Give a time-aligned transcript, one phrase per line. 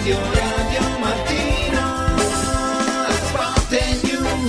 [0.00, 2.16] Radio Radio Mattino
[3.26, 3.70] Sport
[4.02, 4.48] News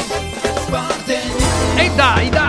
[0.64, 1.76] Sport News.
[1.76, 2.41] E dai, dai,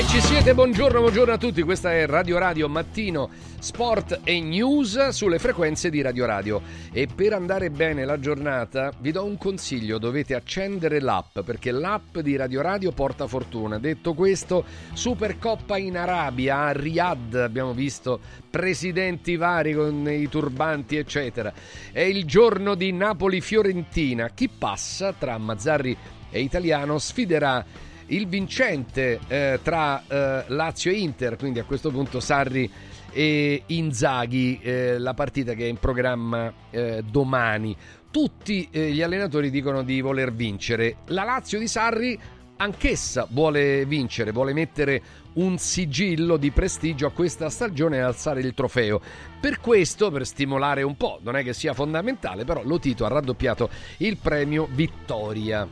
[0.00, 3.28] dai, ci siete, buongiorno, buongiorno a tutti, questa è Radio Radio Mattino
[3.58, 9.10] Sport e News sulle frequenze di Radio Radio e per andare bene la giornata vi
[9.12, 13.78] do un consiglio, dovete accendere l'app perché l'app di Radio Radio porta fortuna.
[13.78, 14.64] Detto questo,
[14.94, 21.52] Supercoppa in Arabia, a Riyadh, abbiamo visto presidenti vari con i turbanti eccetera.
[21.92, 25.94] È il giorno di Napoli-Fiorentina, chi passa tra Mazzarri
[26.30, 32.20] e Italiano sfiderà il vincente eh, tra eh, Lazio e Inter, quindi a questo punto
[32.20, 32.70] Sarri
[33.12, 37.76] e Inzaghi, eh, la partita che è in programma eh, domani.
[38.10, 40.96] Tutti eh, gli allenatori dicono di voler vincere.
[41.06, 42.18] La Lazio di Sarri
[42.56, 45.02] anch'essa vuole vincere, vuole mettere
[45.34, 49.00] un sigillo di prestigio a questa stagione e alzare il trofeo.
[49.40, 53.08] Per questo, per stimolare un po', non è che sia fondamentale, però lo Tito ha
[53.08, 55.66] raddoppiato il premio Vittoria.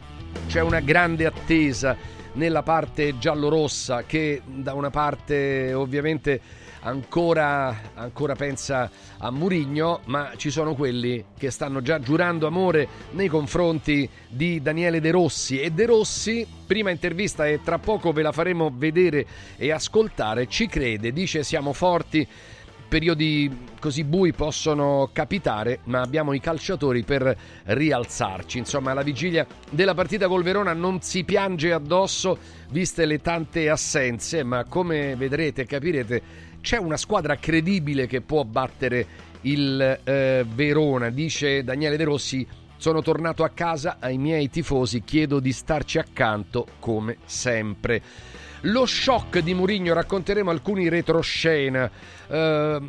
[0.47, 1.97] C'è una grande attesa
[2.39, 6.41] nella parte giallorossa che da una parte ovviamente
[6.83, 13.27] ancora, ancora pensa a Murigno, ma ci sono quelli che stanno già giurando amore nei
[13.27, 15.61] confronti di Daniele De Rossi.
[15.61, 20.69] E De Rossi, prima intervista e tra poco ve la faremo vedere e ascoltare, ci
[20.69, 22.27] crede, dice siamo forti
[22.89, 28.59] periodi così bui possono capitare, ma abbiamo i calciatori per rialzarci.
[28.59, 32.39] Insomma, alla vigilia della partita col Verona non si piange addosso,
[32.71, 36.23] viste le tante assenze, ma come vedrete e capirete,
[36.61, 39.07] c'è una squadra credibile che può battere
[39.43, 42.47] il eh, Verona, dice Daniele De Rossi.
[42.81, 48.01] Sono tornato a casa ai miei tifosi, chiedo di starci accanto come sempre.
[48.63, 51.89] Lo shock di Murigno, racconteremo alcuni retroscena.
[52.27, 52.81] Eh,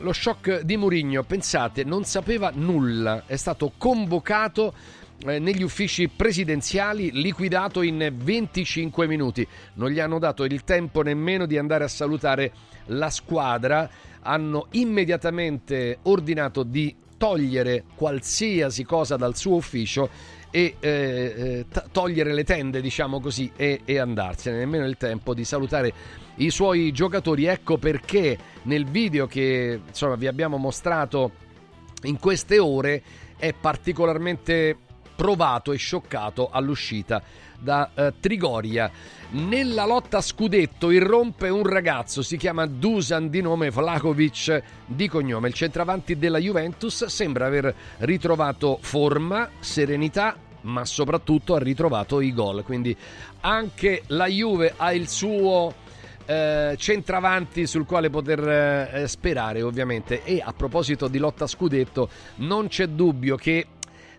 [0.00, 4.72] lo shock di Murigno, pensate, non sapeva nulla, è stato convocato
[5.26, 9.46] eh, negli uffici presidenziali, liquidato in 25 minuti.
[9.74, 12.52] Non gli hanno dato il tempo nemmeno di andare a salutare
[12.86, 13.88] la squadra.
[14.22, 20.08] Hanno immediatamente ordinato di togliere qualsiasi cosa dal suo ufficio
[20.58, 24.58] e eh, eh, togliere le tende, diciamo così, e, e andarsene.
[24.58, 25.92] Nemmeno il tempo di salutare
[26.36, 27.44] i suoi giocatori.
[27.44, 31.30] Ecco perché nel video che insomma vi abbiamo mostrato
[32.02, 33.02] in queste ore
[33.36, 34.76] è particolarmente
[35.14, 37.22] provato e scioccato all'uscita
[37.56, 38.90] da eh, Trigoria.
[39.30, 45.48] Nella lotta scudetto irrompe un ragazzo, si chiama Dusan di nome Vlahovic di cognome.
[45.48, 52.62] Il centravanti della Juventus sembra aver ritrovato forma, serenità, ma soprattutto ha ritrovato i gol.
[52.64, 52.96] Quindi
[53.40, 55.74] anche la Juve ha il suo
[56.26, 62.68] eh, centravanti sul quale poter eh, sperare ovviamente e a proposito di lotta scudetto non
[62.68, 63.66] c'è dubbio che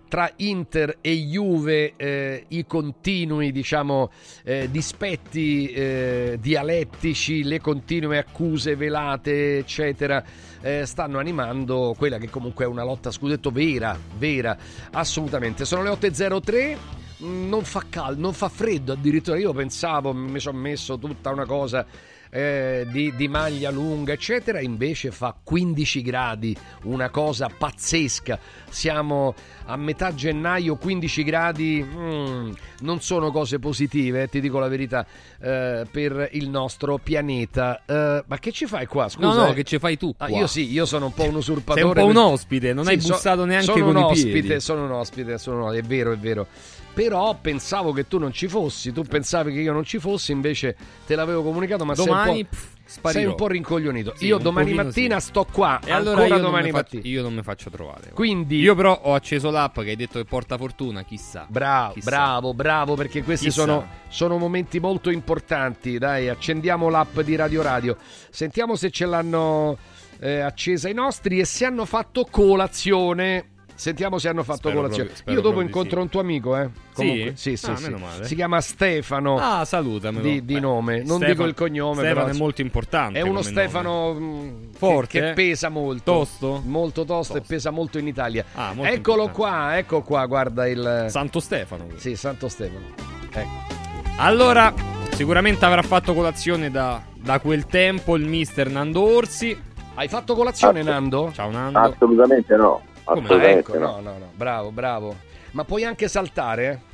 [0.09, 4.11] tra Inter e Juve eh, i continui diciamo
[4.43, 10.21] eh, dispetti eh, dialettici le continue accuse velate eccetera
[10.61, 14.57] eh, stanno animando quella che comunque è una lotta scudetto vera vera
[14.91, 16.77] assolutamente sono le 8.03
[17.19, 19.37] non fa caldo, non fa freddo addirittura.
[19.37, 21.85] Io pensavo, mi sono messo tutta una cosa
[22.29, 24.61] eh, di, di, maglia lunga, eccetera.
[24.61, 28.39] Invece fa 15 gradi, una cosa pazzesca.
[28.69, 29.33] Siamo
[29.69, 35.05] a metà gennaio, 15 gradi mm, non sono cose positive, eh, ti dico la verità,
[35.39, 37.83] eh, per il nostro pianeta.
[37.85, 39.07] Eh, ma che ci fai qua?
[39.09, 39.53] Scusa, no, no, eh.
[39.53, 40.11] che ci fai tu?
[40.17, 41.81] Ah, io sì, io sono un po' un usurpatore.
[41.81, 44.05] Sei un po' un ospite, non Sì, hai so- bussato neanche sono con un i
[44.05, 44.59] ospite, piedi.
[44.59, 46.47] Sono un ospite, sono un- è vero, è vero.
[46.91, 50.75] Però pensavo che tu non ci fossi, tu pensavi che io non ci fossi, invece
[51.05, 53.29] te l'avevo comunicato, ma Domani sei un po', pff, sei sparirò.
[53.29, 54.13] un po' rincoglionito.
[54.15, 55.27] Sì, io domani mattina sì.
[55.27, 57.13] sto qua, E allora io domani faccio, mattina.
[57.15, 58.09] io non mi faccio trovare.
[58.13, 61.45] Quindi Io però ho acceso l'app che hai detto che porta fortuna, chissà.
[61.47, 62.09] Bravo, Chissà.
[62.09, 65.97] bravo, bravo, perché questi sono, sono momenti molto importanti.
[65.99, 67.95] Dai, accendiamo l'app di Radio Radio.
[68.29, 69.77] Sentiamo se ce l'hanno
[70.19, 73.49] eh, accesa i nostri e se hanno fatto colazione.
[73.79, 75.09] Sentiamo se hanno fatto Spero colazione.
[75.09, 76.01] proprio- Io dopo incontro sì.
[76.03, 76.69] un tuo amico, eh.
[76.93, 77.55] Comunque, Sì?
[77.55, 77.83] sì, sì, Ah, sì.
[77.83, 78.25] meno male.
[78.25, 79.37] Si chiama Stefano.
[79.39, 80.21] Ah, salutamelo.
[80.21, 80.97] Di- di Beh, nome.
[80.97, 83.19] Non Stefano- dico il cognome, Stefano però, è molto importante.
[83.19, 86.11] È uno Stefano mh, Forte, che, che pesa molto.
[86.11, 86.61] Tosto?
[86.65, 87.53] Molto tosto, e Tosto.
[87.53, 88.43] pesa molto in Italia.
[88.55, 89.31] Ah, molto Eccolo importante.
[89.59, 91.05] qua, ecco qua, guarda il.
[91.07, 91.85] Santo Stefano.
[91.95, 92.85] Sì, Santo Stefano.
[93.31, 93.77] Ecco.
[94.17, 94.73] Allora,
[95.11, 99.57] sicuramente avrà fatto colazione da, da quel tempo il mister Nando Orsi.
[99.95, 101.31] Hai fatto colazione, Ah, Nando?
[101.33, 101.79] Ciao Nando.
[101.79, 102.81] Assolutamente no.
[103.13, 103.27] Come?
[103.29, 103.85] Ah, ecco, no.
[103.95, 105.15] no, no, no, bravo, bravo.
[105.51, 106.87] Ma puoi anche saltare, eh?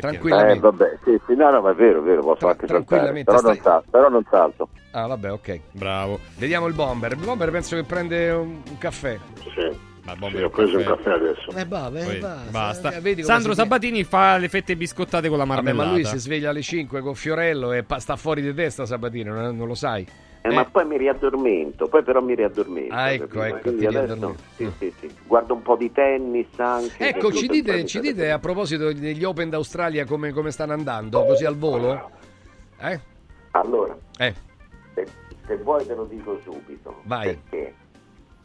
[0.00, 0.38] Tranquillo.
[0.46, 2.84] Eh, vabbè, sì, sì, no, no, ma è vero, è vero, posso Tra- anche saltare,
[2.84, 4.68] tranquillamente, però non, stai- salto, però non salto.
[4.92, 5.60] Ah, vabbè, ok.
[5.72, 6.20] Bravo.
[6.36, 7.12] Vediamo il bomber.
[7.12, 9.18] Il bomber penso che prende un, un caffè.
[9.54, 9.88] Sì.
[10.02, 11.10] Ma Sì, ho preso un caffè.
[11.10, 11.50] adesso.
[11.50, 12.50] Eh, bah, beh, Poi basta.
[12.50, 13.00] basta.
[13.00, 15.88] Vedi Sandro Sabatini fa le fette biscottate con la Vabbè, marmellata.
[15.88, 19.28] ma lui si sveglia alle 5 con Fiorello e pa- sta fuori di testa Sabatini,
[19.28, 20.06] non, non lo sai.
[20.42, 20.54] Eh, Eh.
[20.54, 22.94] Ma poi mi riaddormento, poi però mi riaddormento.
[22.94, 25.14] Ah, ecco, ecco, Quindi ti adesso, sì, sì, sì.
[25.26, 27.08] Guardo un po' di tennis anche.
[27.08, 31.44] Ecco, ci dite, ci dite a proposito degli Open d'Australia come, come stanno andando, così
[31.44, 32.10] al volo?
[32.80, 33.00] Eh?
[33.50, 34.34] Allora, Eh,
[34.94, 35.06] se,
[35.46, 37.00] se vuoi te lo dico subito.
[37.04, 37.36] Vai.
[37.36, 37.74] Perché?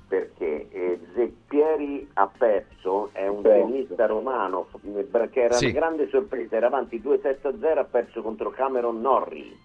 [0.07, 3.43] Perché eh, Zeppieri ha perso, è un Sì.
[3.49, 5.65] tennista romano eh, che era Sì.
[5.65, 9.55] una grande sorpresa, era avanti 2-7-0, ha perso contro Cameron Norrie.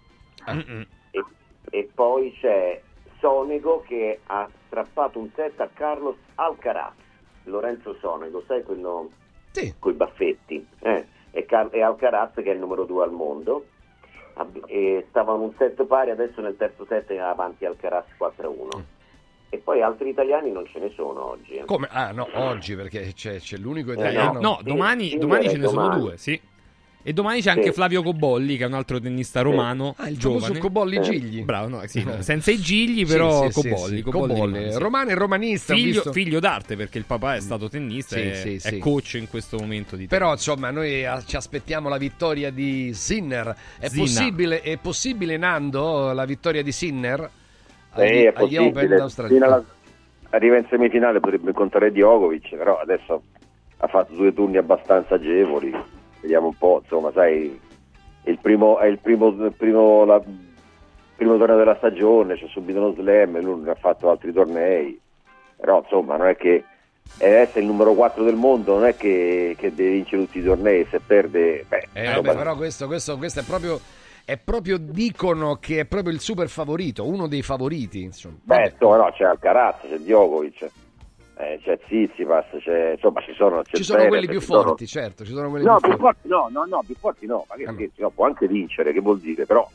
[0.49, 0.85] Mm-mm.
[1.11, 1.23] E,
[1.69, 2.81] e poi c'è
[3.19, 6.93] Sonego che ha strappato un set a Carlos Alcaraz.
[7.45, 9.09] Lorenzo Sonego, sai quello
[9.51, 9.73] sì.
[9.79, 10.65] con i baffetti?
[10.79, 13.65] Eh, e, Car- e Alcaraz che è il numero 2 al mondo.
[14.65, 18.81] E stavano un set pari, adesso nel terzo set è avanti Alcaraz 4-1.
[19.49, 21.55] E poi altri italiani non ce ne sono oggi.
[21.57, 21.65] eh.
[21.65, 21.87] Come?
[21.91, 24.39] Ah, no, oggi perché c'è, c'è l'unico Eh, italiano.
[24.39, 26.01] No, Sì, domani, sì, domani ce ne sono domani.
[26.01, 26.41] due, sì.
[27.03, 27.71] E domani c'è anche Sì.
[27.71, 30.59] Flavio Cobolli, che è un altro tennista romano, Ah, il famoso giovane.
[30.59, 31.01] Cobolli Eh.
[31.01, 31.43] Gigli.
[31.43, 34.53] Bravo, no, sì, no, senza i gigli, però Sì, sì, sì, Cobolli, sì, Cobolli Cobolli.
[34.57, 34.77] rimane, sì.
[34.79, 35.73] Romano e romanista.
[35.73, 38.77] Figlio, visto- figlio d'arte, perché il papà è stato tennista Sì, e sì, è sì.
[38.77, 40.45] coach in questo momento di Però tennis.
[40.45, 43.55] insomma noi ah, ci aspettiamo la vittoria di Sinner.
[43.79, 47.29] È, possibile, è possibile, Nando, la vittoria di Sinner?
[47.95, 48.95] Sì, agli, è agli Open possibile.
[48.97, 49.45] d'Australia?
[49.45, 49.65] Alla-
[50.29, 53.23] arriva in semifinale, potrebbe incontrare Djokovic, però adesso
[53.77, 55.73] ha fatto due turni abbastanza agevoli.
[56.21, 57.59] Vediamo un po', insomma, sai,
[58.23, 60.21] il primo, è il primo, primo, la-
[61.15, 64.99] primo torneo della stagione, c'è subito uno slam, lui non ha fatto altri tornei.
[65.57, 66.63] Però insomma non è che
[67.17, 70.85] essere il numero 4 del mondo, non è che, che deve vincere tutti i tornei,
[70.89, 71.65] se perde...
[71.67, 73.79] Beh, Eh, vabbè, però questo, questo, questo è proprio...
[74.23, 78.03] È proprio, dicono che è proprio il super favorito, uno dei favoriti.
[78.03, 78.37] Insomma.
[78.43, 80.69] Beh, insomma, no, c'è Alcaraz, c'è Djokovic,
[81.41, 84.87] eh, c'è Zizipas, c'è, insomma, ci sono, Ci sono Zverev, quelli più ci sono- forti,
[84.87, 86.27] certo, ci sono quelli No, più più forti.
[86.27, 87.73] forti no, no, no, più forti no, ma che no.
[87.73, 89.67] scherzi, no, può anche vincere, che vuol dire, però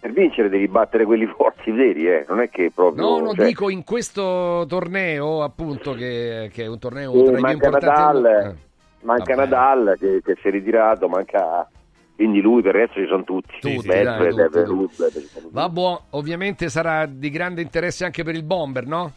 [0.00, 3.02] per vincere devi battere quelli forti veri, eh, non è che proprio...
[3.04, 7.30] No, no, cioè, dico in questo torneo, appunto, che, che è un torneo sì, tra
[7.30, 8.20] i più manca importanti.
[8.22, 8.58] Nadal, mondo.
[9.02, 9.48] manca vabbè.
[9.48, 11.68] Nadal che, che si è ritirato, manca...
[12.14, 15.48] Quindi lui per il resto ci sono tutti, Tutti, Medvedev, dai, tutti, tutti.
[15.50, 19.12] Vabbè, ovviamente sarà di grande interesse anche per il bomber, no?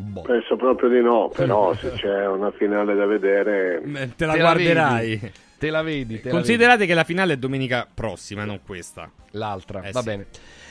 [0.00, 0.22] Boh.
[0.22, 3.82] Penso proprio di no, però se c'è una finale da vedere...
[3.82, 5.08] Eh, Te la Te la guarderai.
[5.16, 9.10] vedi, Te la vedi, te la Considerate che la finale è domenica prossima, non questa.
[9.12, 9.38] vedi.
[9.38, 10.06] l'altra, Eh, va sì.
[10.06, 10.26] bene.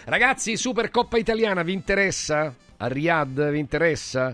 [0.06, 2.56] Ragazzi, Supercoppa italiana vi interessa?
[2.78, 4.34] A Riyadh vi interessa?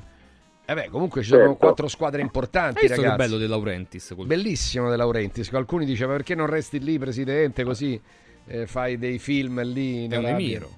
[0.65, 1.55] Eh beh, comunque ci sono Certo.
[1.57, 4.13] quattro squadre importanti, Hai visto che bello De Laurentiis?
[4.15, 5.49] col- Bellissimo De Laurentiis.
[5.49, 7.63] Qualcuno dice: Ma perché non resti lì, presidente?
[7.63, 7.99] Così
[8.45, 10.69] eh, fai dei film lì in È un Arabia?" emiro.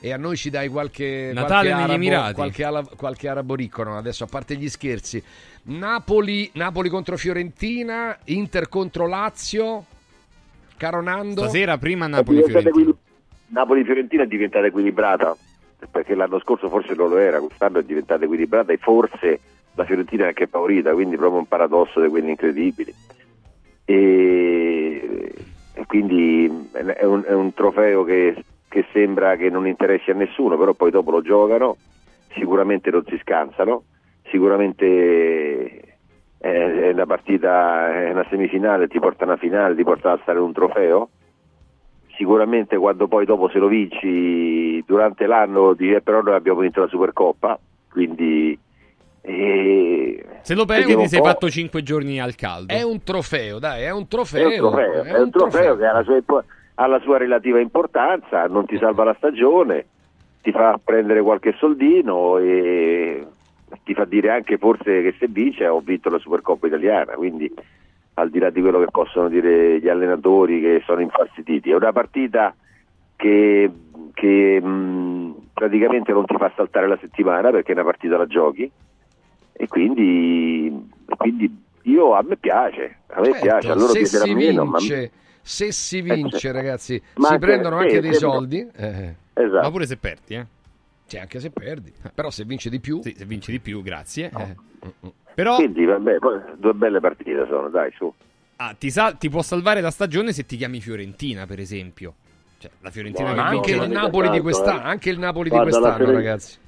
[0.00, 3.82] E a noi ci dai qualche, Natale qualche negli arabo, qualche, ala- qualche arabo ricco,
[3.82, 3.96] no?
[3.96, 5.22] Adesso, a parte gli scherzi,
[5.64, 9.84] Napoli, Napoli contro Fiorentina, Inter contro Lazio.
[10.76, 12.90] Caro Nando, Stasera prima È Napoli diventata Fiorentina.
[12.90, 13.06] equili-
[13.48, 15.36] Napoli-Fiorentina è diventata equilibrata
[15.90, 19.40] perché l'anno scorso forse non lo era, quest'anno è diventata equilibrata e forse
[19.74, 22.92] la Fiorentina è anche favorita, quindi proprio un paradosso di quelli incredibili.
[23.84, 25.32] E,
[25.72, 30.56] e quindi è un, è un trofeo che, che sembra che non interessi a nessuno,
[30.56, 31.76] però poi dopo lo giocano,
[32.34, 33.84] sicuramente non si scansano,
[34.30, 35.82] sicuramente
[36.38, 40.38] è una partita, è una semifinale, ti porta a una finale, ti porta a stare
[40.38, 41.10] un trofeo
[42.16, 46.80] sicuramente quando poi dopo se lo vinci durante l'anno dici "Eh, però noi abbiamo vinto
[46.80, 47.56] la Supercoppa
[47.88, 48.58] quindi
[49.20, 52.72] eh, Se lo perdi ti sei un fatto 5 giorni al caldo.
[52.72, 54.48] è un trofeo, dai, è un è trofeo.
[54.48, 56.44] un trofeo, è un trofeo che ha la, sua, impo-
[56.80, 59.86] ha la sua relativa importanza non ti salva la stagione
[60.42, 63.26] ti fa prendere qualche soldino e
[63.84, 67.52] ti fa dire anche forse che se vince ho vinto la Supercoppa italiana quindi
[68.18, 71.70] al di là di quello che possono dire gli allenatori che sono infastiditi.
[71.70, 72.54] È una partita
[73.16, 73.70] che,
[74.12, 78.70] che, mh, praticamente non ti fa saltare la settimana perché è una partita la giochi
[79.52, 84.64] e quindi, quindi io a me piace, a me Certo, piace, a loro si meno,
[84.64, 85.10] ma vince,
[85.48, 86.58] se si vince, certo.
[86.58, 88.68] ragazzi, Ma si anche- prendono sì, anche dei sembra- soldi.
[88.76, 89.62] eh, esatto.
[89.62, 90.46] Ma pure se perdi, eh.
[91.06, 91.92] sì, anche se perdi.
[92.14, 94.28] Però se vince di più, Sì, se vinci di più, grazie.
[94.32, 94.40] No.
[94.40, 95.10] eh.
[95.34, 96.16] Però Quindi vabbè,
[96.56, 98.12] due belle partite sono, dai, su.
[98.56, 102.14] ah, ti, sa- ti può salvare la stagione se ti chiami Fiorentina, per esempio.
[102.58, 104.90] Cioè, la Fiorentina No, che ma vince anche no, il Napoli di tanto, quest'anno, eh.
[104.90, 106.58] anche il Napoli Guarda, di quest'anno, ragazzi.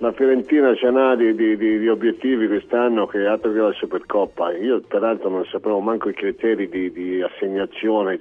[0.00, 4.52] La Fiorentina ce n'ha di, di- di- obiettivi quest'anno che altro che la Supercoppa.
[4.52, 8.16] Io peraltro non sapevo manco i criteri di, di assegnazione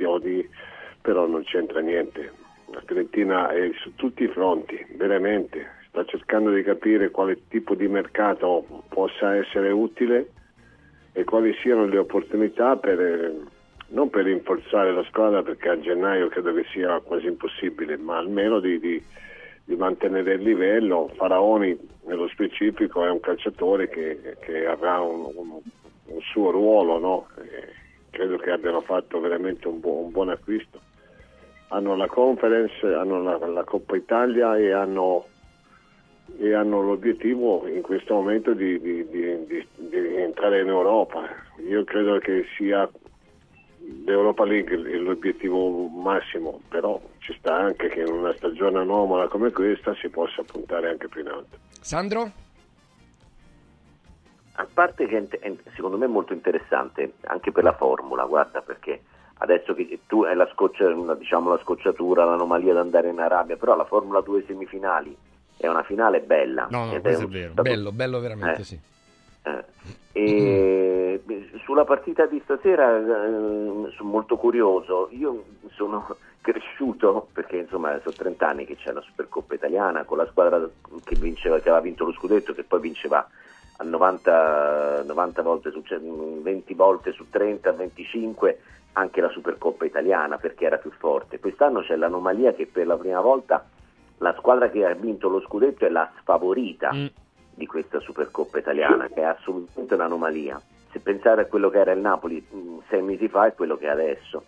[0.99, 2.31] però non c'entra niente.
[2.71, 5.67] La Fiorentina è su tutti i fronti, veramente.
[5.89, 10.31] sta cercando di capire quale tipo di mercato possa essere utile
[11.13, 13.35] e quali siano le opportunità per,
[13.89, 18.59] non per rinforzare la squadra perché a gennaio credo che sia quasi impossibile, ma almeno
[18.59, 18.79] di,
[19.67, 21.11] di- mantenere il livello.
[21.15, 25.59] Faraoni nello specifico è un calciatore che, che avrà un, un-
[26.09, 27.27] un suo ruolo, no?
[27.37, 27.73] E
[28.09, 30.81] credo che abbiano fatto veramente un, buo- un buon acquisto.
[31.69, 35.27] Hanno la conference, hanno la, la Coppa Italia e hanno,
[36.39, 39.45] e hanno l'obiettivo in questo momento di- di- di-
[39.75, 41.27] di entrare in Europa.
[41.67, 42.89] Io credo che sia
[44.05, 49.51] l'Europa League è l'obiettivo massimo, però ci sta anche che in una stagione anomala come
[49.51, 51.57] questa si possa puntare anche più in alto.
[51.81, 52.31] Sandro?
[54.59, 58.61] A parte che è è- secondo me è molto interessante anche per la formula, guarda
[58.61, 59.01] perché
[59.39, 63.75] adesso che tu hai la, scoccia, diciamo, la scocciatura, l'anomalia di andare in Arabia, però
[63.75, 65.15] la Formula 2 semifinali
[65.57, 66.67] è una finale bella.
[66.71, 67.51] No, no, ed questo è un- vero.
[67.51, 68.63] stato- Bello, bello veramente, Eh.
[68.63, 68.79] sì.
[70.11, 71.21] E
[71.63, 75.09] sulla partita di stasera eh, sono molto curioso.
[75.11, 80.27] Io sono cresciuto perché insomma sono 30 anni che c'è la Supercoppa italiana con la
[80.27, 80.67] squadra
[81.03, 83.27] che, vinceva, che aveva vinto lo scudetto che poi vinceva
[83.79, 88.59] a 90, 90 volte su ce- 20 volte su 30, 25
[88.93, 91.39] anche la Supercoppa italiana perché era più forte.
[91.39, 93.63] Quest'anno c'è l'anomalia che per la prima volta
[94.19, 97.05] la squadra che ha vinto lo scudetto è la sfavorita Mm.
[97.57, 100.61] Di questa Supercoppa italiana, che è assolutamente un'anomalia.
[100.91, 103.87] Se pensare a quello che era il Napoli mh, sei mesi fa e quello che
[103.87, 104.43] è adesso.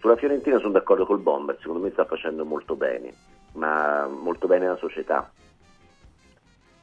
[0.00, 3.14] Sulla Fiorentina sono d'accordo col Bomber, secondo me sta facendo molto bene,
[3.52, 5.30] ma molto bene la società,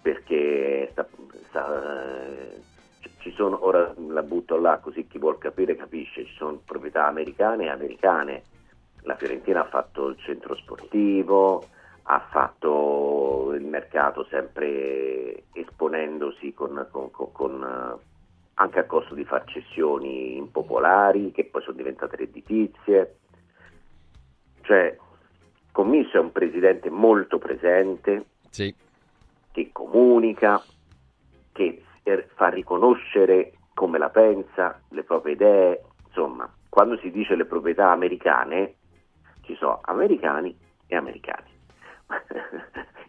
[0.02, 1.08] perché sta-
[1.50, 2.62] sta, eh,
[3.20, 7.66] ci sono, ora la butto là così chi vuol capire capisce, ci sono proprietà americane
[7.66, 8.44] e americane.
[9.02, 11.66] La Fiorentina ha fatto il centro sportivo,
[12.10, 18.06] ha fatto il mercato sempre esponendosi con, con- con- eh,
[18.56, 23.18] anche a costo di far cessioni impopolari che poi sono diventate redditizie.
[24.62, 24.98] Cioè,
[25.72, 28.74] Commisso è un presidente molto presente, Sì.
[29.52, 30.60] che comunica,
[31.52, 37.46] che eh, fa riconoscere come la pensa, le proprie idee, insomma, quando si dice le
[37.46, 38.76] proprietà americane,
[39.42, 41.52] ci sono americani e americani.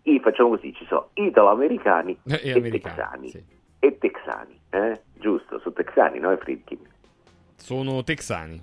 [0.02, 3.28] I, facciamo così, ci sono italo-americani E e, americani, texani.
[3.28, 3.44] sì.
[3.80, 5.00] E texani, eh?
[5.14, 6.32] giusto, sono texani, no?
[6.32, 6.78] I Friedkin.
[7.56, 8.60] Sono texani.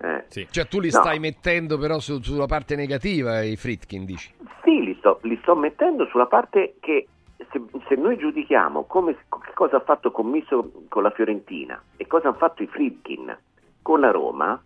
[0.00, 0.24] Eh.
[0.28, 0.46] Sì.
[0.48, 1.00] Cioè tu li No.
[1.00, 4.32] stai mettendo però su- sulla parte negativa i Fritkin, dici?
[4.62, 7.08] Sì, li sto, li sto mettendo sulla parte che
[7.50, 12.28] se, se noi giudichiamo come, che cosa ha fatto Commisso con la Fiorentina e cosa
[12.28, 13.36] hanno fatto i Friedkin
[13.82, 14.60] con la Roma,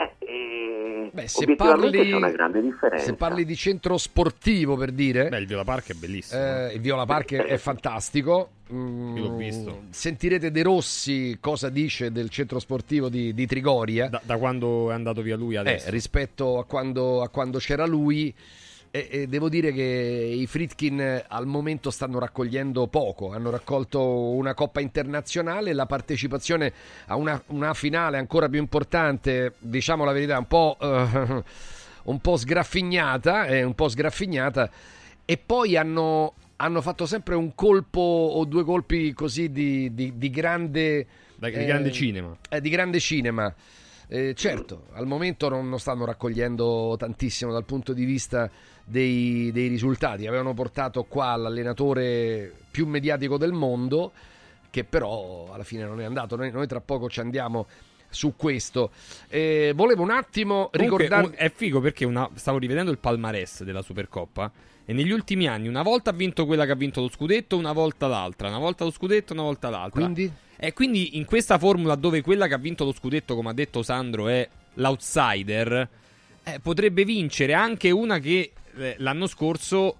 [0.00, 3.04] eh, eh, Beh, se parli, c'è una grande differenza.
[3.04, 6.40] se parli di centro sportivo per dire, Beh, il Viola Park è bellissimo.
[6.40, 8.50] eh, il Viola Park è fantastico.
[8.72, 9.82] Mm, Io l'ho visto.
[9.90, 14.08] Sentirete De Rossi cosa dice del centro sportivo di, di Trigoria.
[14.08, 15.90] Da, da quando è andato via lui Eh, adesso.
[15.90, 18.32] rispetto a quando, a quando c'era lui.
[18.92, 24.30] E, e devo dire che i Fritkin eh, al momento stanno raccogliendo poco, hanno raccolto
[24.30, 26.72] una coppa internazionale, la partecipazione
[27.06, 31.44] a una, una finale ancora più importante, diciamo la verità, un po', eh,
[32.02, 34.68] un po' sgraffignata, eh, un po' sgraffignata,
[35.24, 40.30] e poi hanno, hanno fatto sempre un colpo o due colpi così di, di- di
[40.30, 41.06] grande...
[41.36, 42.36] Da- di eh, grande cinema.
[42.48, 43.54] eh, di grande cinema.
[44.12, 48.50] Eh, certo, al momento non, non stanno raccogliendo tantissimo dal punto di vista
[48.90, 50.26] dei, dei risultati.
[50.26, 54.12] Avevano portato qua l'allenatore più mediatico del mondo,
[54.70, 56.36] che però alla fine non è andato.
[56.36, 57.66] Noi, noi tra poco ci andiamo
[58.08, 58.90] su questo.
[59.28, 61.30] Eh, volevo un attimo ricordare.
[61.30, 64.50] è figo perché una- stavo rivedendo il palmarès della Supercoppa
[64.84, 67.72] e negli ultimi anni una volta ha vinto quella che ha vinto lo scudetto, una
[67.72, 70.00] volta l'altra, una volta lo scudetto, una volta l'altra.
[70.00, 70.30] Quindi?
[70.56, 73.82] E quindi in questa formula dove quella che ha vinto lo scudetto, come ha detto
[73.82, 75.88] Sandro, è l'outsider,
[76.42, 78.50] eh, potrebbe vincere anche una che
[78.98, 79.98] l'anno scorso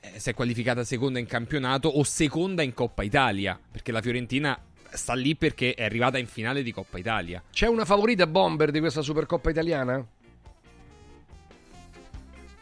[0.00, 4.58] eh, si è qualificata seconda in campionato o seconda in Coppa Italia, perché la Fiorentina
[4.92, 7.42] sta lì perché è arrivata in finale di Coppa Italia.
[7.50, 10.04] C'è una favorita bomber di questa Supercoppa italiana?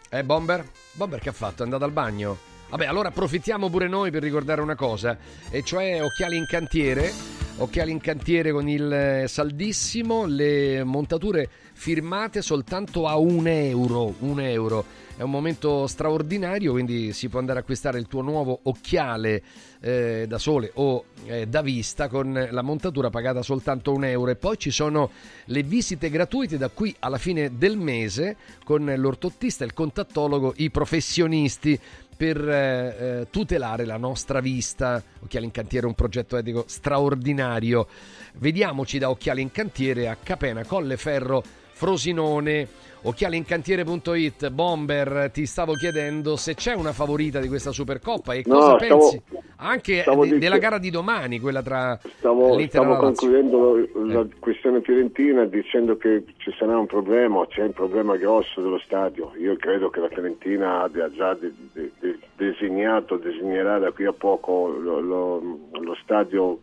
[0.09, 0.69] Eh, bomber?
[0.92, 1.62] Bomber che ha fatto?
[1.62, 2.51] È andato al bagno?
[2.73, 5.19] Vabbè, allora approfittiamo pure noi per ricordare una cosa,
[5.50, 7.12] e cioè occhiali in cantiere.
[7.59, 14.41] occhiali in cantiere con il eh, saldissimo, le montature firmate soltanto a un euro, un
[14.41, 14.85] euro.
[15.14, 19.43] È un momento straordinario, quindi si può andare a acquistare il tuo nuovo occhiale
[19.81, 24.31] eh, da sole o eh, da vista con la montatura pagata soltanto un euro.
[24.31, 25.11] E poi ci sono
[25.45, 31.79] le visite gratuite da qui alla fine del mese con l'ortottista, il contattologo, i professionisti
[32.23, 35.02] per eh, eh, tutelare la nostra vista.
[35.25, 37.88] Occhiali in cantiere è un progetto etico straordinario.
[38.35, 42.69] Vediamoci da Occhiali in cantiere a Capena, Colleferro, Frosinone.
[43.04, 48.78] Occhialincantiere.it Bomber, ti stavo chiedendo se c'è una favorita di questa Supercoppa e No, cosa
[48.78, 49.23] stavo- pensi
[49.56, 53.28] anche stavo de- della gara di domani, quella tra Stavo, l'Inter stavo la Lazio.
[53.28, 54.28] concludendo la Eh.
[54.38, 59.32] questione fiorentina dicendo che ci sarà un problema, c'è un problema grosso dello stadio.
[59.38, 64.68] Io credo che la Fiorentina abbia già de- de- designato, designerà da qui a poco
[64.68, 66.59] lo, lo- lo stadio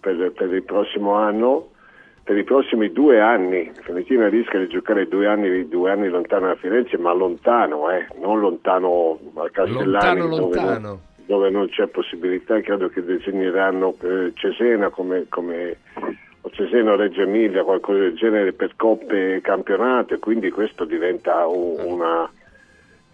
[0.00, 1.70] per, per il prossimo anno.
[2.28, 6.48] Per i prossimi due anni, la Fiorentina rischia di giocare due anni, due anni lontano
[6.48, 11.00] da Firenze, ma lontano, eh, non lontano a Castellani, Lontano, dove non- lontano.
[11.24, 15.78] dove non c'è possibilità, credo che designeranno eh, Cesena come, come
[16.42, 21.46] o Cesena Reggio Emilia, qualcosa del genere per coppe e campionato e quindi questo diventa
[21.46, 22.30] un- una,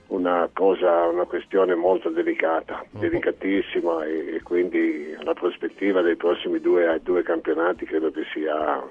[0.09, 6.99] una cosa, una questione molto delicata, delicatissima e, e quindi la prospettiva dei prossimi due,
[7.05, 8.83] due campionati credo che sia,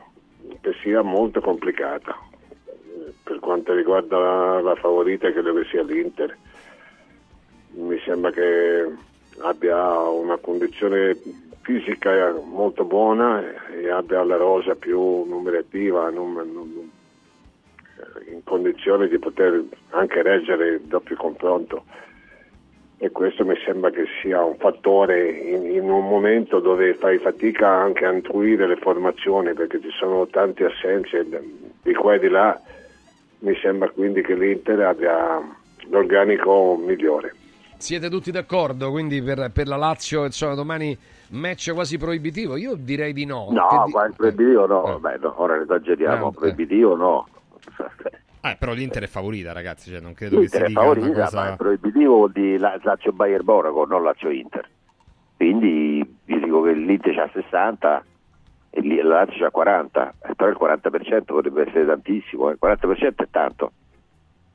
[0.61, 2.17] che sia molto complicata.
[3.23, 6.37] Per quanto riguarda la, la favorita credo che sia l'Inter
[7.75, 8.87] mi sembra che
[9.39, 11.17] abbia una condizione
[11.61, 16.89] fisica molto buona e abbia la rosa più numerativa num- num-
[18.29, 21.85] in condizione di poter anche reggere il doppio confronto
[23.03, 27.67] e questo mi sembra che sia un fattore in, in un momento dove fai fatica
[27.67, 31.27] anche a intuire le formazioni perché ci sono tante assenze
[31.81, 32.57] di qua e di là
[33.39, 35.37] mi sembra quindi che l'Inter abbia
[35.89, 37.35] l'organico migliore
[37.75, 38.89] Siete tutti d'accordo?
[38.91, 40.97] Quindi per, per la Lazio, insomma, domani
[41.31, 42.55] match quasi proibitivo?
[42.55, 43.49] Io direi di no.
[43.51, 44.99] No, di- quasi proibitivo no, Eh.
[44.99, 46.31] Beh, no, ora esageriamo, Eh, eh.
[46.31, 47.27] proibitivo no.
[48.45, 51.23] Eh, però l'Inter è favorita, ragazzi, cioè non credo L'Inter che si dica una favorita,
[51.23, 51.37] cosa...
[51.39, 54.69] ma è proibitivo vuol dire la- Lazio Bayer Monaco, non Lazio Inter.
[55.37, 58.05] Quindi io dico che l'Inter c'ha 60
[58.71, 63.23] e la Lazio c'ha 40, eh, però il 40% potrebbe essere tantissimo, eh, il 40%
[63.23, 63.71] è tanto.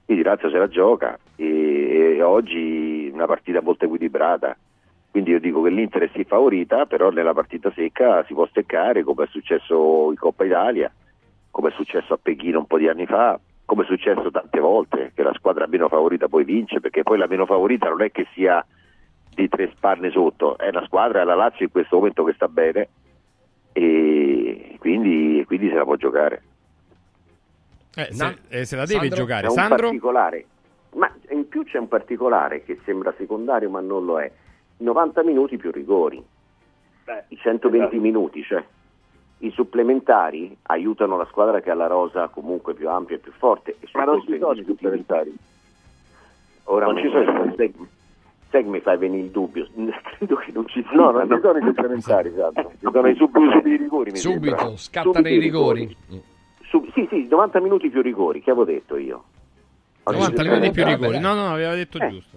[0.04, 4.54] Quindi Lazio se la gioca e, e oggi una partita molto equilibrata.
[5.10, 9.02] Quindi io dico che l'Inter è sì favorita, però nella partita secca si può steccare
[9.02, 10.92] come è successo in Coppa Italia,
[11.50, 15.12] come è successo a Pechino un po' di anni fa, come è successo tante volte
[15.14, 18.26] che la squadra meno favorita poi vince, perché poi la meno favorita non è che
[18.32, 18.64] sia
[19.34, 22.48] di tre spanne sotto, è una squadra, è la Lazio in questo momento che sta
[22.48, 22.88] bene
[23.72, 26.42] e quindi, quindi se la può giocare.
[27.94, 29.16] Eh, se, eh, se la deve Sandro?
[29.18, 29.46] giocare.
[29.48, 29.76] Un Sandro?
[29.76, 30.46] particolare,
[30.94, 34.32] ma in più c'è un particolare che sembra secondario ma non lo è.
[34.78, 38.00] 90 minuti più rigori, i 120 esatto.
[38.00, 38.64] minuti, cioè
[39.38, 43.76] i supplementari aiutano la squadra che ha la rosa comunque più ampia e più forte.
[43.80, 45.34] E Ma non ci sono i supplementari.
[46.64, 47.54] Ora Non ci sono.
[47.56, 47.72] sai,
[48.50, 49.66] sai che mi fai venire il dubbio?
[50.16, 51.10] Credo che non ci siano.
[51.12, 52.70] No, non ci sono i supplementari, esatto.
[52.78, 54.76] Ci sono i subiti sub- i rigori, mi Subito, sembra.
[54.76, 55.96] scattano Subito i i rigori.
[56.64, 59.22] Su- sì, sì, 90 minuti più rigori, che avevo detto io?
[60.04, 61.18] 90 minuti più rigori.
[61.18, 62.08] No, no, aveva detto Eh.
[62.10, 62.36] giusto.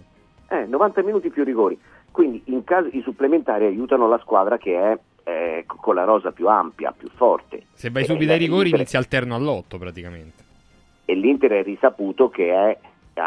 [0.49, 1.77] Eh, 90 minuti più rigori.
[2.11, 4.99] Quindi in caso i supplementari aiutano la squadra che è
[5.31, 7.63] eh, con la rosa più ampia, più forte.
[7.73, 10.43] Se vai subito ai rigori l'Inter- inizia alterno all'otto praticamente.
[11.05, 12.77] E l'Inter è risaputo che è,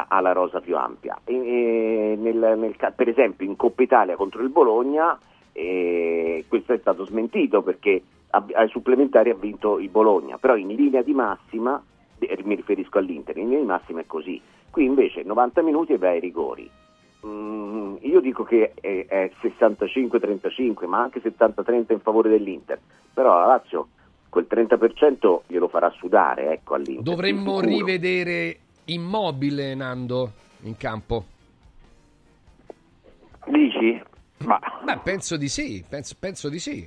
[0.08, 1.18] ha, la rosa più ampia.
[1.24, 5.18] E- nel- nel per esempio in Coppa Italia contro il Bologna
[5.56, 11.02] eh, questo è stato smentito perché ai supplementari ha vinto il Bologna, però in linea
[11.02, 11.80] di massima,
[12.18, 14.40] eh, mi riferisco all'Inter, in linea di massima è così.
[14.70, 16.68] Qui invece 90 minuti e vai ai rigori.
[17.26, 22.78] Mm, io dico che è, è 65-35, ma anche 70-30 in favore dell'Inter.
[23.12, 23.88] Però la Lazio
[24.28, 27.04] quel 30% glielo farà sudare ecco, all'Inter.
[27.04, 30.32] Dovremmo rivedere immobile Nando
[30.62, 31.24] in campo.
[33.46, 34.02] Dici?
[34.38, 36.86] Ma Beh, penso di sì, penso, penso di sì.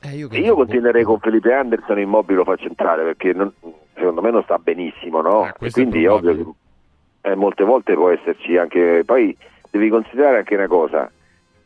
[0.00, 3.52] Eh, io, io continuerei con Felipe Anderson immobile lo fa centrale perché non-
[3.94, 5.46] secondo me non sta benissimo, no?
[5.46, 6.44] È quindi è ovvio che
[7.22, 9.02] eh, molte volte può esserci anche.
[9.04, 9.36] Poi
[9.70, 11.10] devi considerare anche una cosa: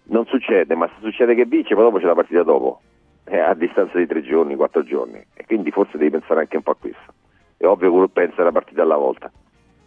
[0.05, 2.81] non succede, ma se succede che vince, poi dopo c'è la partita dopo,
[3.25, 5.25] eh, a distanza di tre giorni, quattro giorni.
[5.35, 7.13] E quindi forse devi pensare anche un po' a questo.
[7.57, 9.31] È ovvio che uno pensa alla partita alla volta.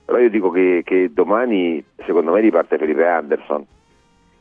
[0.05, 3.65] Però io dico che, che domani, secondo me, riparte Felipe Anderson.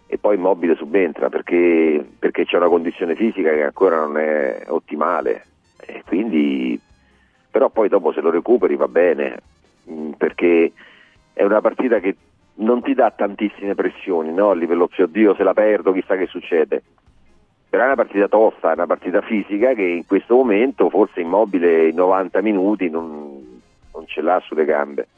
[0.07, 5.47] e poi Immobile subentra perché, perché c'è una condizione fisica che ancora non è ottimale.
[5.81, 6.79] E quindi,
[7.51, 9.41] però poi dopo se lo recuperi va bene,
[9.85, 10.73] mh, perché
[11.35, 12.17] è una partita che
[12.57, 14.51] non ti dà tantissime pressioni, no?
[14.51, 16.83] A livello, "Zio Dio, se la perdo chissà che succede.
[17.69, 21.89] Però è una partita tosta, è una partita fisica che in questo momento forse Immobile
[21.89, 23.61] in 90 minuti non,
[23.93, 25.09] non ce l'ha sulle gambe.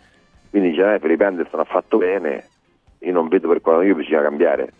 [0.48, 2.44] Quindi in generale per i Anderson ha fatto bene,
[3.00, 4.72] io non vedo per quale motivo bisogna cambiare.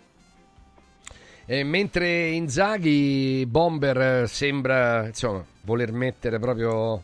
[1.44, 7.02] E mentre Inzaghi, Bomber eh, sembra insomma, voler mettere proprio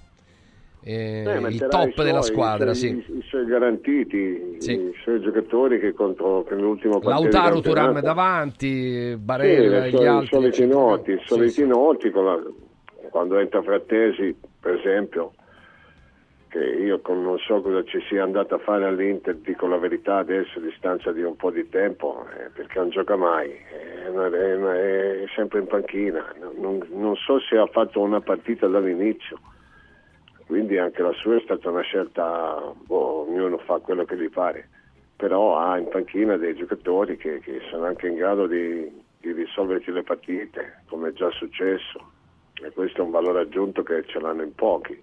[0.85, 2.71] eh, Eh, il top i suoi- della squadra.
[2.71, 2.89] i, Sì.
[2.89, 4.73] i- suoi garantiti, Sì.
[4.73, 10.01] i suoi giocatori che contro che nell'ultimo partito Lautaro Turam davanti, Sì, Barella e suoi-
[10.01, 10.27] gli i altri.
[10.29, 11.67] soliti noti, i Sì, soliti sì.
[11.67, 12.43] noti con la-
[13.11, 15.33] quando entra Frattesi, per esempio,
[16.49, 20.17] che io con- non so cosa ci sia andato a fare all'Inter, dico la verità
[20.17, 24.27] adesso a distanza di un po' di tempo, eh, perché non gioca mai, è, una-
[24.27, 26.23] è una- è sempre in panchina,
[26.59, 29.39] non, non so se ha fatto una partita dall'inizio,
[30.53, 34.69] quindi anche la sua è stata una scelta, boh, ognuno fa quello che gli pare,
[35.17, 38.87] però ha in panchina dei giocatori che, che sono anche in grado di,
[39.19, 41.99] di risolverti le partite, come è già successo,
[42.63, 45.01] e questo è un valore aggiunto che ce l'hanno in pochi.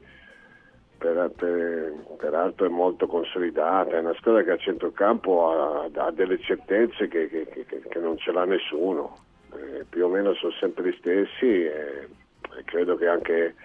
[0.99, 6.37] Per- per- peraltro è molto consolidata, è una squadra che a centrocampo ha, ha delle
[6.41, 10.87] certezze che, che- che- che non ce l'ha nessuno, Eh, più o meno sono sempre
[10.87, 12.07] gli stessi e,
[12.55, 13.55] e credo che anche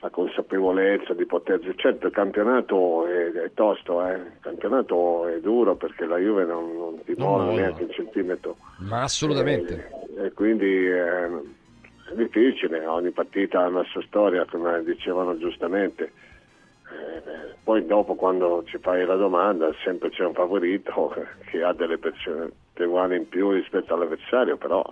[0.00, 4.14] la consapevolezza di poter certo il campionato è, è tosto, eh.
[4.14, 7.60] il campionato è duro perché la Juve non, non ti molla molla.
[7.60, 9.90] neanche un centimetro Ma assolutamente.
[10.16, 11.26] e, e quindi eh,
[12.10, 16.12] è difficile, ogni partita ha una sua storia, come dicevano giustamente.
[16.90, 21.14] Eh, poi dopo quando ci fai la domanda sempre c'è un favorito
[21.50, 24.82] che ha delle percentuali in più rispetto all'avversario, però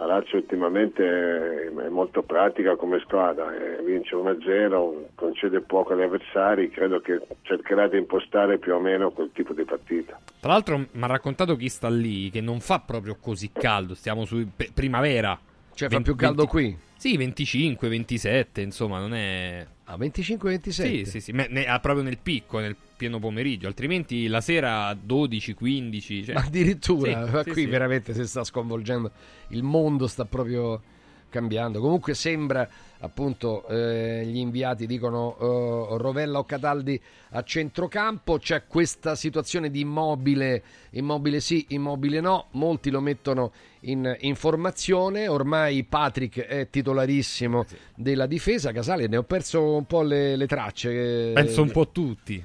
[0.00, 6.70] la Lazio ultimamente è molto pratica come squadra, eh, vince 1-0, concede poco agli avversari,
[6.70, 10.18] credo che cercherà di impostare più o meno quel tipo di partita.
[10.40, 14.24] Tra l'altro mi ha raccontato chi sta lì che non fa proprio così caldo, stiamo
[14.24, 15.38] su primavera.
[15.74, 16.78] Cioè fa Ven- più caldo 20 qui.
[16.96, 19.66] Sì, 25, 27, insomma, non è...
[19.90, 20.70] A 25-27.
[20.70, 24.94] Sì, sì, sì, me- ne- ah, proprio nel picco, nel pieno pomeriggio, altrimenti la sera
[24.94, 26.34] 12, 15, cioè...
[26.36, 27.66] Addirittura, Sì, ma sì, qui sì.
[27.68, 29.10] veramente si sta sconvolgendo.
[29.48, 30.80] Il mondo sta proprio
[31.28, 31.80] cambiando.
[31.80, 32.68] Comunque sembra,
[33.00, 38.38] appunto, eh, gli inviati dicono eh, Rovella o Cataldi a centrocampo.
[38.38, 42.46] C'è questa situazione di immobile, immobile sì, immobile no.
[42.52, 45.28] Molti lo mettono in, in formazione.
[45.28, 48.72] Ormai Patrick è titolarissimo della difesa.
[48.72, 51.32] Casale, ne ho perso un po' le, le tracce.
[51.34, 52.42] Penso un po' tutti.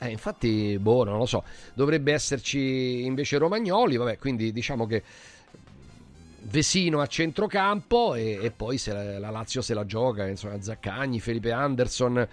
[0.00, 1.42] Eh, infatti, boh, non lo so.
[1.74, 5.02] Dovrebbe esserci invece Romagnoli, vabbè, quindi diciamo che
[6.40, 11.52] Vesino a centrocampo e, e poi la, la Lazio se la gioca, insomma, Zaccagni, Felipe
[11.52, 12.28] Anderson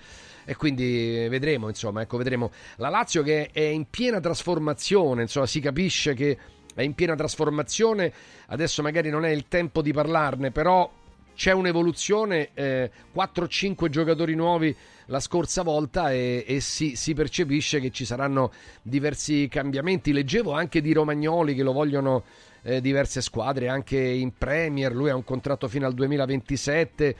[0.45, 2.51] e quindi vedremo, insomma, ecco, vedremo.
[2.77, 6.37] La Lazio che è in piena trasformazione, insomma, si capisce che
[6.75, 8.13] è in piena trasformazione,
[8.47, 10.89] adesso magari non è il tempo di parlarne, però
[11.35, 14.75] c'è un'evoluzione, eh, 4-5 giocatori nuovi
[15.07, 20.13] la scorsa volta e, e si, si percepisce che ci saranno diversi cambiamenti.
[20.13, 22.23] Leggevo anche di Romagnoli che lo vogliono
[22.65, 27.15] eh, diverse squadre, anche in Premier, lui ha un contratto fino al 2027,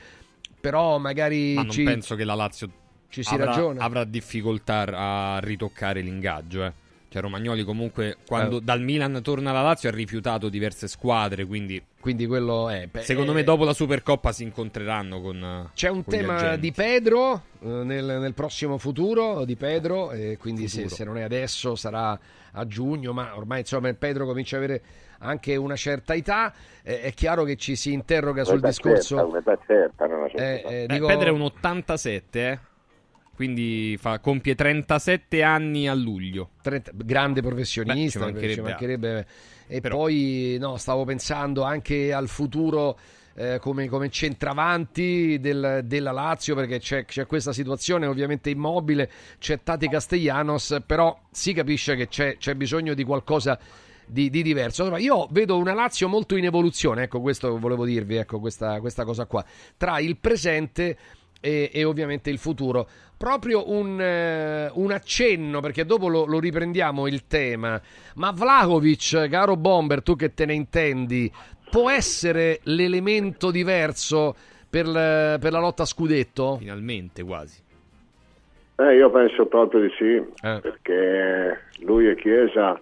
[0.59, 2.69] però magari Ma non ci, penso che la Lazio
[3.09, 3.83] ci si avrà, ragiona.
[3.83, 4.85] avrà difficoltà
[5.35, 6.73] a ritoccare l'ingaggio, eh.
[7.15, 8.61] Cioè Romagnoli comunque quando Eh.
[8.61, 12.89] dal Milan torna alla Lazio ha rifiutato diverse squadre, quindi Quindi quello è...
[12.91, 16.57] beh, secondo eh, me dopo la Supercoppa si incontreranno con eh, C'è un con tema
[16.57, 21.21] di Pedro eh, nel, nel prossimo futuro di Pedro, e quindi se, se non è
[21.21, 22.19] adesso sarà
[22.51, 24.81] a giugno, ma ormai insomma Pedro comincia ad avere
[25.19, 26.53] anche una certa età.
[26.83, 29.15] Eh, è chiaro che ci si interroga sul Un'età discorso.
[29.15, 30.67] certa, un'età certa, non una certa eh, età.
[30.69, 32.59] eh, Eh, dico- Pedro è un 87, eh.
[33.35, 36.51] Quindi fa, compie 37 anni a luglio.
[36.61, 39.27] 30 grande professionista, Beh, ci mancherebbe ci mancherebbe.
[39.67, 42.97] E Però- poi no, stavo pensando anche al futuro
[43.37, 49.61] eh, come, come centravanti del- della Lazio, perché c'è, c'è questa situazione ovviamente immobile, c'è
[49.61, 53.59] Tati Castellanos, però si capisce che c'è, c'è bisogno di qualcosa
[54.05, 54.83] di, di diverso.
[54.83, 59.03] Allora, io vedo una Lazio molto in evoluzione, ecco questo volevo dirvi, ecco questa, questa
[59.03, 59.43] cosa qua,
[59.75, 60.97] tra il presente
[61.45, 62.87] e, e ovviamente il futuro.
[63.17, 67.79] Proprio un, eh, un accenno, perché dopo lo, lo riprendiamo il tema.
[68.15, 71.31] Ma Vlahovic, caro Bomber, tu che te ne intendi,
[71.69, 74.35] può essere l'elemento diverso
[74.69, 76.57] per, la- per la lotta a scudetto?
[76.57, 77.61] Finalmente quasi.
[78.77, 80.59] Eh, io penso proprio di sì, Eh.
[80.59, 82.77] perché lui e Chiesa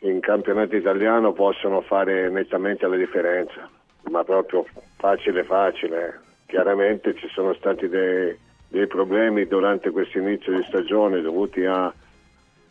[0.00, 3.68] in campionato italiano possono fare nettamente la differenza,
[4.10, 4.64] ma proprio
[4.96, 6.20] facile facile.
[6.46, 8.36] Chiaramente ci sono stati dei,
[8.68, 11.94] dei problemi durante questo inizio di stagione dovuti a, a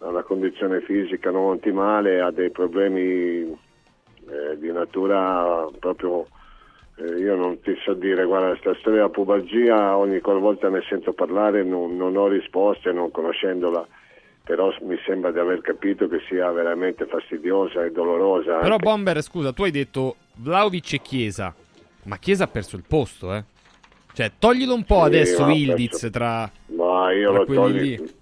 [0.07, 3.41] una condizione fisica non ottimale, a dei problemi
[4.27, 6.25] eh, di natura proprio
[6.97, 11.11] eh, io non ti so dire, guarda, questa storia della pubalgia ogni qualvolta ne sento
[11.11, 13.85] parlare non, non ho risposte non conoscendola
[14.45, 18.59] però mi sembra di aver capito che sia veramente fastidiosa e dolorosa.
[18.59, 18.83] Però anche.
[18.83, 21.53] Bomber, scusa, tu hai detto Vlaovic e Chiesa,
[22.03, 23.43] ma Chiesa ha perso il posto, eh?
[24.15, 26.49] Cioè, toglilo un po' Sì, adesso ha Ildiz perso- tra...
[26.67, 28.13] Ma io tra lo togli, lì.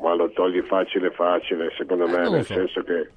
[0.00, 2.52] ma lo togli facile facile, secondo Eh, me, nel so.
[2.54, 3.08] senso che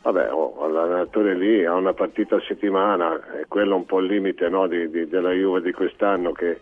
[0.00, 4.48] vabbè, oh, l'allenatore lì ha una partita a settimana, è quello un po' il limite
[4.48, 6.60] no, di- di- della Juve di quest'anno che,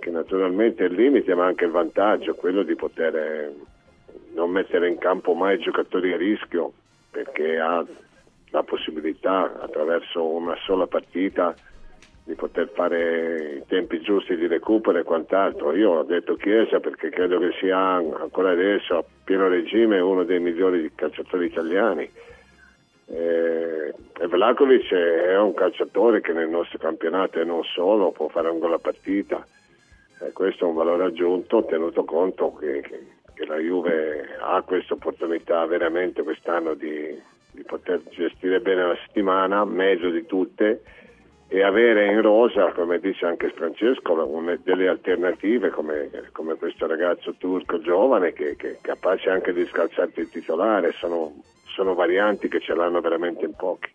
[0.00, 3.54] che naturalmente è il limite ma anche il vantaggio, quello di poter eh,
[4.34, 6.72] non mettere in campo mai giocatori a rischio
[7.12, 7.84] perché ha
[8.50, 11.54] la possibilità attraverso una sola partita
[12.24, 15.74] di poter fare i tempi giusti di recupero e quant'altro.
[15.74, 20.38] Io ho detto Chiesa perché credo che sia ancora adesso a pieno regime uno dei
[20.40, 22.08] migliori calciatori italiani.
[23.06, 28.48] Eh, e Vlakovic è un calciatore che nel nostro campionato e non solo può fare
[28.48, 29.44] un gol a partita.
[30.20, 34.92] E questo è un valore aggiunto tenuto conto che, che- che la Juve ha questa
[34.92, 37.18] opportunità veramente quest'anno di,
[37.52, 40.82] di poter gestire bene la settimana, meglio di tutte,
[41.52, 47.34] e avere in rosa, come dice anche Francesco, una- delle alternative come, come questo ragazzo
[47.36, 52.60] turco giovane che, che è capace anche di scalzarti il titolare, sono, sono varianti che
[52.60, 53.92] ce l'hanno veramente in pochi.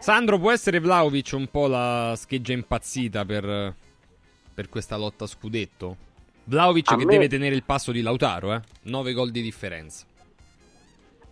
[0.00, 3.74] Sandro, può essere Vlaovic un po' la scheggia impazzita per,
[4.52, 5.96] per questa lotta a scudetto?
[6.44, 8.60] Vlaovic A che me- deve tenere il passo di Lautaro, eh?
[8.82, 10.04] 9 gol di differenza.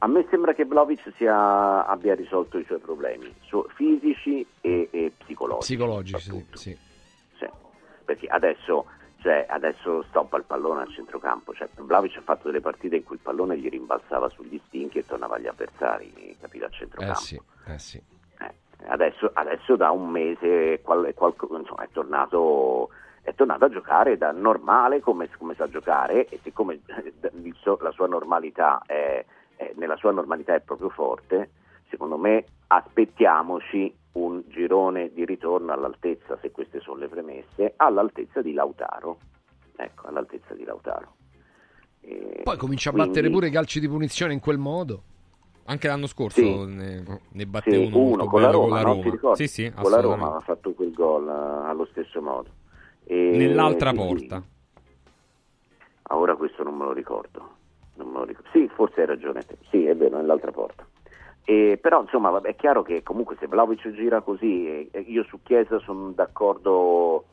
[0.00, 5.12] A me sembra che Vlaovic sia- abbia risolto i suoi problemi so- fisici e, e
[5.16, 5.74] psicologici.
[5.74, 6.78] Psicologici, sì, sì.
[7.38, 7.46] Sì,
[8.04, 8.86] perché adesso,
[9.20, 11.52] cioè, adesso stoppa il pallone al centrocampo.
[11.52, 15.06] Cioè, Vlaovic ha fatto delle partite in cui il pallone gli rimbalzava sugli stinchi e
[15.06, 17.18] tornava agli avversari, capito, al Eh centrocampo.
[17.18, 18.00] sì, eh sì.
[18.38, 18.54] Eh,
[18.86, 22.90] adesso, adesso da un mese qual- qualco- insomma, è, tornato,
[23.22, 26.78] è tornato a giocare da normale come, come sa giocare e siccome
[27.80, 29.24] la sua normalità è,
[29.58, 31.50] è- nella sua normalità è proprio forte,
[31.90, 38.52] secondo me aspettiamoci un girone di ritorno all'altezza, se queste sono le premesse, all'altezza di
[38.52, 39.18] Lautaro.
[39.76, 41.14] Ecco, all'altezza di Lautaro.
[42.00, 45.02] E Poi comincia a quindi- battere pure i calci di punizione in quel modo.
[45.66, 46.64] Anche l'anno scorso Sì.
[46.74, 48.92] ne, ne batte Sì, uno, molto con la Roma, con la no?
[48.94, 49.10] Roma.
[49.10, 49.46] Ricordi?
[49.46, 52.48] Sì, sì, con la Roma ha fatto quel gol eh, allo stesso modo.
[53.04, 54.42] E Nell'altra quindi- porta.
[56.10, 57.56] Ah, ora questo non me lo ricordo.
[57.98, 58.48] Non me lo ricordo.
[58.52, 59.56] Sì, forse hai ragione te.
[59.70, 60.86] Sì, è vero, nell'altra porta.
[61.44, 65.24] E, però insomma vabbè, è chiaro che comunque se Vlaovic gira così, e- e io
[65.24, 67.24] su Chiesa sono d'accordo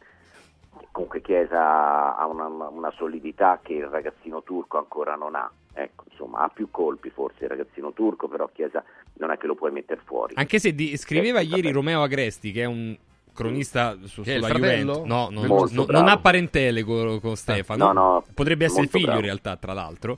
[0.91, 5.49] comunque Chiesa ha una, una solidità che il ragazzino turco ancora non ha.
[5.73, 8.81] Ecco, insomma, ha più colpi forse il ragazzino turco, però Chiesa
[9.15, 10.33] non è che lo puoi mettere fuori.
[10.37, 11.73] Anche se di- scriveva Eh, ieri vabbè.
[11.73, 12.95] Romeo Agresti, che è un
[13.33, 14.93] cronista su, sulla fratello?
[14.93, 15.03] Juventus.
[15.05, 17.87] No, non, non- non ha parentele con, con Stefano.
[17.87, 19.19] No, no, Potrebbe essere figlio bravo.
[19.19, 20.17] in realtà, tra l'altro.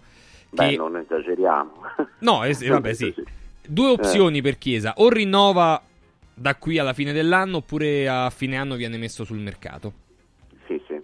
[0.64, 1.72] Beh, che- non esageriamo.
[2.20, 3.14] No, eh, sì, vabbè, sì.
[3.68, 3.92] Due Eh.
[3.92, 4.94] opzioni per Chiesa.
[4.98, 5.82] O rinnova
[6.34, 9.94] da qui alla fine dell'anno, oppure a fine anno viene messo sul mercato.
[10.68, 11.00] Sì, sì.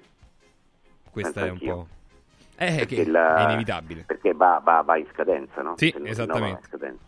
[1.12, 1.76] Questa Penso è un anch'io.
[1.76, 1.88] po'.
[2.56, 4.04] Eh, Perché che il- è inevitabile.
[4.06, 5.74] Perché va, va- va in scadenza, no?
[5.78, 6.24] Sì, esattamente.
[6.24, 7.04] rinnova, va in scadenza.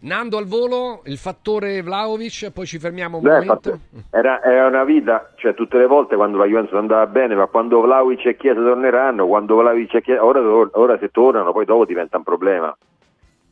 [0.00, 3.80] Nando al volo, il fattore Vlaovic, poi ci fermiamo un Beh, momento.
[4.10, 7.80] era, era una vita, cioè tutte le volte quando la Juventus andava bene, ma quando
[7.80, 10.40] Vlaovic e Chiesa torneranno, quando Vlaovic e Chiesa, ora,
[10.72, 12.76] ora se tornano, poi dopo diventa un problema.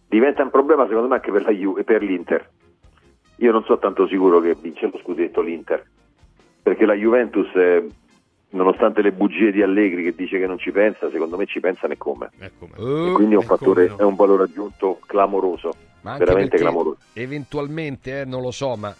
[0.09, 2.49] Diventa un problema secondo me anche per, la Ju- per l'Inter.
[3.39, 5.85] Io non sono tanto sicuro che vince lo scudetto l'Inter,
[6.63, 7.87] perché la Juventus, eh,
[8.51, 11.93] nonostante le bugie di Allegri che dice che non ci pensa, secondo me ci pensano
[11.93, 12.31] e come.
[12.39, 12.67] Ecco.
[13.09, 13.97] E quindi è un e fattore, no.
[13.97, 16.99] è un valore aggiunto clamoroso, ma anche veramente clamoroso.
[17.13, 18.95] Eventualmente, eh, non lo so, ma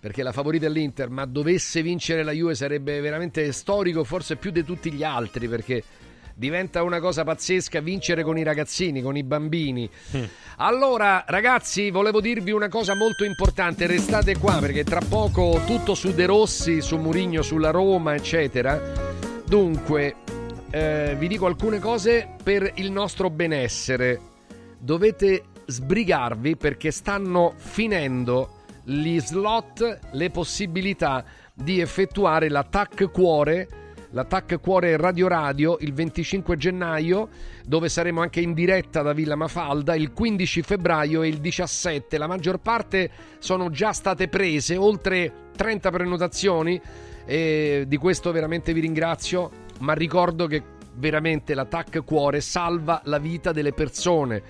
[0.00, 4.50] perché la favorita è l'Inter, ma dovesse vincere la Juve sarebbe veramente storico, forse più
[4.50, 5.82] di tutti gli altri, perché
[6.34, 9.88] diventa una cosa pazzesca vincere con i ragazzini, con i bambini.
[10.56, 16.14] Allora, ragazzi, volevo dirvi una cosa molto importante, restate qua perché tra poco tutto su
[16.14, 18.80] De Rossi, su Murigno, sulla Roma, eccetera.
[19.46, 20.14] Dunque,
[20.70, 24.18] eh, vi dico alcune cose per il nostro benessere.
[24.78, 33.68] Dovete sbrigarvi perché stanno finendo gli slot, le possibilità di effettuare l'attack cuore
[34.12, 37.28] l'attacco cuore Radio Radio il 25 gennaio,
[37.64, 42.18] dove saremo anche in diretta da Villa Mafalda, il 15 febbraio e il 17.
[42.18, 46.80] La maggior parte sono già state prese, oltre 30 prenotazioni,
[47.24, 50.62] e di questo veramente vi ringrazio, ma ricordo che
[50.94, 54.42] veramente l'attacco cuore salva la vita delle persone.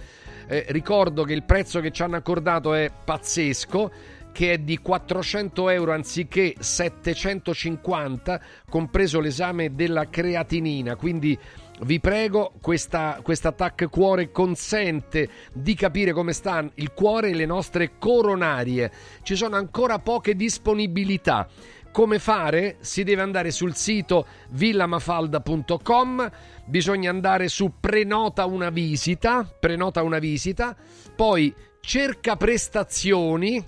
[0.50, 3.92] Eh, ricordo che il prezzo che ci hanno accordato è pazzesco
[4.32, 11.38] che è di 400 euro anziché 750 compreso l'esame della creatinina quindi
[11.82, 17.46] vi prego, questa, questa attack cuore consente di capire come sta il cuore e le
[17.46, 18.92] nostre coronarie.
[19.22, 21.48] Ci sono ancora poche disponibilità.
[21.92, 22.76] Come fare?
[22.80, 26.30] Si deve andare sul sito villamafalda.com,
[26.66, 30.76] bisogna andare su prenota una visita, prenota una visita,
[31.16, 33.64] poi cerca prestazioni,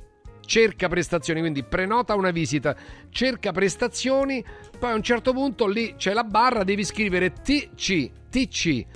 [0.46, 2.76] cerca prestazioni, quindi prenota una visita,
[3.10, 4.44] cerca prestazioni,
[4.78, 8.86] poi a un certo punto lì c'è la barra, devi scrivere TC, TC,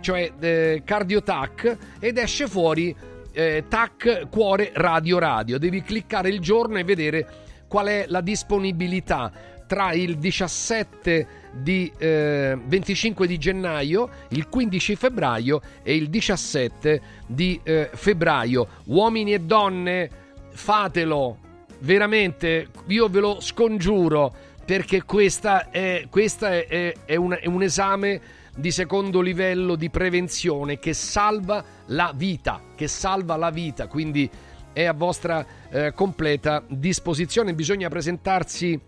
[0.00, 2.94] cioè eh, CardioTac ed esce fuori
[3.32, 7.44] eh, TAC cuore radio radio, devi cliccare il giorno e vedere
[7.76, 9.30] qual è la disponibilità
[9.66, 17.60] tra il 17 di eh, 25 di gennaio, il 15 febbraio e il 17 di
[17.62, 18.66] eh, febbraio.
[18.84, 20.08] Uomini e donne,
[20.52, 21.36] fatelo,
[21.80, 24.34] veramente, io ve lo scongiuro
[24.64, 28.20] perché questa è, è, è un, è un esame
[28.56, 34.30] di secondo livello di prevenzione che salva la vita, che salva la vita, quindi
[34.76, 37.54] è a vostra eh, completa disposizione.
[37.54, 38.78] Bisogna presentarsi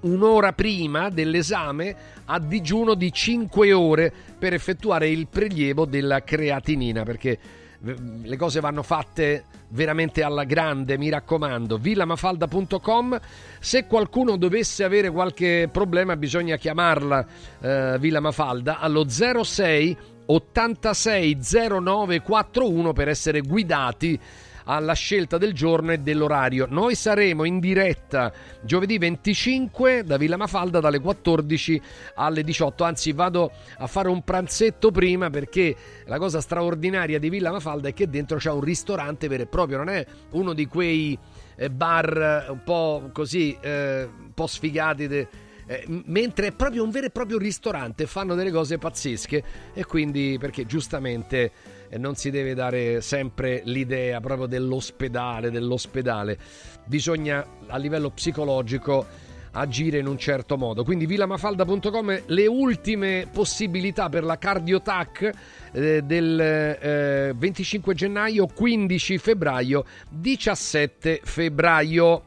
[0.00, 7.30] un'ora prima dell'esame a digiuno di 5 ore per effettuare il prelievo della creatinina perché
[7.30, 11.78] eh, le cose vanno fatte veramente alla grande, mi raccomando.
[11.78, 13.18] villamafalda.com.
[13.60, 17.26] Se qualcuno dovesse avere qualche problema, bisogna chiamarla
[17.60, 24.20] eh, Villa Mafalda allo 06 86 0941 per essere guidati
[24.64, 26.66] alla scelta del giorno e dell'orario.
[26.68, 31.80] Noi saremo in diretta giovedì 25 da Villa Mafalda dalle 14
[32.14, 32.84] alle 18.
[32.84, 35.74] Anzi, vado a fare un pranzetto prima perché
[36.06, 39.78] la cosa straordinaria di Villa Mafalda è che dentro c'è un ristorante vero e proprio,
[39.78, 41.18] non è uno di quei
[41.56, 45.06] eh, bar un po' così, eh, un po' sfigati.
[45.06, 45.28] De,
[45.66, 50.36] eh, mentre è proprio un vero e proprio ristorante, fanno delle cose pazzesche e quindi
[50.38, 51.50] perché giustamente
[51.88, 56.38] eh, non si deve dare sempre l'idea proprio dell'ospedale, dell'ospedale,
[56.86, 60.84] bisogna a livello psicologico agire in un certo modo.
[60.84, 65.30] Quindi villamafalda.com le ultime possibilità per la cardiotac
[65.72, 72.22] eh, del eh, 25 gennaio, 15 febbraio, 17 febbraio.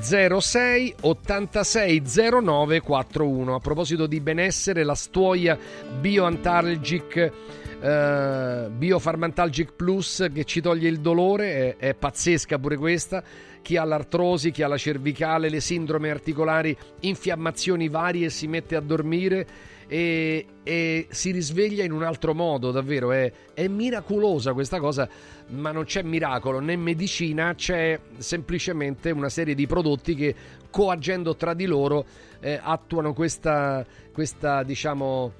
[0.00, 2.02] 06 86
[2.42, 5.58] 09 41 a proposito di benessere la stuoia
[6.00, 7.32] bioantalgic
[7.80, 13.22] eh, Biofarmantalgic Plus che ci toglie il dolore, è, è pazzesca pure questa.
[13.62, 18.80] Chi ha l'artrosi, chi ha la cervicale, le sindrome articolari, infiammazioni varie si mette a
[18.80, 19.46] dormire
[19.88, 23.10] e, e si risveglia in un altro modo, davvero.
[23.10, 25.08] È, è miracolosa questa cosa,
[25.48, 30.34] ma non c'è miracolo né medicina, c'è semplicemente una serie di prodotti che
[30.70, 32.04] coagendo tra di loro
[32.40, 35.32] eh, attuano questa, questa diciamo.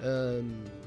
[0.00, 0.84] Ehm,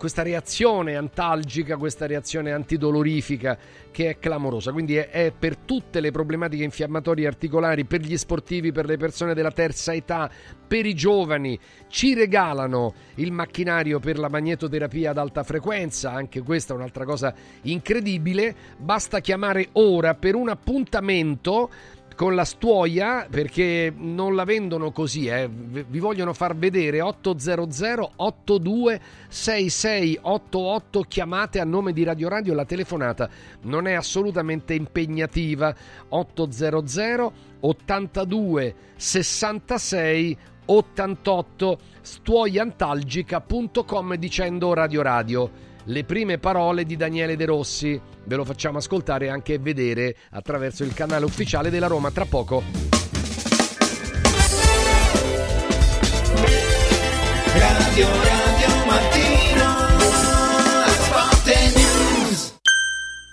[0.00, 3.58] questa reazione antalgica, questa reazione antidolorifica
[3.90, 4.72] che è clamorosa.
[4.72, 9.34] Quindi è, è, per tutte le problematiche infiammatorie articolari, per gli sportivi, per le persone
[9.34, 10.30] della terza età,
[10.66, 11.58] per i giovani.
[11.88, 17.34] Ci regalano il macchinario per la magnetoterapia ad alta frequenza, anche questa è un'altra cosa
[17.62, 18.54] incredibile.
[18.78, 21.68] Basta chiamare ora per un appuntamento
[22.20, 25.48] con la stuoia perché non la vendono così, eh.
[25.48, 33.26] vi vogliono far vedere 800 82 6688 chiamate a nome di Radio Radio, la telefonata
[33.62, 35.74] non è assolutamente impegnativa
[36.10, 48.00] 800 82 66 88 stuoiantalgica.com dicendo Radio Radio le prime parole di Daniele De Rossi.
[48.24, 52.62] Ve lo facciamo ascoltare e anche vedere attraverso il canale ufficiale della Roma tra poco.
[57.52, 58.39] Radio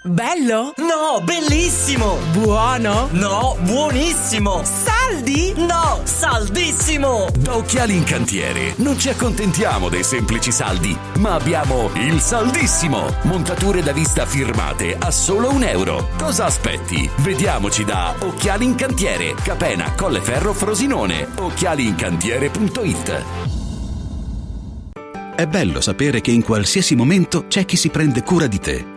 [0.08, 0.74] Bello?
[0.78, 2.18] No, bellissimo!
[2.32, 3.10] Buono?
[3.12, 4.62] No, buonissimo!
[4.64, 5.54] Saldi?
[5.58, 7.28] No, saldissimo!
[7.38, 13.14] Da Occhiali in Cantiere non ci accontentiamo dei semplici saldi, ma abbiamo il saldissimo!
[13.24, 16.08] Montature da vista firmate a solo un euro.
[16.18, 17.10] Cosa aspetti?
[17.18, 21.28] Vediamoci da Occhiali in Cantiere, Capena, Colleferro, Frosinone.
[21.36, 23.24] Occhialiincantiere.it
[25.36, 28.97] È bello sapere che in qualsiasi momento c'è chi si prende cura di te.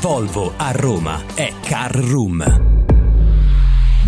[0.00, 2.44] Volvo a Roma è Car Room.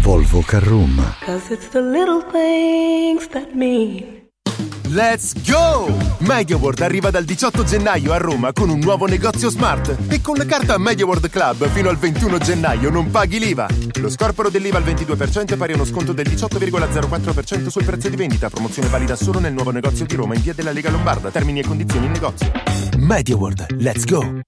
[0.01, 1.15] Volvo Carroom.
[1.25, 4.27] Cause it's the little things that mean.
[4.91, 5.95] Let's go!
[6.19, 10.45] MediaWorld arriva dal 18 gennaio a Roma con un nuovo negozio smart e con la
[10.45, 13.67] carta MediaWorld Club fino al 21 gennaio non paghi l'IVA.
[14.01, 18.17] Lo scorporo dell'IVA al 22% è pari a uno sconto del 18,04% sul prezzo di
[18.17, 18.51] vendita.
[18.51, 21.31] Promozione valida solo nel nuovo negozio di Roma in via della Lega Lombarda.
[21.31, 22.51] Termini e condizioni in negozio.
[22.97, 24.48] MediaWorld, let's go!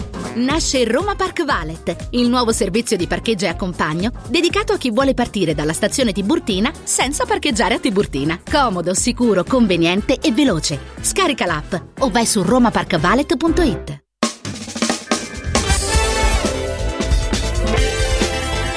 [0.33, 5.13] Nasce Roma Park Valet, il nuovo servizio di parcheggio e accompagno dedicato a chi vuole
[5.13, 8.39] partire dalla stazione Tiburtina senza parcheggiare a Tiburtina.
[8.49, 10.79] Comodo, sicuro, conveniente e veloce.
[11.01, 13.99] Scarica l'app o vai su romaparkvalet.it.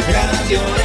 [0.07, 0.84] Radio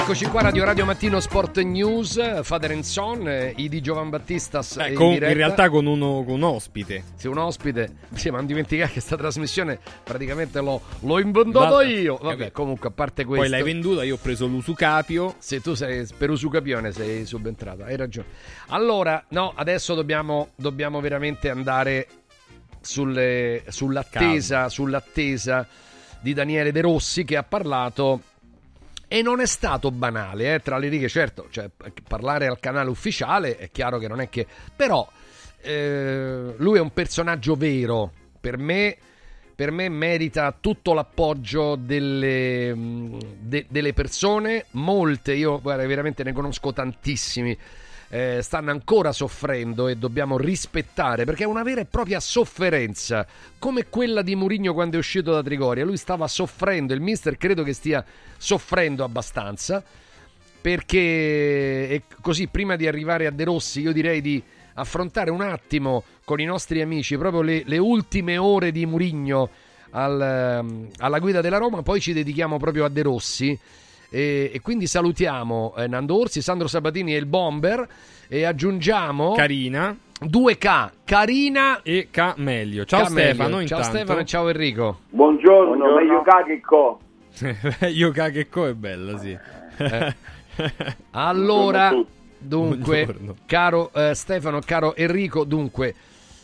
[0.00, 4.76] Eccoci qua, Radio Radio Mattino Sport News, Father and Son, eh, I di Giovan Battistas
[4.76, 5.34] Eh, in con- in diretta.
[5.34, 7.02] realtà con, uno, con un ospite.
[7.16, 7.96] Sì, un ospite.
[8.14, 12.14] Sì, ma non dimenticare che sta trasmissione praticamente l'ho, l'ho inventato Va- io.
[12.16, 12.52] Vabbè, Vabbè.
[12.52, 13.42] comunque, a parte questo.
[13.42, 15.34] Poi l'hai venduta, io ho preso l'Usucapio.
[15.38, 18.28] Se tu sei per Usucapione sei subentrato, hai ragione.
[18.68, 22.06] Allora, no, adesso dobbiamo, dobbiamo veramente andare
[22.80, 25.66] sulle- sull'attesa, sull'attesa
[26.20, 28.22] di Daniele De Rossi che ha parlato
[29.08, 31.70] e non è stato banale, eh, tra le righe, certo, cioè,
[32.06, 34.46] parlare al canale ufficiale è chiaro che non è che...
[34.76, 35.08] Però
[35.62, 38.96] eh, lui è un personaggio vero, per me,
[39.54, 46.32] per me merita tutto l'appoggio delle, mh, de- delle persone, molte, io guarda, veramente ne
[46.32, 47.56] conosco tantissimi.
[48.10, 53.26] Eh, stanno ancora soffrendo e dobbiamo rispettare perché è una vera e propria sofferenza
[53.58, 57.62] come quella di Murigno quando è uscito da Trigoria lui stava soffrendo il mister credo
[57.62, 58.04] che stia
[58.36, 59.82] soffrendo abbastanza
[60.60, 60.98] perché
[61.88, 64.42] e così prima di arrivare a De Rossi io direi di
[64.74, 69.50] affrontare un attimo con i nostri amici proprio le, le ultime ore di Murigno
[69.90, 73.58] al, ehm, alla guida della Roma, poi ci dedichiamo proprio a De Rossi.
[74.10, 77.86] E, e quindi salutiamo eh, Nando Orsi, Sandro Sabatini e il Bomber
[78.28, 82.84] e aggiungiamo Carina 2K, Carina e K meglio.
[82.84, 83.34] Ciao K meglio.
[83.34, 83.84] Stefano, Ciao intanto.
[83.84, 84.98] Stefano e ciao Enrico.
[85.10, 87.00] Buongiorno, meglio K che Co.
[87.88, 89.30] Io che co è bella, sì.
[89.76, 90.14] Eh.
[91.12, 93.34] Allora, Buongiorno dunque, Buongiorno.
[93.46, 95.94] caro eh, Stefano, caro Enrico, dunque,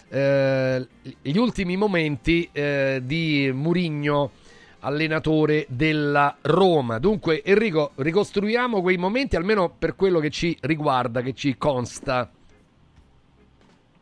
[0.09, 0.87] eh,
[1.23, 4.31] gli ultimi momenti eh, di Murigno,
[4.85, 6.99] allenatore della Roma.
[6.99, 12.31] Dunque, Enrico, ricostruiamo quei momenti almeno per quello che ci riguarda, che ci consta.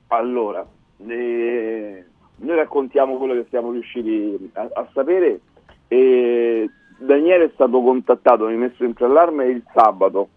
[0.09, 0.67] Allora,
[1.07, 2.05] eh,
[2.37, 5.41] noi raccontiamo quello che siamo riusciti a, a sapere.
[5.89, 6.69] E
[6.99, 10.29] Daniele è stato contattato, mi ha messo in allarme il sabato,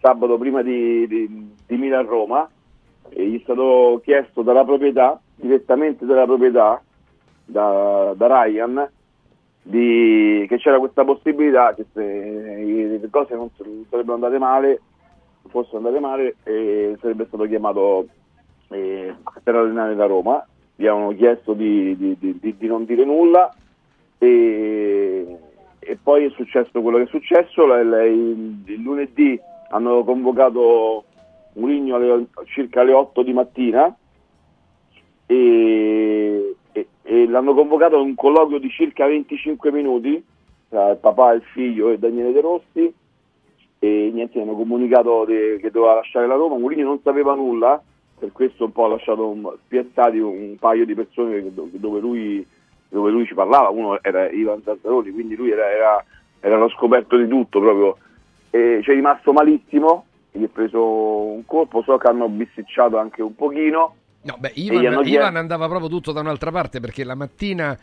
[0.00, 2.48] sabato prima di, di, di Milan-Roma,
[3.08, 6.82] e gli è stato chiesto dalla proprietà, direttamente dalla proprietà,
[7.44, 8.90] da, da Ryan,
[9.68, 13.50] di- che c'era questa possibilità che se le cose non,
[13.90, 14.80] sarebbero andate male,
[15.48, 18.06] fossero andate male, eh, sarebbe stato chiamato
[18.68, 19.12] eh,
[19.42, 20.46] per allenare la Roma.
[20.76, 23.52] Gli avevano chiesto di, di- di- di- non dire nulla
[24.18, 25.36] e,
[25.80, 27.64] e poi è successo quello che è successo.
[27.74, 29.38] Il, il lunedì
[29.70, 31.04] hanno convocato
[31.54, 33.92] Mourinho alle- circa alle 8 di mattina
[35.26, 40.22] e, e- e l'hanno convocato a un colloquio di circa 25 minuti
[40.68, 42.94] tra il papà, il figlio e Daniele De Rossi.
[43.78, 47.80] E niente, hanno comunicato de- che doveva lasciare la Roma, Mourinho non sapeva nulla,
[48.18, 52.00] per questo un po' ha lasciato un- spiazzati un paio di persone che- do- dove
[52.00, 52.44] lui,
[52.88, 56.04] dove lui ci parlava, uno era Ivan Zazzaroni, quindi lui era, era,
[56.40, 57.96] era lo scoperto di tutto proprio,
[58.50, 63.22] e ci è rimasto malissimo, gli è preso un colpo, so che hanno bisticciato anche
[63.22, 63.94] un pochino,
[64.26, 64.82] No, beh, Ivan,
[65.14, 67.78] Ivan andava proprio tutto da un'altra parte perché la mattina,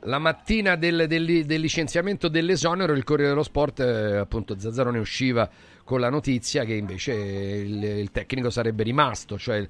[0.00, 4.98] la mattina del, del- del licenziamento dell'esonero il Corriere dello Sport, eh, appunto Zazzaro ne
[4.98, 5.48] usciva
[5.82, 9.66] con la notizia che invece il, il tecnico sarebbe rimasto, cioè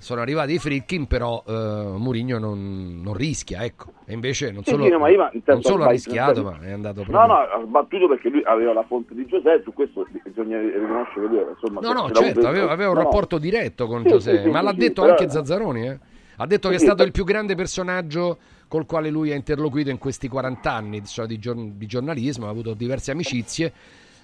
[0.00, 4.70] sono arrivati i Fritkin però eh, Mourinho non, non rischia, ecco, e invece non Sì,
[4.70, 7.04] solo, sì, no, ma Ivan, non intanto, solo ha rischiato nel ma è andato No,
[7.06, 7.26] proprio...
[7.26, 11.26] no, ha sbattuto perché lui aveva la fonte di Giuseppe, su questo bisogna riconoscere che
[11.26, 11.80] lui era, insomma...
[11.80, 13.06] No, no, certo, aveva, aveva un no, no.
[13.06, 15.86] rapporto diretto con Sì, Giuseppe, sì, sì, ma sì, l'ha sì, detto però- anche Zazzaroni,
[15.88, 15.98] eh?
[16.36, 17.06] Ha detto che è Sì, stato sì.
[17.06, 21.38] il più grande personaggio col quale lui ha interloquito in questi 40 anni insomma, di,
[21.38, 23.72] gior- di giornalismo, ha avuto diverse amicizie,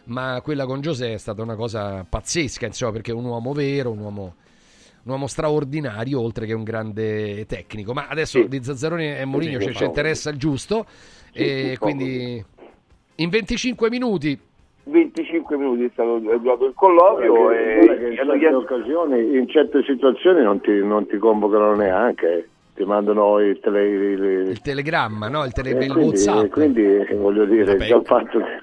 [0.04, 3.90] ma quella con Giuseppe è stata una cosa pazzesca, insomma, perché è un uomo vero,
[3.90, 4.34] un uomo,
[5.06, 7.92] un uomo straordinario, oltre che un grande tecnico.
[7.92, 10.84] Ma adesso di Zazzaroni e Mourinho sì, ci, sì, ci interessa il giusto,
[11.32, 12.44] Sì, e sì, quindi
[13.16, 14.38] in 25 minuti
[14.88, 19.82] 25 minuti è, stato, è durato il colloquio e in certe chiesto- occasioni, in certe
[19.82, 25.44] situazioni non ti, non ti convocano neanche, ti mandano il, tele, il, il telegramma, no?
[25.44, 26.50] il, tele- il quindi, WhatsApp.
[26.50, 27.86] quindi, voglio dire, Vabbè.
[27.86, 28.62] già il fatto che...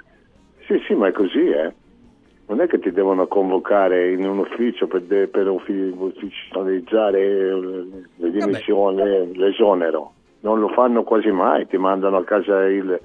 [0.65, 1.73] Sì, sì, ma è così, eh.
[2.45, 7.87] Non è che ti devono convocare in un ufficio per, de- per uffi- ufficializzare eh,
[8.17, 10.13] le dimissioni, l'esonero.
[10.41, 12.99] Non lo fanno quasi mai, ti mandano a casa il,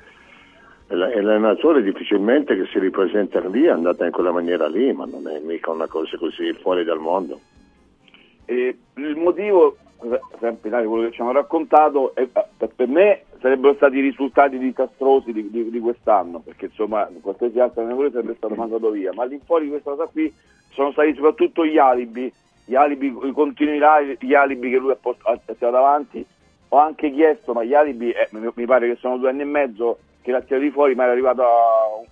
[0.89, 5.39] l'allenatore difficilmente che si ripresenta lì è andata in quella maniera lì, ma non è
[5.41, 7.39] mica una cosa così fuori dal mondo.
[8.45, 9.77] E il motivo,
[10.39, 14.59] sempre dai, quello che ci hanno raccontato, è- per per me sarebbero stati i risultati
[14.59, 19.25] disastrosi di, di- di quest'anno, perché insomma qualsiasi altro allenatore sarebbe stato mandato via, ma
[19.25, 20.33] all'infuori di questa cosa qui
[20.71, 22.33] sono stati soprattutto gli alibi,
[22.65, 23.79] gli alibi, i continui
[24.21, 24.99] gli alibi che lui ha,
[25.45, 26.25] tirato davanti.
[26.71, 29.99] Ho anche chiesto, ma gli alibi eh, mi, pare che sono due anni e mezzo
[30.21, 31.49] che l'ha tirato di fuori, ma era arrivato a,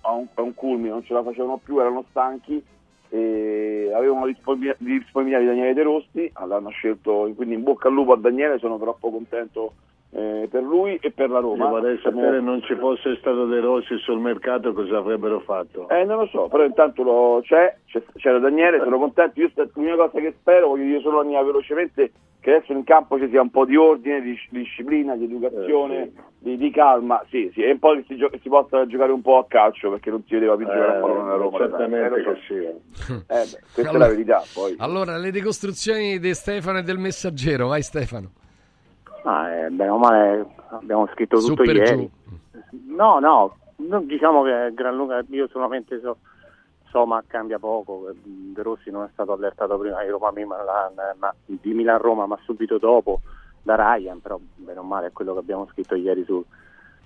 [0.01, 2.61] a un, a un culmine, non ce la facevano più, erano stanchi
[3.09, 8.13] e avevano disponibilità disponibilità di Daniele De Rossi, l'hanno scelto, quindi in bocca al lupo
[8.13, 9.73] a Daniele, sono troppo contento
[10.11, 11.65] eh, per lui e per la Roma.
[11.65, 15.89] Io vorrei sapere non ci fosse stato De Rossi sul mercato cosa avrebbero fatto.
[15.89, 17.75] Eh, non lo so, però intanto lo- c'è,
[18.15, 19.39] c'era Daniele, sono contento.
[19.41, 22.11] Io l'unica cosa che spero, voglio dire solo Ania velocemente,
[22.47, 26.13] che adesso in campo ci sia un po' di ordine, di, di disciplina, di educazione,
[26.39, 29.21] di, di calma, sì, sì, e un po' che si, gio- si possa giocare un
[29.21, 31.57] po' a calcio perché non si vedeva più giocare a pallone nella Roma.
[31.57, 32.31] certamente eh, so.
[32.31, 32.53] che sì.
[33.11, 34.43] Eh, beh, questa è Allora- la verità.
[34.53, 34.75] Poi.
[34.77, 38.31] Allora, le decostruzioni di Stefano e del messaggero, vai Stefano.
[39.25, 41.85] Ma eh, bene o male abbiamo scritto tutto ieri.
[41.85, 42.09] giù.
[42.95, 46.19] No, no, non diciamo che Gran Lunga, io solamente so,
[46.89, 48.11] so ma cambia poco.
[48.23, 52.77] De Rossi non è stato allertato prima di Roma ma, di Milan Roma, ma subito
[52.77, 53.21] dopo
[53.61, 56.43] da Ryan, però bene o male è quello che abbiamo scritto ieri sul,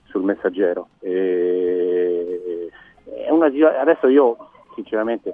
[0.05, 0.89] sul messaggero.
[0.99, 2.69] E,
[3.29, 4.37] una adesso io
[4.75, 5.33] sinceramente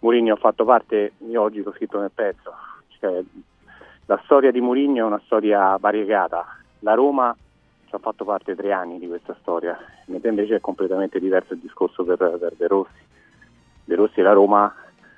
[0.00, 2.52] Mourinho ha fatto parte, io oggi l'ho scritto nel pezzo,
[2.98, 3.22] cioè,
[4.06, 6.44] la storia di Mourinho è una storia variegata.
[6.80, 7.34] La Roma
[7.88, 11.60] ci ha fatto parte tre anni di questa storia, mentre invece è completamente diverso il
[11.60, 13.10] discorso per, per De Rossi.
[13.92, 14.74] De Rossi e la Roma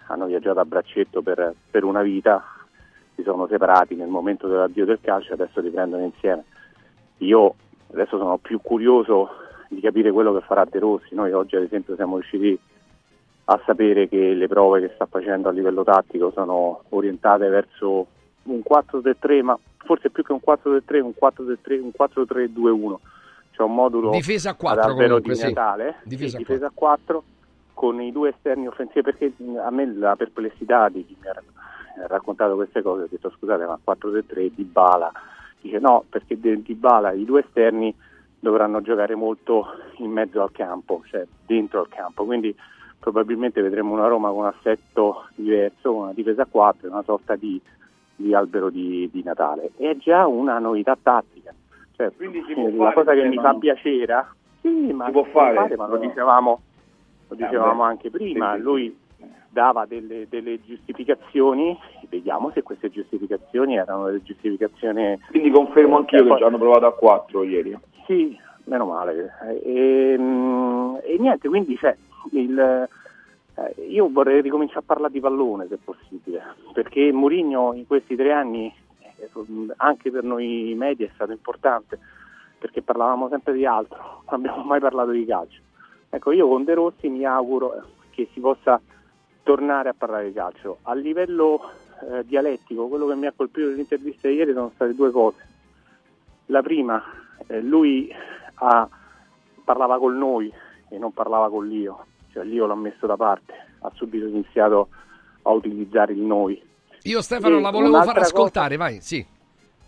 [0.09, 2.43] hanno viaggiato a braccetto per, per una vita,
[3.14, 6.45] si sono separati nel momento dell'addio del calcio e adesso riprendono insieme.
[7.18, 7.55] Io
[7.93, 9.31] adesso sono più curioso
[9.68, 11.14] di capire quello che farà De Rossi.
[11.14, 12.59] Noi oggi ad esempio siamo riusciti
[13.45, 18.07] a sapere che le prove che sta facendo a livello tattico sono orientate verso
[18.45, 22.95] un 4-3-3, ma forse più che un 4-3-3, un 4-3-3, un 4-3-2-1.
[23.53, 25.43] C'è un modulo Difesa a 4 ad albero comunque, di.
[25.43, 27.25] Natale, Difesa sì, a difesa a 4
[27.75, 32.55] con i due esterni offensivi perché a me la perplessità di chi mi ha raccontato
[32.55, 35.12] queste cose ho detto scusate ma 4-3 di Bala
[35.61, 37.95] dice no perché di Bala i due esterni
[38.45, 39.66] dovranno giocare molto
[39.97, 42.25] in mezzo al campo cioè dentro al campo.
[42.27, 42.55] Quindi
[42.99, 47.61] probabilmente vedremo una Roma con un assetto diverso una difesa a 4 una sorta di,
[48.14, 49.70] di albero di, di Natale.
[49.77, 51.53] È già una novità tattica.
[51.97, 54.27] Cioè, si può eh, la fare, cosa che mi fa piacere
[54.61, 56.61] sì ma Si può fare, ma lo dicevamo
[57.29, 58.97] lo dicevamo beh, anche prima, sì, lui
[59.49, 65.18] dava delle, delle giustificazioni, vediamo se queste giustificazioni erano delle giustificazioni...
[65.31, 67.79] Quindi confermo anch'io Eh, che poi- ci hanno provato a 4 ieri.
[68.07, 69.33] Sì, meno male.
[69.62, 71.97] E, mm, e niente, quindi c'è
[72.33, 72.59] il...
[73.55, 78.33] eh, io vorrei ricominciare a parlare di pallone se possibile, perché Mourinho in questi tre
[78.33, 79.29] anni, eh,
[79.77, 81.97] anche per noi media, è stato importante,
[82.59, 85.61] perché parlavamo sempre di altro, non abbiamo mai parlato di calcio.
[86.14, 88.80] Ecco, io con De Rossi mi auguro che si possa
[89.42, 90.78] tornare a parlare di calcio.
[90.82, 91.60] A livello
[92.08, 95.44] eh, dialettico, quello che mi ha colpito nell'intervista di ieri sono state due cose.
[96.46, 97.02] La prima,
[97.48, 98.08] eh, lui
[98.54, 98.88] ha-
[99.64, 100.52] parlava col noi
[100.88, 104.88] e non parlava con l'io, cioè l'io l'ha messo da parte, ha subito iniziato
[105.42, 106.62] a utilizzare il noi.
[107.02, 109.24] Io Stefano E la volevo far ascoltare, vai, sì.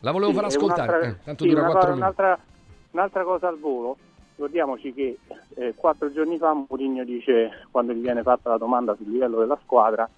[0.00, 2.20] La volevo Sì, far ascoltare, eh, tanto sì, dura una 4 cosa- minuti.
[2.20, 2.44] Un'altra,
[2.90, 3.96] un'altra cosa al volo,
[4.37, 5.18] ricordiamoci che
[5.55, 9.59] eh, quattro giorni fa Mourinho dice, quando gli viene fatta la domanda sul livello della
[9.62, 10.09] squadra,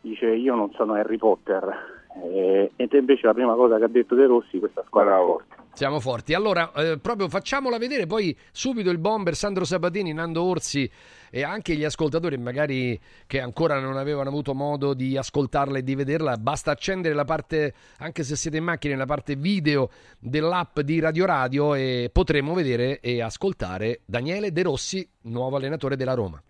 [0.00, 2.00] dice io non sono Harry Potter.
[2.22, 5.61] Eh, e invece la prima cosa che ha detto De Rossi, questa squadra è forte.
[5.74, 6.34] Siamo forti.
[6.34, 10.88] Allora, eh, proprio facciamola vedere, poi subito il bomber Sandro Sabatini, Nando Orsi
[11.30, 15.94] e anche gli ascoltatori magari che ancora non avevano avuto modo di ascoltarla e di
[15.94, 21.00] vederla, basta accendere la parte, anche se siete in macchina, la parte video dell'app di
[21.00, 26.40] Radio Radio e potremo vedere e ascoltare Daniele De Rossi, nuovo allenatore della Roma.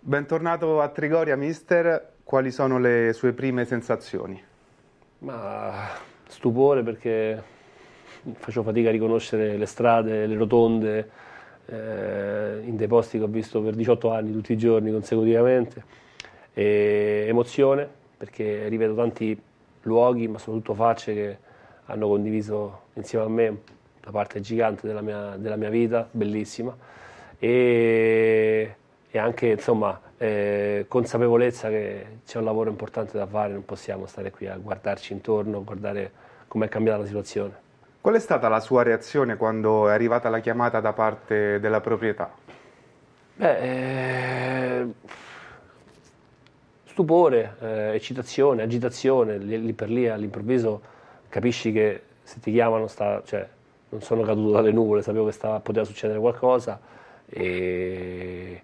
[0.00, 2.14] Bentornato a Trigoria, mister.
[2.24, 4.42] Quali sono le sue prime sensazioni?
[5.20, 5.90] Ma
[6.26, 7.56] stupore perché
[8.32, 11.10] facevo fatica a riconoscere le strade, le rotonde,
[11.66, 15.84] eh, in dei posti che ho visto per 18 anni tutti i giorni consecutivamente.
[16.54, 19.40] E emozione perché rivedo tanti
[19.82, 21.38] luoghi, ma soprattutto facce che
[21.86, 26.76] hanno condiviso insieme a me una parte gigante della mia, della mia vita, bellissima.
[27.38, 28.74] E,
[29.10, 34.30] e anche insomma eh, consapevolezza che c'è un lavoro importante da fare, non possiamo stare
[34.30, 36.10] qui a guardarci intorno, guardare
[36.48, 37.66] com'è cambiata la situazione.
[38.08, 42.32] Qual è stata la sua reazione quando è arrivata la chiamata da parte della proprietà?
[43.34, 44.86] Beh, eh,
[46.84, 50.80] stupore, eh, eccitazione, agitazione, lì, lì per lì all'improvviso
[51.28, 53.46] capisci che se ti chiamano sta, cioè,
[53.90, 56.80] non sono caduto dalle nuvole, sapevo che stava, poteva succedere qualcosa
[57.26, 58.62] e,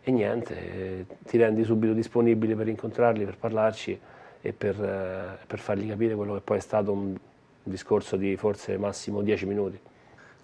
[0.00, 4.00] e niente, ti rendi subito disponibile per incontrarli, per parlarci
[4.40, 7.16] e per, eh, per fargli capire quello che poi è stato un,
[7.66, 9.78] un discorso di forse massimo 10 minuti.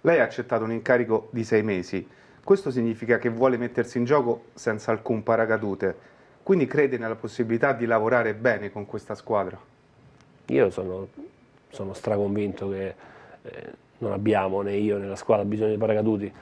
[0.02, 2.06] Lei ha accettato un incarico di sei mesi.
[2.42, 6.10] Questo significa che vuole mettersi in gioco senza alcun paracadute.
[6.42, 9.58] Quindi crede nella possibilità di lavorare bene con questa squadra?
[10.46, 11.08] Io sono,
[11.68, 12.94] sono straconvinto che
[13.42, 16.32] eh, non abbiamo, né io né la squadra, bisogno di paracaduti.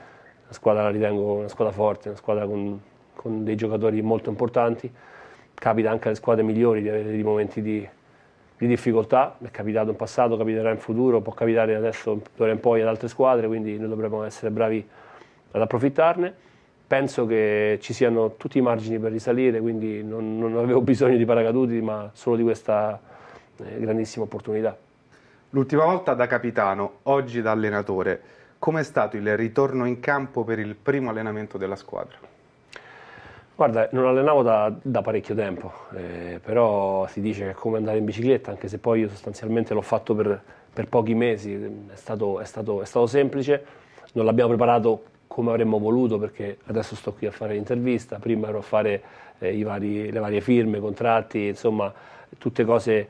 [0.47, 2.81] La squadra la ritengo una squadra forte, una squadra con,
[3.15, 4.91] con dei giocatori molto importanti.
[5.53, 7.87] Capita anche alle squadre migliori di avere dei momenti di,
[8.61, 12.83] di difficoltà, è capitato in passato, capiterà in futuro, può capitare adesso d'ora in poi
[12.83, 14.87] ad altre squadre, quindi noi dovremmo essere bravi
[15.53, 16.35] ad approfittarne.
[16.87, 21.25] Penso che ci siano tutti i margini per risalire, quindi non, non avevo bisogno di
[21.25, 23.01] paracaduti, ma solo di questa
[23.57, 24.77] eh, grandissima opportunità.
[25.51, 28.21] L'ultima volta da capitano, oggi da allenatore.
[28.59, 32.30] Com'è stato il ritorno in campo per il primo allenamento della squadra?
[33.61, 37.99] Guarda, non allenavo da, da parecchio tempo, eh, però si dice che è come andare
[37.99, 40.43] in bicicletta, anche se poi io sostanzialmente l'ho fatto per,
[40.73, 43.63] per pochi mesi, è stato, è, stato, è stato semplice,
[44.15, 48.61] non l'abbiamo preparato come avremmo voluto perché adesso sto qui a fare l'intervista, prima ero
[48.61, 49.03] a fare
[49.41, 51.93] eh, vari, le varie firme, i contratti, insomma
[52.39, 53.07] tutte cose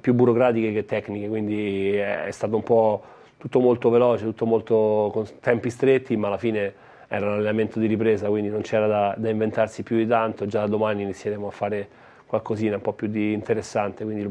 [0.00, 3.02] più burocratiche che tecniche, quindi è, è stato un po'
[3.38, 6.81] tutto molto veloce, tutto molto con tempi stretti, ma alla fine
[7.14, 10.60] era un allenamento di ripresa, quindi non c'era da, da inventarsi più di tanto, già
[10.60, 11.86] da domani inizieremo a fare
[12.24, 14.30] qualcosina un po' più di interessante, quindi lo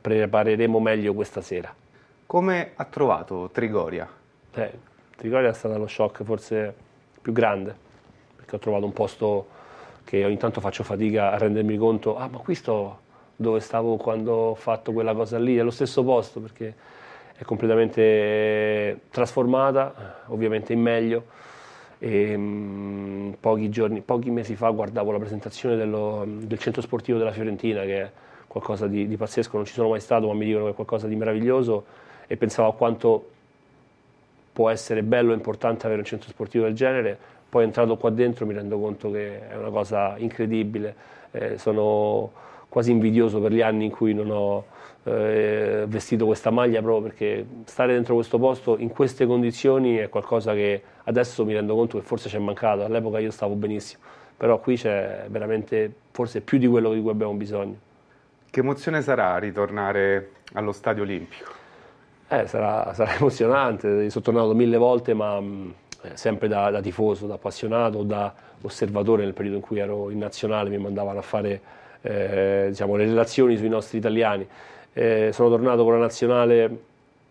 [0.00, 1.74] prepareremo, meglio questa sera.
[2.24, 4.08] Come ha trovato Trigoria?
[4.54, 4.72] Eh,
[5.16, 6.74] Trigoria è stato lo shock forse
[7.20, 7.76] più grande,
[8.36, 9.48] perché ho trovato un posto
[10.04, 13.00] che ogni tanto faccio fatica a rendermi conto, ah ma qui sto
[13.36, 16.74] dove stavo quando ho fatto quella cosa lì, è lo stesso posto perché
[17.36, 21.42] è completamente trasformata, ovviamente in meglio.
[22.06, 27.32] E, mh, pochi, giorni, pochi mesi fa guardavo la presentazione dello, del centro sportivo della
[27.32, 28.10] Fiorentina, che è
[28.46, 31.06] qualcosa di, di pazzesco, non ci sono mai stato, ma mi dicono che è qualcosa
[31.06, 31.84] di meraviglioso
[32.26, 33.30] e pensavo a quanto
[34.52, 37.16] può essere bello e importante avere un centro sportivo del genere.
[37.48, 40.94] Poi entrato qua dentro mi rendo conto che è una cosa incredibile.
[41.30, 42.30] Eh, sono
[42.68, 44.64] quasi invidioso per gli anni in cui non ho
[45.04, 50.54] eh, vestito questa maglia proprio perché stare dentro questo posto in queste condizioni è qualcosa
[50.54, 52.84] che adesso mi rendo conto che forse ci è mancato.
[52.84, 54.02] All'epoca io stavo benissimo,
[54.36, 57.76] però qui c'è veramente forse più di quello di cui abbiamo bisogno.
[58.50, 61.50] Che emozione sarà ritornare allo Stadio Olimpico?
[62.28, 65.74] Eh, sarà, sarà, emozionante, sono tornato mille volte, ma mh,
[66.14, 68.32] sempre da, da, tifoso, da appassionato, da
[68.62, 71.60] osservatore nel periodo in cui ero in nazionale, mi mandavano a fare
[72.00, 74.46] eh, diciamo, le relazioni sui nostri italiani.
[74.96, 76.78] Eh, sono tornato con la nazionale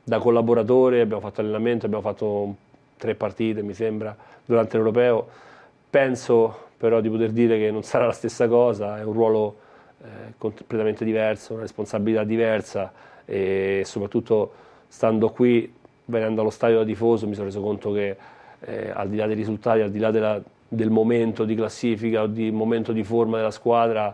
[0.03, 2.55] da collaboratore, abbiamo fatto allenamento, abbiamo fatto
[2.97, 5.27] tre partite, mi sembra, durante l'Europeo.
[5.89, 9.55] Penso però di poter dire che non sarà la stessa cosa, è un ruolo
[10.01, 12.91] eh, completamente diverso, una responsabilità diversa
[13.23, 14.51] e soprattutto
[14.89, 15.73] stando qui,
[16.05, 18.17] venendo allo stadio da tifoso, mi sono reso conto che
[18.59, 22.27] eh, al di là dei risultati, al di là della, del momento di classifica o
[22.27, 24.13] di momento di forma della squadra,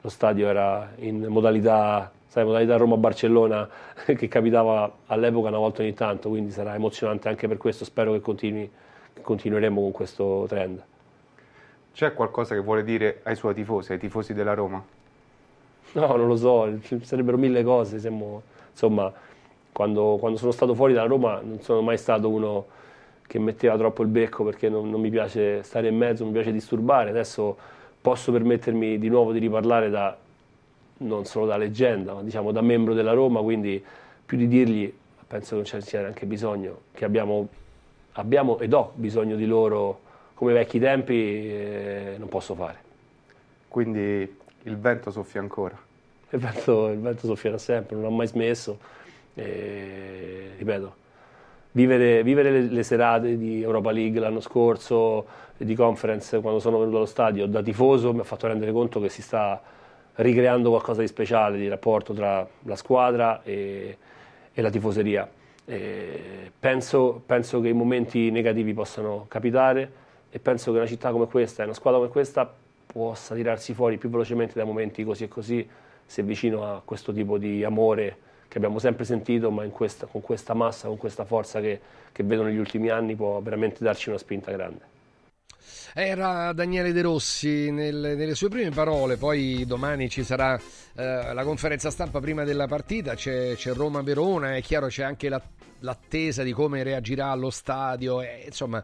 [0.00, 3.68] lo stadio era in modalità, sai, modalità Roma-Barcellona
[4.06, 8.20] che capitava all'epoca una volta ogni tanto, quindi sarà emozionante anche per questo, spero che,
[8.20, 8.70] continui,
[9.12, 10.80] che continueremo con questo trend.
[11.92, 14.82] C'è qualcosa che vuole dire ai suoi tifosi, ai tifosi della Roma?
[15.92, 19.12] No, non lo so, ci sarebbero mille cose, siamo, insomma,
[19.72, 22.66] quando, quando, sono stato fuori dalla Roma non sono mai stato uno
[23.26, 26.38] che metteva troppo il becco perché non, non mi piace stare in mezzo, non mi
[26.38, 27.56] piace disturbare, adesso
[28.00, 30.16] posso permettermi di nuovo di riparlare da,
[31.00, 33.82] non solo da leggenda, ma diciamo da membro della Roma, quindi
[34.24, 34.92] più di dirgli,
[35.26, 37.48] penso che non ci sia neanche bisogno, che abbiamo,
[38.12, 40.00] abbiamo ed ho bisogno di loro
[40.34, 42.78] come vecchi tempi, eh, non posso fare.
[43.68, 45.78] Quindi il vento soffia ancora?
[46.30, 48.78] Il vento, il vento soffierà sempre, non ha mai smesso.
[49.34, 50.94] E, ripeto,
[51.72, 55.26] vivere, vivere le, le, serate di Europa League l'anno scorso,
[55.56, 59.08] di conference, quando sono venuto allo stadio, da tifoso mi ha fatto rendere conto che
[59.08, 59.60] si sta
[60.16, 63.96] ricreando qualcosa di speciale, di rapporto tra la squadra e,
[64.52, 65.28] e la tifoseria.
[65.64, 69.92] E penso, penso che i momenti negativi possano capitare
[70.30, 72.52] e penso che una città come questa, una squadra come questa,
[72.92, 75.68] possa tirarsi fuori più velocemente da momenti così e così
[76.04, 80.54] se vicino a questo tipo di amore che abbiamo sempre sentito, ma questa, con questa
[80.54, 81.80] massa, con questa forza che,
[82.10, 84.89] che vedo negli ultimi anni può veramente darci una spinta grande.
[85.94, 91.44] Era Daniele De Rossi nel, nelle sue prime parole, poi domani ci sarà eh, la
[91.44, 95.42] conferenza stampa prima della partita, c'è, c'è Roma-Verona, è chiaro c'è anche la,
[95.80, 98.82] l'attesa di come reagirà allo stadio, eh, insomma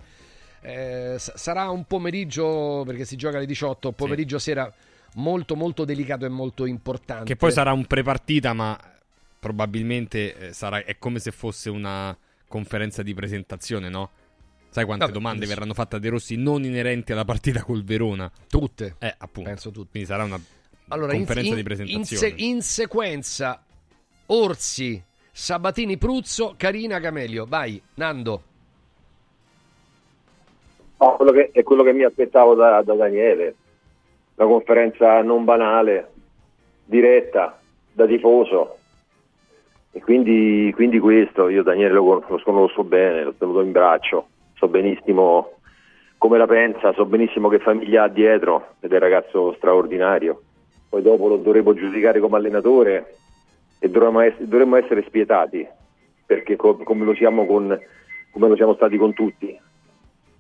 [0.61, 4.51] eh, sarà un pomeriggio, perché si gioca alle 18, pomeriggio sì.
[4.51, 4.73] sera
[5.15, 7.25] molto molto delicato e molto importante.
[7.25, 8.79] Che poi sarà un prepartita, ma
[9.39, 12.17] probabilmente eh, sarà, è come se fosse una
[12.49, 14.11] conferenza di presentazione, no?
[14.77, 15.55] Sai quante Vabbè, domande sì.
[15.55, 18.31] verranno fatte a De Rossi non inerenti alla partita col Verona?
[18.47, 18.97] Tutte.
[18.99, 19.49] Eh, appunto.
[19.49, 19.89] Penso tutte.
[19.93, 20.39] Quindi sarà una
[20.89, 22.27] allora, conferenza in, di presentazione.
[22.27, 23.65] In, se, in, sequenza,
[24.27, 25.03] Orsi,
[25.33, 27.47] Sabatini Pruzzo, Carina Camelio.
[27.49, 28.43] Vai, Nando.
[30.99, 33.55] No, quello che, è quello che mi aspettavo da, da Daniele.
[34.35, 36.11] Una conferenza non banale,
[36.85, 37.59] diretta,
[37.95, 38.77] da tifoso,
[39.93, 44.69] e quindi, quindi, questo, io Daniele lo, lo conosco bene, l'ho tenuto in braccio, so
[44.69, 45.53] benissimo
[46.19, 50.43] come la pensa, so benissimo che famiglia ha dietro ed è un ragazzo straordinario.
[50.89, 53.17] Poi dopo lo dovremo giudicare come allenatore
[53.79, 55.67] e dovremmo, ess- dovremmo essere spietati,
[56.25, 57.79] perché co- come, lo siamo con,
[58.31, 59.59] come lo siamo stati con tutti,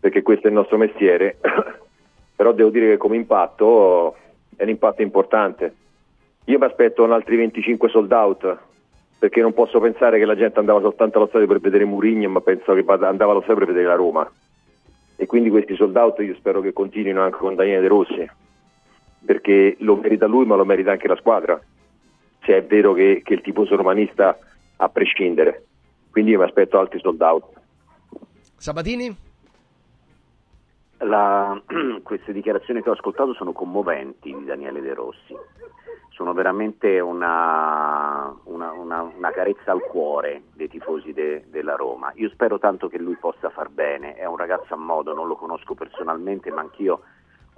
[0.01, 1.39] perché questo è il nostro mestiere.
[2.37, 4.17] Però devo dire che come impatto
[4.57, 5.75] è un impatto importante.
[6.45, 8.59] Io mi aspetto un altri 25 sold out
[9.19, 12.41] perché non posso pensare che la gente andava soltanto allo stadio per vedere Murigno, ma
[12.41, 14.31] penso che andava allo stadio per vedere la Roma.
[15.17, 18.31] E quindi questi sold out io spero che continuino anche con Daniele De Rossi,
[19.25, 21.59] perché lo merita lui, ma lo merita anche la squadra,
[22.45, 24.39] se è vero che, che il tifoso romanista
[24.77, 25.65] a prescindere.
[26.11, 27.45] quindi io mi aspetto altri sold out.
[28.59, 29.17] Sabatini?
[30.99, 31.61] La-
[32.03, 35.35] queste dichiarazioni che ho ascoltato sono commoventi di Daniele De Rossi,
[36.17, 42.11] sono veramente una, una- una- una carezza al cuore dei tifosi de- della Roma.
[42.15, 45.37] Io spero tanto che lui possa far bene, è un ragazzo a modo, non lo
[45.37, 47.03] conosco personalmente, ma anch'io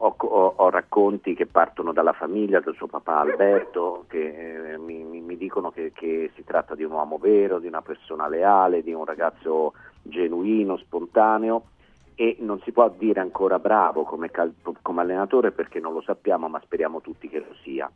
[0.01, 5.05] ho, ho- ho racconti che partono dalla famiglia, dal suo papà Alberto, che eh, mi,
[5.05, 8.83] mi- mi dicono che, che si tratta di un uomo vero, di una persona leale,
[8.83, 11.67] di un ragazzo genuino, spontaneo
[12.21, 14.53] e non si può dire ancora bravo come, cal-
[14.83, 17.89] come allenatore perché non lo sappiamo, ma speriamo tutti che lo sia.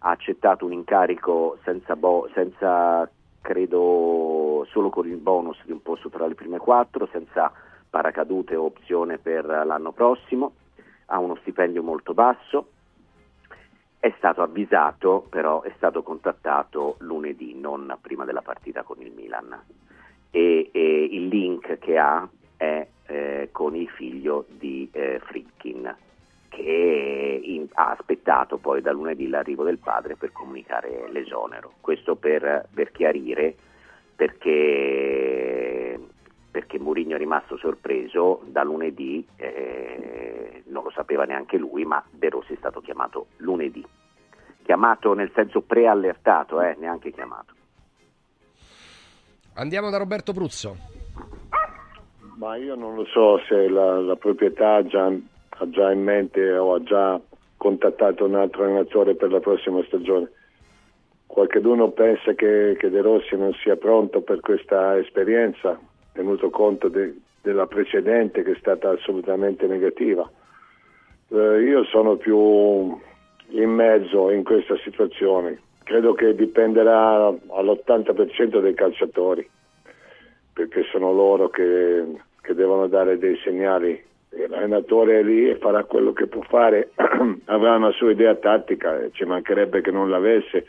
[0.00, 3.10] Ha accettato un incarico senza, bo- senza
[3.40, 7.50] credo solo con il bonus di un posto tra le prime quattro, senza
[7.88, 10.52] paracadute o opzione per l'anno prossimo,
[11.06, 12.72] ha uno stipendio molto basso.
[13.98, 19.58] È stato avvisato, però è stato contattato lunedì, non prima della partita con il Milan.
[20.30, 22.28] E, e il link che ha
[22.58, 25.92] è eh, con il figlio di eh, Fritkin,
[26.48, 31.72] che in- ha aspettato poi da lunedì l'arrivo del padre per comunicare l'esonero.
[31.80, 33.56] Questo per, per chiarire
[34.14, 35.98] perché,
[36.50, 42.28] perché Mourinho è rimasto sorpreso da lunedì, eh, non lo sapeva neanche lui, ma De
[42.28, 43.84] Rossi è stato chiamato lunedì.
[44.62, 47.54] Chiamato nel senso preallertato, eh, neanche chiamato.
[49.54, 50.99] Andiamo da Roberto Pruzzo.
[52.40, 56.72] Ma io non lo so se la, la proprietà già, ha già in mente o
[56.72, 57.20] ha già
[57.58, 60.30] contattato un altro allenatore per la prossima stagione.
[61.26, 65.78] Qualcuno pensa che, che De Rossi non sia pronto per questa esperienza,
[66.14, 70.26] tenuto conto de- della precedente che è stata assolutamente negativa.
[71.28, 72.98] Eh, io sono più
[73.48, 75.60] in mezzo in questa situazione.
[75.84, 79.46] Credo che dipenderà all'80% dai calciatori
[80.52, 82.04] perché sono loro che,
[82.50, 84.02] che devono dare dei segnali.
[84.48, 86.90] L'allenatore è lì e farà quello che può fare,
[87.46, 90.66] avrà una sua idea tattica, ci mancherebbe che non l'avesse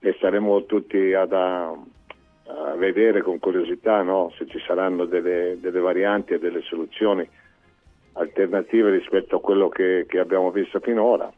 [0.00, 4.32] e staremo tutti ad, a, a vedere con curiosità no?
[4.36, 7.26] se ci saranno delle, delle varianti e delle soluzioni
[8.14, 11.30] alternative rispetto a quello che, che abbiamo visto finora.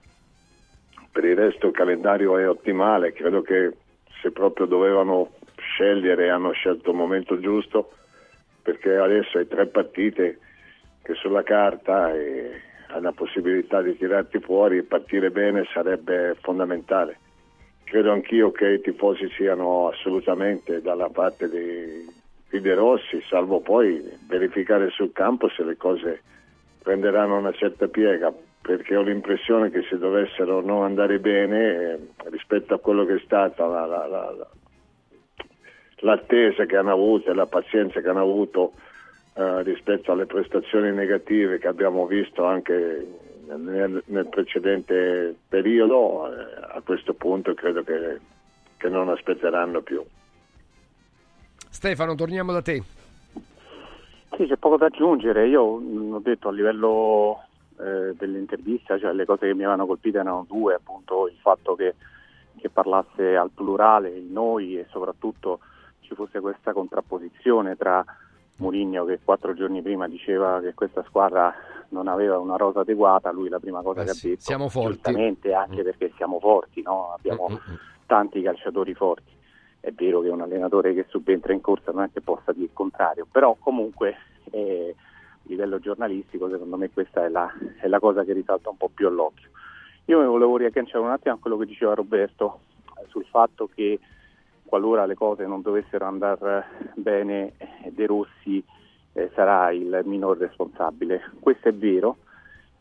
[1.12, 3.72] Per il resto il calendario è ottimale, credo che
[4.22, 7.90] se proprio dovevano scegliere hanno scelto il momento giusto
[8.64, 10.38] perché adesso hai tre partite
[11.02, 12.50] che sulla carta hai
[12.98, 17.18] la possibilità di tirarti fuori e partire bene sarebbe fondamentale.
[17.84, 22.06] Credo anch'io che i tifosi siano assolutamente dalla parte di,
[22.48, 26.22] di De Rossi, salvo poi verificare sul campo se le cose
[26.82, 31.58] prenderanno una certa piega, perché ho l'impressione che se dovessero non andare bene
[31.92, 31.98] eh,
[32.30, 34.48] rispetto a quello che è stata la- la- la-
[36.04, 38.72] l'attesa che hanno avuto e la pazienza che hanno avuto
[39.34, 43.06] eh, rispetto alle prestazioni negative che abbiamo visto anche
[43.46, 48.20] nel, nel precedente periodo, eh, a questo punto credo che,
[48.76, 50.02] che non aspetteranno più.
[51.70, 52.82] Stefano, torniamo da te.
[54.36, 55.48] Sì, c'è poco da aggiungere.
[55.48, 57.42] Io mh, ho detto a livello
[57.80, 61.94] eh, dell'intervista, cioè le cose che mi avevano colpito erano due, appunto il fatto che,
[62.58, 65.60] che parlasse al plurale, il noi e soprattutto
[66.04, 68.04] ci fosse questa contrapposizione tra
[68.56, 71.52] Mourinho che quattro giorni prima diceva che questa squadra
[71.88, 74.92] non aveva una rosa adeguata, lui la prima cosa Eh che ha detto, siamo forti.
[74.92, 77.12] giustamente anche perché siamo forti, no?
[77.12, 77.48] abbiamo
[78.06, 79.32] tanti calciatori forti.
[79.80, 82.70] È vero che un allenatore che subentra in corsa non è che possa dire il
[82.72, 84.16] contrario, però comunque
[84.50, 88.76] eh, a livello giornalistico secondo me questa è la, è la cosa che risalta un
[88.76, 89.50] po' più all'occhio.
[90.06, 92.60] Io volevo riagganciare un attimo a quello che diceva Roberto
[92.98, 93.98] eh, sul fatto che
[94.64, 98.62] qualora le cose non dovessero andare bene eh, De Rossi
[99.12, 101.30] eh, sarà il minor responsabile.
[101.40, 102.16] Questo è vero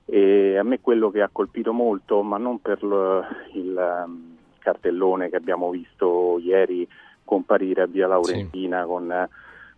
[0.05, 5.29] e a me quello che ha colpito molto, ma non per l- il ehm, cartellone
[5.29, 6.87] che abbiamo visto ieri
[7.23, 9.29] comparire a Via Laurentina con, eh,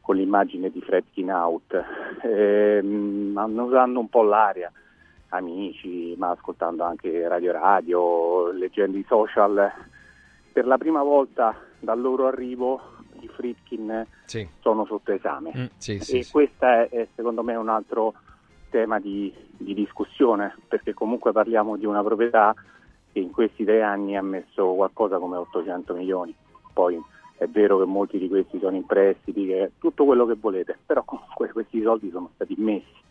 [0.02, 1.84] con l'immagine di Fredkin out,
[2.24, 4.72] ehm, annusando un po' l'aria,
[5.30, 9.72] amici, ma ascoltando anche Radio Radio, leggendo i social,
[10.52, 12.82] per la prima volta dal loro arrivo
[13.22, 14.48] i Fritkin Sì.
[14.60, 15.52] sono sotto esame.
[15.56, 18.14] Mm, sì, sì, e questo è, è, secondo me un altro
[18.70, 22.54] tema di, di discussione perché comunque parliamo di una proprietà
[23.12, 26.36] che in questi tre anni ha messo qualcosa come 800 milioni.
[26.74, 27.02] Poi
[27.38, 31.04] è vero che molti di questi sono in prestiti che- tutto quello che volete però
[31.04, 33.04] comunque questi soldi sono stati messi.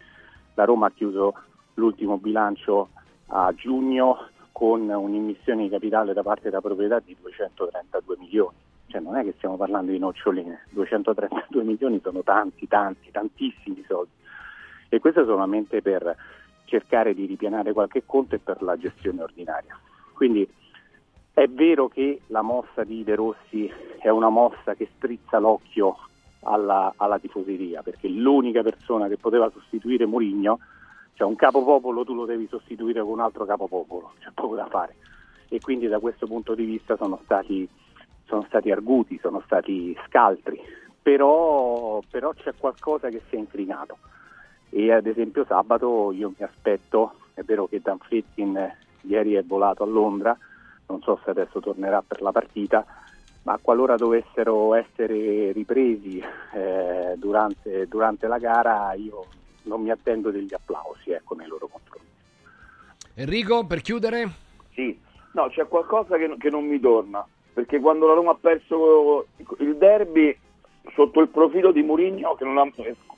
[0.55, 1.35] La Roma ha chiuso
[1.75, 2.91] l'ultimo bilancio
[3.29, 9.17] a giugno con un'immissione di capitale da parte della proprietà di 232 milioni cioè non
[9.17, 14.13] è che stiamo parlando di noccioline, 232 milioni sono tanti, tanti, tantissimi soldi
[14.89, 16.15] e questo solamente per
[16.67, 19.77] cercare di ripianare qualche conto e per la gestione ordinaria.
[20.13, 20.49] Quindi
[21.33, 25.97] è vero che la mossa di De Rossi è una mossa che strizza l'occhio
[26.45, 30.61] alla, alla tifoseria, perché l'unica persona che poteva sostituire Mourinho,
[31.15, 34.97] cioè un capopopolo tu lo devi sostituire con un altro capopopolo, c'è poco da fare.
[35.49, 37.69] E quindi da questo punto di vista sono stati,
[38.27, 40.61] sono stati arguti, sono stati scaltri,
[41.01, 43.99] però, però c'è qualcosa che si è inclinato.
[44.71, 48.59] E ad esempio sabato io mi aspetto, è vero che Dan Fritkin
[49.03, 50.37] ieri è volato a Londra,
[50.89, 52.85] non so se adesso tornerà per la partita,
[53.43, 56.21] ma qualora dovessero essere ripresi
[56.55, 59.27] eh, durante, durante la gara io
[59.65, 62.13] non mi attendo degli applausi ecco, nei loro confronti.
[63.15, 64.29] Enrico, per chiudere?
[64.73, 64.99] Sì,
[65.33, 69.27] no, c'è qualcosa che, che non mi torna, perché quando la Roma ha perso
[69.59, 70.37] il derby
[70.95, 72.69] sotto il profilo di Mourinho che, non ha,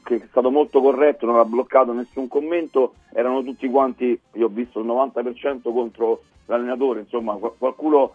[0.05, 4.51] che è stato molto corretto, non ha bloccato nessun commento, erano tutti quanti, io ho
[4.51, 8.15] visto il 90% contro l'allenatore, insomma qualcuno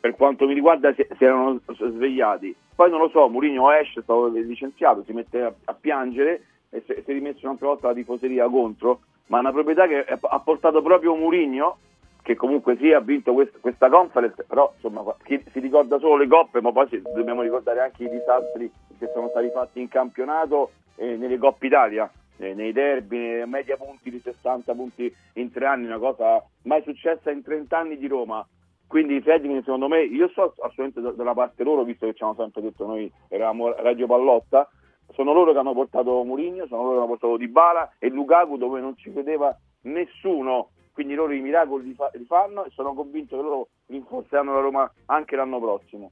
[0.00, 2.54] per quanto mi riguarda si, si erano svegliati.
[2.74, 6.42] Poi non lo so, Mourinho esce, è stato licenziato, si mette a, a piangere
[6.76, 10.82] e si, è rimesso un'altra volta la tifoseria contro, ma una proprietà che ha portato
[10.82, 11.78] proprio Mourinho
[12.22, 16.26] che comunque sì ha vinto questa, questa conference, però insomma chi si ricorda solo le
[16.26, 18.68] coppe, ma poi dobbiamo ricordare anche i disastri
[18.98, 24.10] che sono stati fatti in campionato e nelle Coppe Italia, eh, nei derby, media punti
[24.10, 28.44] di 60 punti in tre anni, una cosa mai successa in 30 anni di Roma.
[28.88, 32.60] Quindi Fredkin secondo me, io sto assolutamente dalla parte loro, visto che ci hanno sempre
[32.62, 34.68] detto noi eravamo Radio Pallotta,
[35.12, 38.80] sono loro che hanno portato Mourinho, sono loro che hanno portato Dybala e Lukaku dove
[38.80, 43.36] non ci credeva nessuno quindi loro i miracoli li, fa- li fanno e sono convinto
[43.36, 46.10] che loro rinforzeranno la Roma anche l'anno prossimo.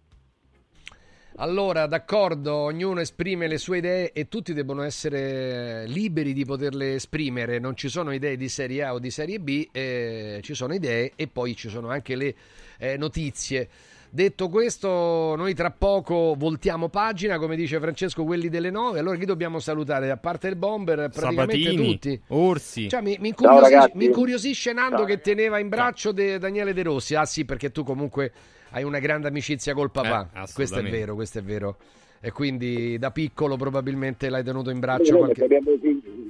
[1.37, 7.59] Allora, d'accordo, ognuno esprime le sue idee e tutti devono essere liberi di poterle esprimere.
[7.59, 11.13] Non ci sono idee di serie A o di serie B, eh, ci sono idee
[11.17, 12.35] e poi ci sono anche le
[12.79, 13.69] eh, notizie.
[14.15, 19.01] Detto questo, noi tra poco voltiamo pagina, come dice Francesco, quelli delle nove.
[19.01, 20.09] Allora chi dobbiamo salutare?
[20.09, 22.21] A parte il bomber, praticamente Sabatini, tutti.
[22.29, 22.89] Orsi.
[22.89, 23.97] Cioè, mi, mi Ciao, incuriosisce, ragazzi.
[23.99, 25.07] mi incuriosisce Nando Ciao.
[25.07, 27.17] che teneva in braccio De- Daniele De Rossi.
[27.17, 28.31] Ah sì, perché tu comunque
[28.71, 30.31] hai una grande amicizia col papà.
[30.33, 31.77] Eh, questo è vero, questo è vero.
[32.21, 35.45] E quindi da piccolo probabilmente l'hai tenuto in braccio qualche...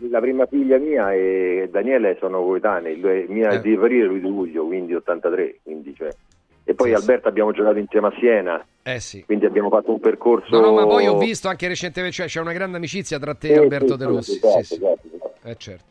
[0.09, 2.97] la prima figlia mia e Daniele sono coetanei,
[3.28, 3.57] mia Eh.
[3.57, 6.09] è di aprile lui di luglio, quindi 83, quindi cioè.
[6.67, 7.01] E poi Sì, sì.
[7.01, 9.23] Alberto abbiamo giocato insieme a Siena, Eh sì.
[9.25, 10.49] quindi abbiamo fatto un percorso...
[10.59, 13.49] No, no, ma poi ho visto anche recentemente, cioè c'è una grande amicizia tra te
[13.49, 14.33] e Sì, Alberto sì, De sì, Rossi.
[14.37, 14.75] esatto, Sì, sì.
[14.75, 15.35] esatto, esatto.
[15.49, 15.85] Eh, certo.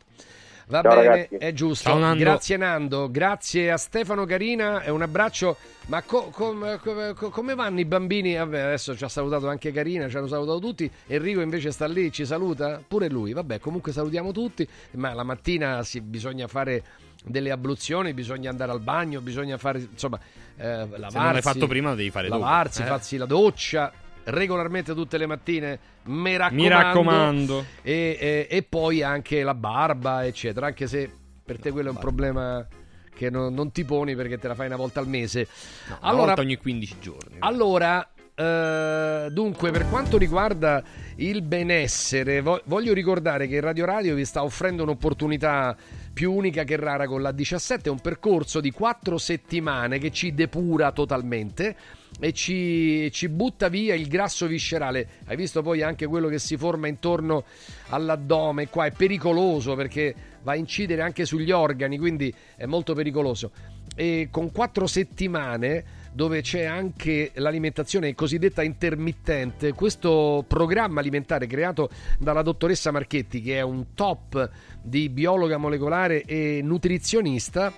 [0.66, 1.34] Va Ciao, bene, ragazzi.
[1.36, 1.88] è giusto.
[1.90, 2.24] Ciao, Nando.
[2.24, 5.56] Grazie Nando, grazie a Stefano Carina e un abbraccio.
[5.88, 8.34] Ma co- com- com- co- come vanno i bambini?
[8.34, 10.90] Vabbè, adesso ci ha salutato anche Carina, ci hanno salutato tutti.
[11.08, 12.82] Enrico invece sta lì, ci saluta?
[12.88, 13.34] Pure lui.
[13.34, 14.66] Vabbè, comunque salutiamo tutti.
[14.92, 16.82] Ma la mattina si- bisogna fare
[17.24, 20.18] delle abluzioni, bisogna andare al bagno, bisogna fare, insomma,
[20.56, 21.16] eh, lavarsi.
[21.18, 22.40] l'hai fatto prima, devi fare dopo.
[22.40, 22.86] Lavarsi, Eh.
[22.86, 23.92] farsi la doccia
[24.24, 25.78] regolarmente tutte le mattine.
[26.04, 26.62] Mi raccomando.
[26.62, 27.64] Mi raccomando.
[27.82, 30.66] E, e- e poi anche la barba, eccetera.
[30.66, 31.10] Anche se
[31.44, 32.66] per te quello è un problema
[33.14, 35.46] che non, non ti poni perché te la fai una volta al mese.
[35.88, 37.36] Una allora, volta ogni 15 giorni.
[37.40, 40.82] allora, eh, dunque, per quanto riguarda
[41.16, 45.76] il benessere, vo- voglio ricordare che Radio Radio vi sta offrendo un'opportunità
[46.14, 50.32] più unica che rara con la 17, è un percorso di quattro settimane che ci
[50.32, 51.76] depura totalmente
[52.20, 55.08] e ci, ci butta via il grasso viscerale.
[55.26, 57.44] Hai visto poi anche quello che si forma intorno
[57.88, 63.50] all'addome, qua è pericoloso perché va a incidere anche sugli organi, quindi è molto pericoloso.
[63.96, 65.84] E con quattro settimane
[66.14, 71.90] dove c'è anche l'alimentazione cosiddetta intermittente, questo programma alimentare creato
[72.20, 74.48] dalla dottoressa Marchetti, che è un top
[74.80, 77.72] di biologa molecolare e nutrizionista,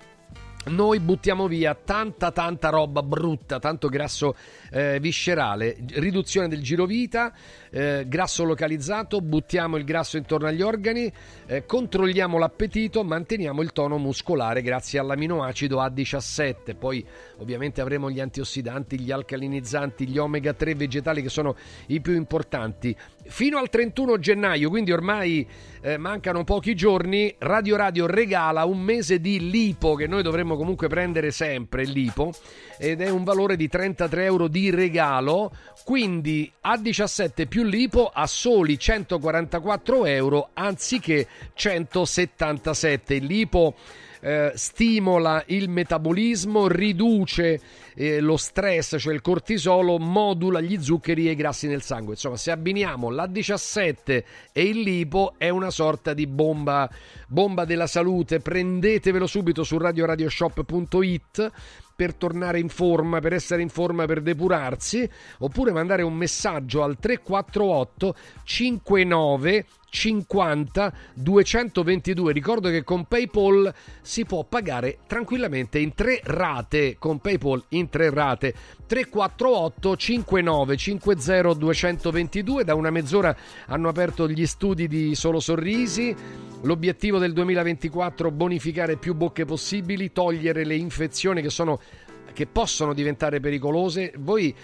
[0.66, 4.34] noi buttiamo via tanta tanta roba brutta, tanto grasso
[4.70, 7.32] eh, viscerale, riduzione del girovita,
[7.70, 11.12] eh, grasso localizzato, buttiamo il grasso intorno agli organi,
[11.46, 17.04] eh, controlliamo l'appetito, manteniamo il tono muscolare grazie all'aminoacido A17, poi
[17.38, 21.54] ovviamente avremo gli antiossidanti, gli alcalinizzanti, gli omega 3 vegetali che sono
[21.86, 22.96] i più importanti.
[23.28, 25.46] Fino al 31 gennaio, quindi ormai
[25.80, 30.88] eh, mancano pochi giorni, Radio Radio regala un mese di lipo che noi dovremmo comunque
[30.88, 32.32] prendere sempre, lipo,
[32.78, 35.52] ed è un valore di 33 euro di regalo,
[35.84, 43.14] quindi A17 più lipo a soli 144 euro anziché 177.
[43.14, 43.74] Il lipo
[44.26, 47.60] eh, stimola il metabolismo, riduce
[47.94, 52.14] eh, lo stress, cioè il cortisolo, modula gli zuccheri e i grassi nel sangue.
[52.14, 56.90] Insomma, se abbiniamo la 17 e il lipo è una sorta di bomba,
[57.28, 58.40] bomba della salute.
[58.40, 61.52] Prendetevelo subito su radioradioshop.it
[61.94, 65.08] per tornare in forma, per essere in forma, per depurarsi,
[65.38, 69.66] oppure mandare un messaggio al 348 59
[69.96, 72.32] 50 222.
[72.32, 73.72] Ricordo che con PayPal
[74.02, 76.96] si può pagare tranquillamente in tre rate.
[76.98, 78.52] Con PayPal in tre rate.
[78.86, 82.64] 348 59 50 222.
[82.64, 83.34] Da una mezz'ora
[83.68, 86.14] hanno aperto gli studi di Solo Sorrisi.
[86.62, 91.80] L'obiettivo del 2024 bonificare più bocche possibili, togliere le infezioni che sono
[92.34, 94.12] che possono diventare pericolose.
[94.18, 94.54] Voi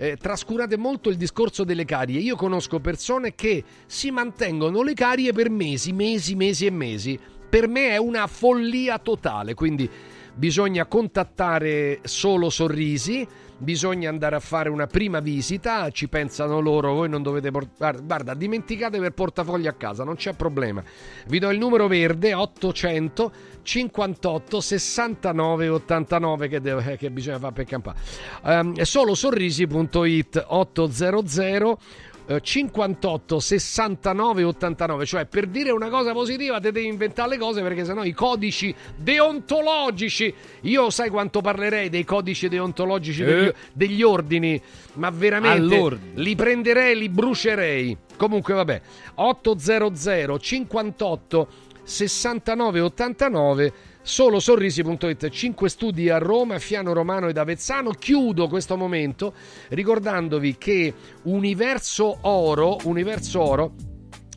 [0.00, 2.20] eh, trascurate molto il discorso delle carie.
[2.20, 7.18] Io conosco persone che si mantengono le carie per mesi, mesi, mesi e mesi.
[7.50, 9.88] Per me è una follia totale, quindi
[10.34, 13.26] bisogna contattare solo sorrisi,
[13.58, 18.32] bisogna andare a fare una prima visita, ci pensano loro, voi non dovete portare, guarda,
[18.32, 20.82] dimenticate per portafoglio a casa, non c'è problema.
[21.26, 23.32] Vi do il numero verde 800
[23.62, 27.98] 58 69 89 che, deve, che bisogna fare per campare.
[28.42, 31.78] Um, solo sorrisi.it 800
[32.26, 37.60] eh, 58 69 89 cioè per dire una cosa positiva te devi inventare le cose
[37.60, 40.32] perché sennò i codici deontologici
[40.62, 43.54] io sai quanto parlerei dei codici deontologici degli, Eh.
[43.72, 44.60] degli ordini
[44.94, 46.22] ma veramente All'ordine.
[46.22, 48.80] li prenderei li brucerei comunque vabbè
[49.14, 51.48] 800 58
[51.82, 53.72] 69 89
[54.02, 57.90] solo sorrisi.it 5 studi a Roma, Fiano Romano ed Avezzano.
[57.90, 59.34] Chiudo questo momento
[59.68, 60.92] ricordandovi che
[61.24, 63.74] Universo Oro Universo Oro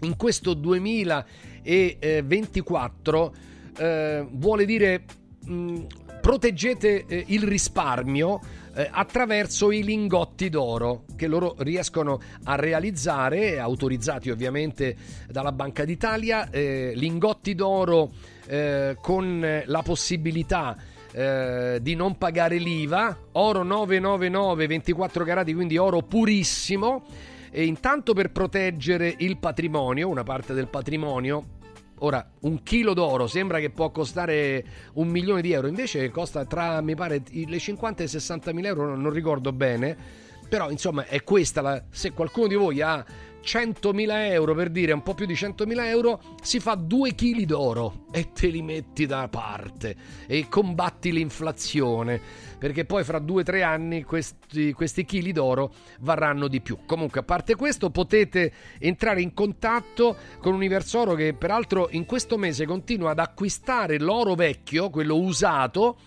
[0.01, 3.33] in questo 2024
[3.77, 5.05] eh, vuole dire
[5.45, 5.85] mh,
[6.21, 8.41] proteggete eh, il risparmio
[8.75, 14.95] eh, attraverso i lingotti d'oro che loro riescono a realizzare, autorizzati ovviamente
[15.29, 18.11] dalla Banca d'Italia, eh, lingotti d'oro
[18.47, 20.75] eh, con la possibilità
[21.11, 27.03] eh, di non pagare l'IVA, oro 999 24 carati, quindi oro purissimo.
[27.51, 31.61] E intanto per proteggere il patrimonio, una parte del patrimonio,
[32.03, 36.81] ora un chilo d'oro sembra che può costare un milione di euro, invece costa tra,
[36.81, 39.95] mi pare, le 50 e i 60 mila euro, non ricordo bene,
[40.47, 43.03] però insomma è questa, la, se qualcuno di voi ha
[43.43, 48.05] 100.000 euro per dire un po' più di 100.000 euro si fa 2 kg d'oro
[48.11, 49.95] e te li metti da parte
[50.27, 52.19] e combatti l'inflazione
[52.57, 56.77] perché poi fra 2-3 anni questi, questi chili d'oro varranno di più.
[56.85, 62.37] Comunque a parte questo potete entrare in contatto con Universo Oro che peraltro in questo
[62.37, 65.97] mese continua ad acquistare l'oro vecchio quello usato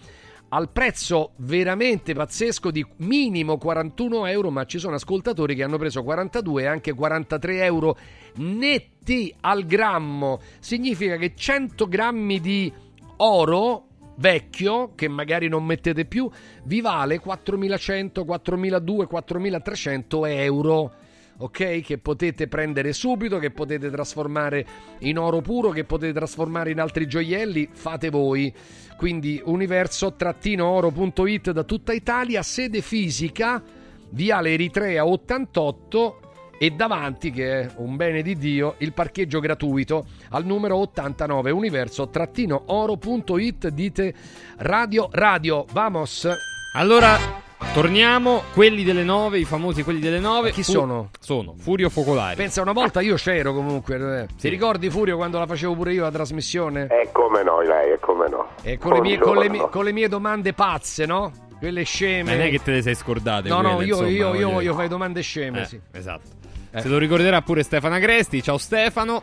[0.56, 6.02] al prezzo veramente pazzesco di minimo 41 euro, ma ci sono ascoltatori che hanno preso
[6.02, 7.98] 42 e anche 43 euro
[8.36, 10.40] netti al grammo.
[10.58, 12.72] Significa che 100 grammi di
[13.18, 16.30] oro vecchio, che magari non mettete più,
[16.64, 20.92] vi vale 4100, 4200, 4300 euro
[21.38, 21.80] ok?
[21.80, 24.66] Che potete prendere subito, che potete trasformare
[25.00, 28.52] in oro puro, che potete trasformare in altri gioielli, fate voi.
[28.96, 33.62] Quindi universo-oro.it da tutta Italia, sede fisica,
[34.10, 36.20] Viale Eritrea 88
[36.58, 43.68] e davanti, che è un bene di Dio, il parcheggio gratuito al numero 89 universo-oro.it
[43.68, 44.14] dite
[44.58, 46.26] radio radio vamos
[46.72, 47.44] Allora,
[47.80, 48.42] torniamo.
[48.52, 50.50] Quelli delle 9, i famosi quelli delle 9.
[50.50, 51.10] chi sono?
[51.20, 52.36] Sono Furio Focolari.
[52.36, 53.96] Pensa, una volta io c'ero comunque.
[54.22, 54.26] eh.
[54.38, 56.86] Ti ricordi Furio quando la facevo pure io la trasmissione?
[56.90, 58.48] E come no, lei, e come no.
[58.62, 61.30] E con le, mie, con, le mie, con le mie domande pazze, no?
[61.58, 62.22] Quelle sceme.
[62.30, 63.48] Ma non è che te le sei scordate.
[63.48, 65.80] No, no, quelle, io, insomma, io, voglio io voglio fare domande sceme, Eh, sì.
[65.92, 66.28] Esatto.
[66.70, 66.80] Eh.
[66.80, 68.42] Se lo ricorderà pure Stefano Agresti.
[68.42, 69.22] Ciao Stefano.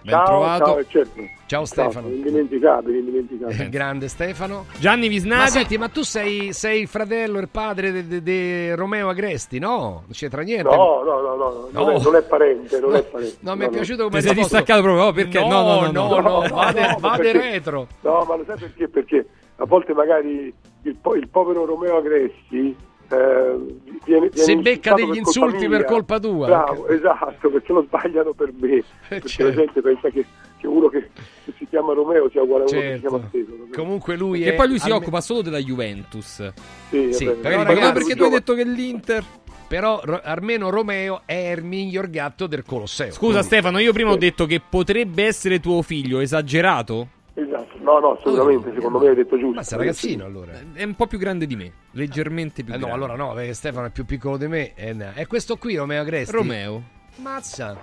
[0.00, 0.64] Ben Ciao, trovato.
[0.64, 1.22] ciao, certo.
[1.46, 2.08] Ciao Stefano.
[2.08, 3.64] Indimenticabile, indimenticabile.
[3.64, 4.66] Eh, Grande Stefano.
[4.78, 5.50] Gianni Ma Visnati.
[5.50, 9.78] senti, ma tu sei, sei il fratello, il padre di Romeo Agresti, no?
[10.04, 10.74] Non c'entra niente.
[10.74, 13.36] No, no, no, no, non, È, non è parente, non è parente.
[13.40, 13.76] No, mi è No, no.
[13.76, 15.40] piaciuto come sei distaccato proprio oh, perché?
[15.40, 16.08] No, no, no, no.
[16.08, 17.86] no, no, No, vade, no, vade retro.
[18.02, 18.88] No, ma lo sai perché?
[18.88, 19.26] Perché
[19.56, 20.52] a volte magari
[20.82, 22.76] il, po- il povero Romeo Agresti
[23.10, 23.56] eh,
[24.04, 25.84] viene, viene Si becca degli per insulti colpa per mia.
[25.84, 26.46] colpa tua.
[26.46, 28.82] Bravo, esatto, perché lo sbagliano per me.
[29.08, 29.44] Perché certo.
[29.56, 30.24] la gente pensa che,
[30.58, 31.08] che uno che,
[31.44, 33.08] che si chiama Romeo sia uguale a uno che si Certo.
[33.08, 33.66] chiama Stefano.
[33.74, 36.52] Comunque lui è poi lui si alme- occupa solo della Juventus.
[36.90, 37.40] Sì, Sì, è vero.
[37.40, 39.24] però Ma ragazzi, perché tu hai detto che l'Inter.
[39.68, 43.10] Però almeno Romeo è il miglior gatto del Colosseo.
[43.12, 47.08] Scusa Quindi- Stefano, io prima ho detto che potrebbe essere tuo figlio, esagerato?
[47.40, 49.54] Esatto, No, no, assolutamente, secondo me hai detto giusto.
[49.56, 50.52] Ma sei ragazzino allora.
[50.72, 53.04] È un po' più grande di me, leggermente più Eh no, grande.
[53.04, 54.74] allora no, perché Stefano è più piccolo di me.
[54.74, 56.34] E è questo qui, Romeo Agresti.
[56.34, 56.82] Romeo.
[57.16, 57.76] Mazza.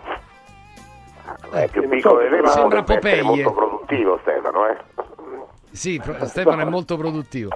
[1.52, 3.22] È più piccolo di me, ma Sembra Popeye.
[3.22, 4.78] molto produttivo Stefano, eh.
[5.72, 7.50] Sì, Stefano è molto produttivo.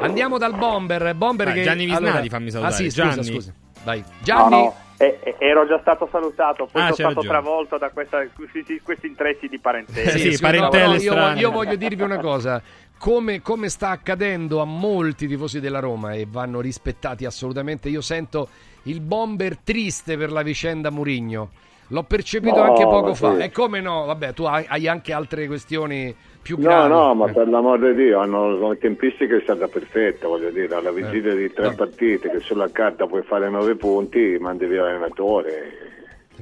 [0.00, 1.14] Andiamo dal bomber.
[1.14, 2.74] Bomber Dai, che Gianni Visnati, allora- fammi Ah salutare.
[2.74, 3.24] sì, scusa, Gianni.
[3.24, 3.52] scusa.
[3.84, 4.02] Vai.
[4.22, 4.50] Gianni.
[4.50, 7.28] No, no, eh, ero già stato salutato, poi Ah, sono stato ragione.
[7.28, 10.10] travolto da questa- questi, questi intrecci di parentela.
[10.12, 12.62] Eh sì, no, però io, voglio- io voglio dirvi una cosa.
[12.98, 18.48] Come, come sta accadendo a molti tifosi della Roma e vanno rispettati assolutamente, io sento
[18.84, 21.50] il bomber triste per la vicenda Murigno.
[21.88, 23.34] L'ho percepito No, anche poco fa.
[23.36, 23.42] sì.
[23.42, 24.04] E come no?
[24.06, 26.88] Vabbè, tu hai, hai anche altre questioni più No, gravi.
[26.88, 27.32] no, ma Eh.
[27.32, 31.52] per l'amor di Dio, hanno la tempistica è stata perfetta, voglio dire, alla vigilia di
[31.52, 31.70] tre Eh.
[31.70, 31.74] No.
[31.76, 35.70] partite che sulla carta puoi fare nove punti, mandi via l'allenatore,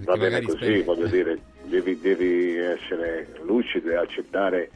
[0.05, 4.71] va bene così, speri- voglio dire, devi, devi essere lucido e accettare,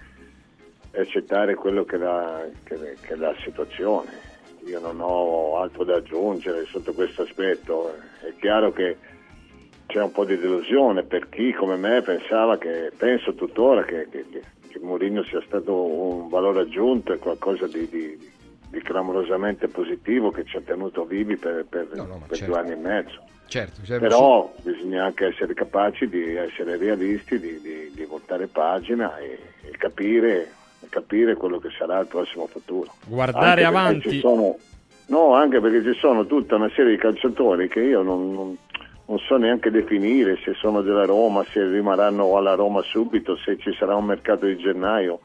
[0.96, 4.10] accettare quello che è, la, che- che è la situazione.
[4.66, 8.96] Io non ho altro da aggiungere sotto questo aspetto, è chiaro che
[9.86, 14.24] c'è un po' di delusione per chi come me pensava che, penso tuttora che, che,
[14.30, 14.42] che,
[14.80, 18.32] Mourinho sia stato un valore aggiunto e qualcosa di, di-
[18.68, 22.44] di clamorosamente positivo che ci ha tenuto vivi per, per- per certo.
[22.46, 23.22] due anni e mezzo.
[23.46, 29.16] Certo, cioè, Però bisogna anche essere capaci di essere realisti, di, di- di voltare pagina
[29.18, 30.50] e, e capire,
[30.88, 32.92] capire quello che sarà il prossimo futuro.
[33.06, 34.18] Guardare Anche avanti.
[34.18, 34.56] sono-
[35.06, 38.56] no, anche perché ci sono tutta una serie di calciatori che io non, non-
[39.06, 43.74] non so neanche definire se sono della Roma, se rimarranno alla Roma subito, se ci
[43.78, 45.20] sarà un mercato di gennaio,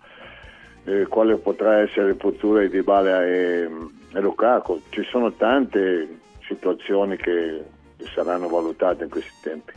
[0.84, 3.70] eh, quale potrà essere il futuro di Dybala e,
[4.14, 4.82] e Lukaku.
[4.90, 7.64] Ci sono tante situazioni che,
[7.96, 9.72] che saranno valutate in questi tempi.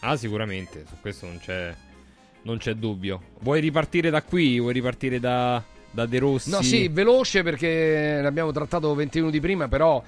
[0.00, 1.74] Ah, sicuramente, su questo non c'è,
[2.42, 3.20] non c'è dubbio.
[3.40, 4.60] Vuoi ripartire da qui?
[4.60, 6.50] Vuoi ripartire da, da De Rossi?
[6.50, 10.00] No, sì, veloce perché ne abbiamo trattato 20 minuti prima, però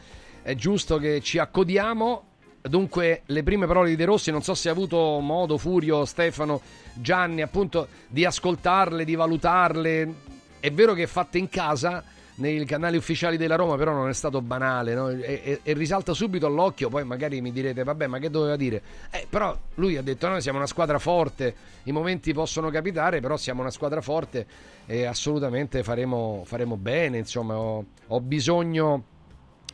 [0.43, 2.27] è giusto che ci accodiamo.
[2.69, 6.61] Dunque, le prime parole di De Rossi, non so se ha avuto modo, Furio, Stefano,
[6.95, 10.15] Gianni, appunto, di ascoltarle, di valutarle.
[10.61, 12.05] È vero che fatte in casa,
[12.39, 15.09] nei canali ufficiali della Roma, però non è stato banale, no?
[15.09, 18.82] e, e- e risalta subito all'occhio, poi magari mi direte, vabbè, ma che doveva dire?
[19.11, 21.55] Eh, però lui ha detto, noi siamo una squadra forte,
[21.85, 24.47] i momenti possono capitare, però siamo una squadra forte
[24.86, 29.05] e assolutamente faremo, faremo bene, insomma, ho, ho bisogno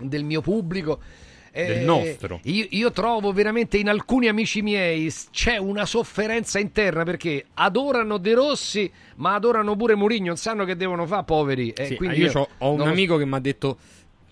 [0.01, 1.01] del mio pubblico.
[1.57, 2.41] Eh, Del nostro.
[2.45, 8.35] Io, io trovo veramente in alcuni amici miei c'è una sofferenza interna perché adorano De
[8.35, 11.71] Rossi, ma adorano pure Mourinho, non sanno che devono fare, poveri.
[11.71, 13.79] E Sì, io c'ho- ho un amico che mi ha detto,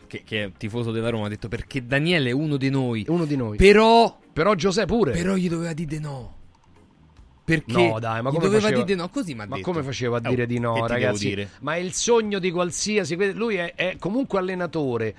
[0.08, 3.04] che, che è tifoso della Roma, ha detto perché Daniele è uno di noi.
[3.06, 3.56] Uno di noi.
[3.56, 4.18] Però...
[4.32, 5.12] Però Giuseppe pure.
[5.12, 6.36] Però gli doveva dire di no.
[7.44, 9.08] Perché No, dai, ma come doveva faceva- dire di no?
[9.10, 11.46] Così Ma come faceva a Oh, dire di no, ragazzi?
[11.60, 13.14] Ma è il sogno di qualsiasi.
[13.34, 15.14] Lui è, è comunque allenatore.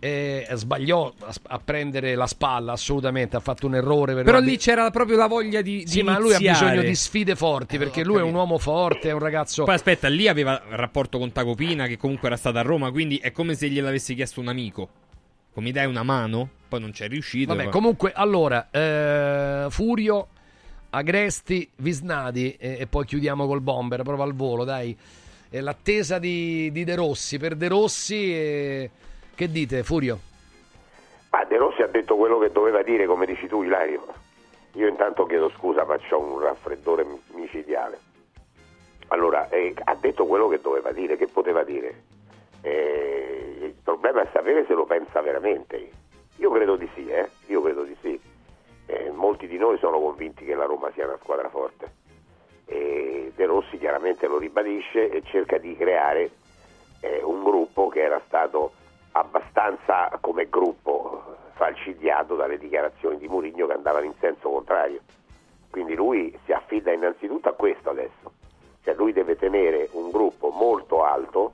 [0.00, 3.36] Eh, sbagliò a, a prendere la spalla assolutamente.
[3.36, 4.14] Ha fatto un errore.
[4.14, 6.94] Per Però lì c'era proprio la voglia di, Sì, di ma lui ha bisogno di
[6.94, 9.64] sfide forti perché lui è un uomo forte, è un ragazzo.
[9.64, 13.16] Poi aspetta, lì aveva il rapporto con Tacopina che comunque era stata a Roma, quindi
[13.16, 14.88] è come se gliel'avessi chiesto un amico.
[15.52, 16.48] Come mi dai una mano?
[16.68, 17.54] Poi non c'è riuscito.
[17.54, 20.28] Vabbè, comunque, allora, eh, Furio,
[20.90, 24.96] Agresti, Visnadi e, e poi chiudiamo col bomber, proprio al volo, dai.
[25.50, 28.90] L'attesa di, di De Rossi, per De Rossi, e...
[29.38, 30.18] che dite, Furio?
[31.30, 34.04] Ma De Rossi ha detto quello che doveva dire, come dici tu, Ilario.
[34.72, 38.00] Io intanto chiedo scusa, ma ho un raffreddore micidiale.
[39.06, 42.02] Allora, eh, ha detto quello che doveva dire, che poteva dire.
[42.62, 45.88] Eh, il problema è sapere se lo pensa veramente.
[46.38, 47.28] Io credo di sì, eh?
[47.46, 48.20] Io credo di sì.
[48.86, 51.92] Eh, molti di noi sono convinti che la Roma sia una squadra forte.
[52.66, 56.28] De Rossi chiaramente lo ribadisce e cerca di creare
[57.02, 58.72] eh, un gruppo che era stato
[59.12, 65.00] abbastanza come gruppo falcidiato dalle dichiarazioni di Mourinho che andavano in senso contrario.
[65.70, 68.32] Quindi lui si affida innanzitutto a questo adesso,
[68.84, 71.52] cioè lui deve tenere un gruppo molto alto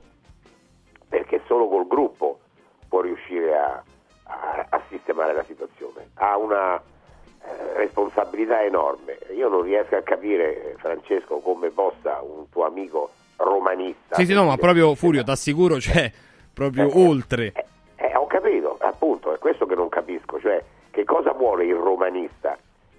[1.07, 2.39] perché solo col gruppo
[2.87, 3.83] può riuscire a,
[4.23, 6.09] a- a sistemare la situazione.
[6.15, 9.17] Ha una eh, responsabilità enorme.
[9.35, 14.15] Io non riesco a capire, Francesco, come possa un tuo amico romanista.
[14.15, 16.11] Sì, sì, no, ma proprio Furio, t'assicuro, cioè,
[16.55, 17.51] proprio oltre.
[17.97, 22.57] Eh, ho capito, appunto, è questo che non capisco, cioè che cosa vuole il romanista?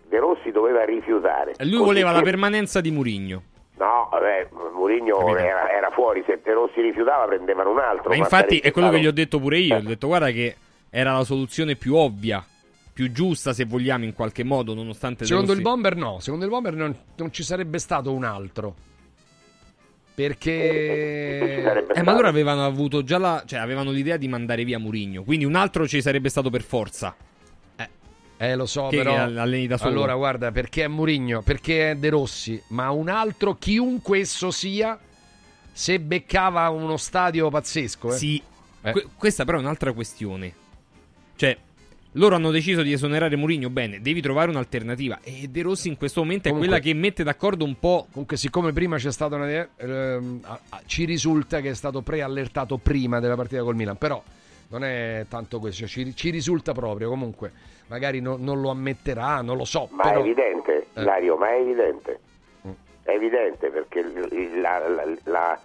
[0.08, 1.54] De Rossi doveva rifiutare.
[1.56, 3.42] E lui voleva la che- permanenza di Murigno.
[3.78, 8.08] No, vabbè, Mourinho era, era fuori, se De Rossi rifiutava prendevano un altro.
[8.08, 9.78] Ma infatti è quello che gli ho detto pure io.
[9.78, 10.54] Gli ho detto, guarda che
[10.88, 12.42] era la soluzione più ovvia,
[12.92, 16.72] più giusta, se vogliamo, in qualche modo, nonostante Secondo il bomber no, secondo il bomber
[16.74, 18.74] non, non ci sarebbe stato un altro.
[20.16, 21.84] Perché...
[21.94, 23.44] Eh, ma allora avevano avuto già la...
[23.46, 27.14] cioè avevano l'idea di mandare via Murigno, quindi un altro ci sarebbe stato per forza.
[28.38, 29.14] Eh, lo so, Che però.
[29.14, 29.90] alleni da solo.
[29.90, 34.98] Allora, guarda, perché è Murigno, perché è De Rossi, ma un altro, chiunque esso sia,
[35.72, 38.12] se beccava uno stadio pazzesco.
[38.12, 38.16] Eh.
[38.16, 38.42] Sì,
[38.82, 38.92] Eh.
[38.92, 40.52] Que- questa però è un'altra questione.
[41.34, 41.56] Cioè,
[42.16, 45.20] loro hanno deciso di esonerare Mourinho, bene, devi trovare un'alternativa.
[45.22, 48.06] E De Rossi in questo momento Comunque- è quella che mette d'accordo un po'.
[48.10, 49.68] Comunque, siccome prima c'è stata una.
[49.76, 50.40] ehm,
[50.86, 53.96] ci risulta che è stato preallertato prima della partita col Milan.
[53.96, 54.22] Però
[54.68, 55.86] non è tanto questo.
[55.86, 57.08] Ci, ci risulta proprio.
[57.08, 57.52] Comunque,
[57.88, 59.88] magari no- non lo ammetterà, non lo so.
[59.92, 60.18] Ma però...
[60.18, 61.04] è evidente, Eh.
[61.04, 62.18] Ma è evidente.
[62.66, 62.70] Mm.
[63.02, 64.02] È evidente perché
[64.60, 65.60] la- la- la-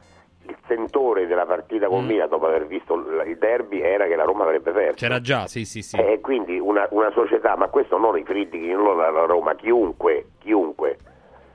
[0.52, 2.07] il sentore della partita con Mm.
[2.07, 4.95] Milan dopo aver visto il derby era che la Roma avrebbe perso.
[4.98, 5.98] C'era già, sì, sì, sì.
[5.98, 10.28] E quindi una, una società, ma questo non i critichi, non la la Roma, chiunque,
[10.40, 10.98] chiunque,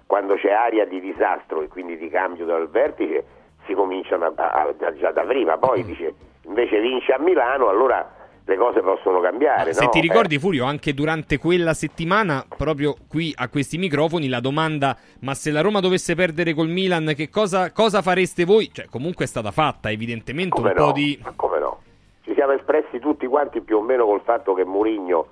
[0.07, 3.25] quando c'è aria di disastro e quindi di cambio dal vertice,
[3.67, 5.87] si cominciano a, a- a- già da prima, poi Mm.
[5.87, 8.09] dice invece vince a Milano, allora
[8.47, 9.73] le cose possono cambiare.
[9.73, 9.91] Se no?
[9.91, 14.97] ti Eh, ricordi, Furio, anche durante quella settimana, proprio qui a questi microfoni, la domanda:
[15.21, 18.71] ma se la Roma dovesse perdere col Milan, che cosa, cosa fareste voi?
[18.73, 20.85] Cioè, comunque è stata fatta, evidentemente, Come un no?
[20.87, 21.21] po' di.
[21.35, 21.81] Come no?
[22.23, 25.27] Ci siamo espressi tutti quanti più o meno col fatto che Murigno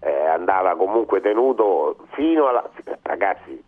[0.00, 2.68] eh, andava comunque tenuto fino alla...
[3.02, 3.62] Ragazzi,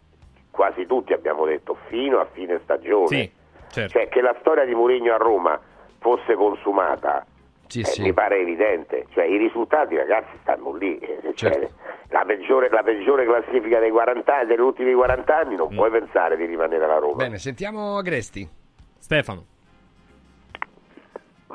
[0.50, 3.06] quasi tutti abbiamo detto fino a fine stagione.
[3.06, 3.30] Sì,
[3.70, 3.90] certo.
[3.90, 5.58] Cioè che la storia di Murigno a Roma
[5.98, 7.24] fosse consumata
[7.68, 8.02] Sì, eh, sì.
[8.02, 9.06] mi pare evidente.
[9.10, 10.98] Cioè i risultati ragazzi stanno lì.
[10.98, 11.70] eh, cioè, Certo.
[12.08, 16.36] la, peggiore, la peggiore classifica dei 40 anni- degli ultimi 40 anni non puoi pensare
[16.36, 17.16] di rimanere alla Roma.
[17.16, 18.48] Bene, sentiamo Agresti.
[18.98, 19.44] Stefano.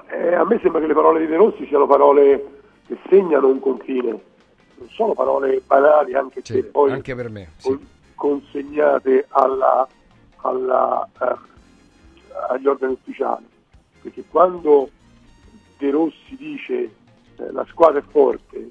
[0.09, 2.45] Eh, a me sembra che le parole di De Rossi siano parole
[2.87, 7.49] che segnano un confine, non sono parole banali, anche Sì, se poi anche per me.
[7.57, 7.69] sì.
[7.69, 9.87] con- consegnate alla-
[10.41, 11.35] alla, eh,
[12.49, 13.45] agli organi ufficiali.
[14.01, 14.89] Perché quando
[15.83, 16.73] De Rossi dice
[17.35, 18.69] eh, la squadra è forte,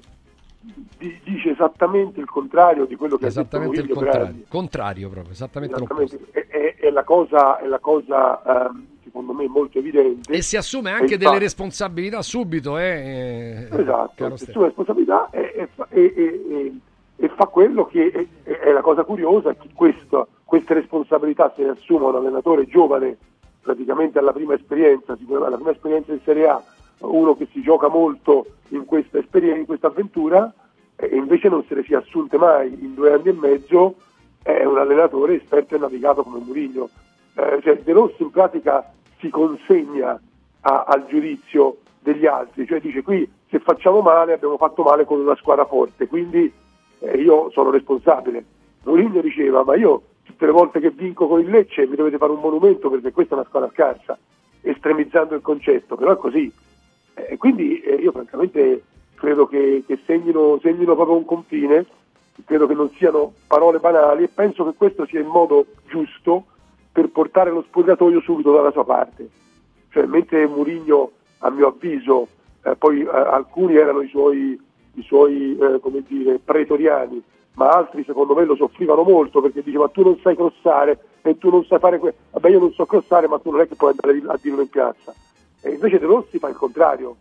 [0.97, 4.45] di- dice esattamente il contrario di quello che Esattamente ha il detto Mourinho per contrario.
[4.49, 5.75] Contrario proprio, esattamente.
[5.75, 6.19] Esattamente.
[6.31, 10.31] È, è- è la cosa, è la cosa ehm, secondo me molto evidente.
[10.33, 15.67] E si assume anche delle responsabilità subito, eh, eh, Esatto, si assume responsabilità e, e
[15.71, 16.73] fa- e-
[17.17, 22.05] e- fa quello che è, la cosa curiosa, che questo- queste responsabilità se ne assume
[22.05, 23.17] un allenatore giovane,
[23.61, 26.63] praticamente alla prima esperienza, alla prima esperienza in Serie A,
[26.99, 30.53] uno che si gioca molto in questa esperienza, in questa avventura,
[30.95, 33.95] e invece non se ne sia assunte mai in due anni e mezzo,
[34.41, 36.89] è un allenatore esperto e navigato come Murigno.
[37.35, 40.19] Eh, cioè De Rossi in pratica si consegna
[40.61, 45.19] a- al giudizio degli altri, cioè dice qui se facciamo male abbiamo fatto male con
[45.19, 46.51] una squadra forte, quindi
[46.99, 48.43] eh, io sono responsabile.
[48.83, 52.31] Mourinho diceva ma io tutte le volte che vinco con il Lecce mi dovete fare
[52.31, 54.17] un monumento perché questa è una squadra scarsa,
[54.61, 56.51] estremizzando il concetto, però è così.
[57.13, 58.83] Eh, quindi eh, io francamente
[59.15, 61.85] credo che, che segnino, segnino proprio un confine,
[62.45, 66.45] credo che non siano parole banali e penso che questo sia il modo giusto
[66.91, 69.27] per portare lo spogliatoio subito dalla sua parte.
[69.89, 72.27] Cioè, mentre Murigno, a mio avviso,
[72.63, 74.59] eh, poi eh, alcuni erano i suoi,
[74.93, 77.21] i suoi eh, dire, pretoriani,
[77.55, 81.49] ma altri secondo me lo soffrivano molto perché diceva tu non sai crossare e tu
[81.49, 82.19] non sai fare questo.
[82.31, 84.69] Vabbè, io non so crossare, ma tu non è che puoi andare a dirlo in
[84.69, 85.13] piazza.
[85.65, 87.15] E invece De Rossi fa il contrario,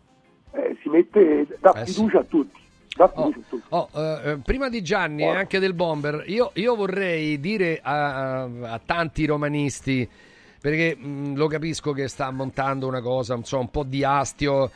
[0.53, 1.93] eh, si mette, dà Eh, sì.
[1.95, 2.61] fiducia a tutti.
[2.95, 3.67] Dà fiducia a tutti.
[3.71, 8.43] Oh, eh, eh, prima di Gianni e anche del Bomber, io, io vorrei dire a,
[8.43, 10.07] a- tanti romanisti,
[10.61, 14.71] perché mh, lo capisco che sta montando una cosa, insomma, un po' di astio.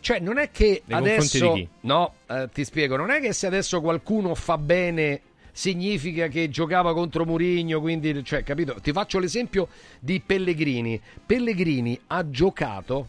[0.00, 1.58] Cioè, non è che Nei adesso.
[1.80, 5.20] No, eh, ti spiego, non è che se adesso qualcuno fa bene
[5.58, 8.76] significa che giocava contro Murigno, quindi, cioè, capito?
[8.80, 9.66] Ti faccio l'esempio
[9.98, 11.00] di Pellegrini.
[11.26, 13.08] Pellegrini ha giocato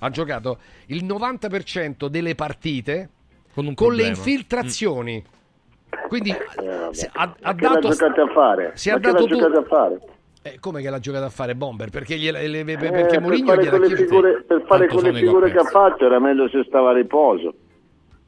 [0.00, 3.08] ha giocato il 90% delle partite
[3.54, 5.24] con, con le infiltrazioni.
[6.08, 6.36] Quindi
[6.90, 7.94] se- ha, ha dato a
[8.34, 8.72] fare?
[8.74, 10.00] si Ma è che l'ha dato tu- a fare?
[10.42, 11.88] Eh, come che l'ha giocata a fare Bomber?
[11.88, 15.18] Perché, gliela- le- Eh, perché per Mourinho fare gliela chiede figure, per fare Tanto quelle
[15.18, 17.54] figure che ha fatto era meglio se stava a riposo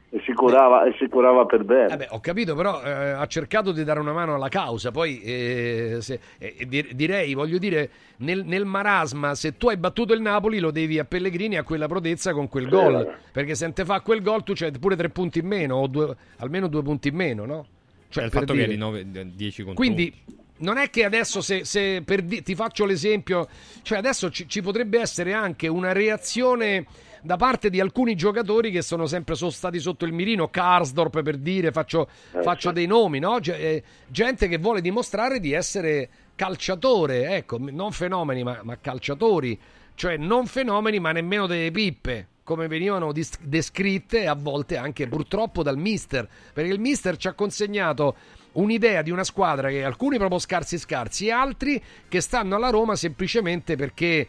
[0.09, 1.93] e si curava, e si curava per bene.
[1.93, 4.91] Eh beh, ho capito, però eh, ha cercato di dare una mano alla causa.
[4.91, 10.15] Poi eh, se- eh, dir- direi, voglio dire, nel, nel marasma, se tu hai battuto
[10.15, 13.17] il Napoli, lo devi a Pellegrini a quella prodezza con quel gol.
[13.33, 16.15] Perché se te fa quel gol, tu c'hai pure tre punti in meno, o due-
[16.39, 17.67] almeno due punti in meno, no?
[18.09, 18.71] Cioè, il per fatto che dire.
[18.73, 20.15] eri 9, 10 contro Quindi
[20.59, 23.47] non è che adesso se, se per di- ti faccio l'esempio,
[23.83, 26.87] cioè adesso ci, ci potrebbe essere anche una reazione
[27.27, 31.37] da parte di alcuni giocatori che sono sempre sono stati sotto il mirino, Karsdorp per
[31.37, 32.75] dire, faccio, Eh, faccio sì.
[32.75, 33.41] dei nomi, no?
[33.41, 39.59] Ge- eh, gente che vuole dimostrare di essere calciatore, ecco, non fenomeni ma, ma calciatori,
[39.95, 45.65] cioè non fenomeni ma nemmeno delle pippe, come venivano dis- descritte a volte anche purtroppo
[45.65, 48.15] dal mister, perché il mister ci ha consegnato
[48.53, 52.95] un'idea di una squadra che alcuni proprio scarsi scarsi e altri che stanno alla Roma
[52.95, 54.29] semplicemente perché,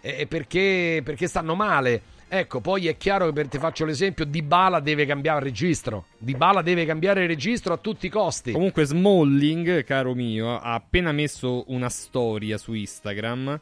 [0.00, 2.02] eh, perché, perché stanno male.
[2.28, 6.06] Ecco, poi è chiaro che per ti faccio l'esempio, Di Bala deve cambiare registro.
[6.18, 8.50] Di Bala deve cambiare registro a tutti i costi.
[8.50, 13.60] Comunque Smalling, caro mio, ha appena messo una storia su Instagram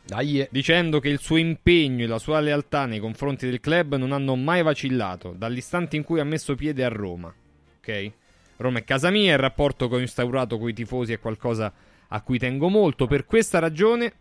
[0.49, 4.35] dicendo che il suo impegno e la sua lealtà nei confronti del club non hanno
[4.35, 7.33] mai vacillato dall'istante in cui ha messo piede a Roma.
[7.79, 8.13] Ok?
[8.57, 11.71] Roma è casa mia, il rapporto che ho instaurato con i tifosi è qualcosa
[12.09, 13.07] a cui tengo molto.
[13.07, 14.15] Per questa ragione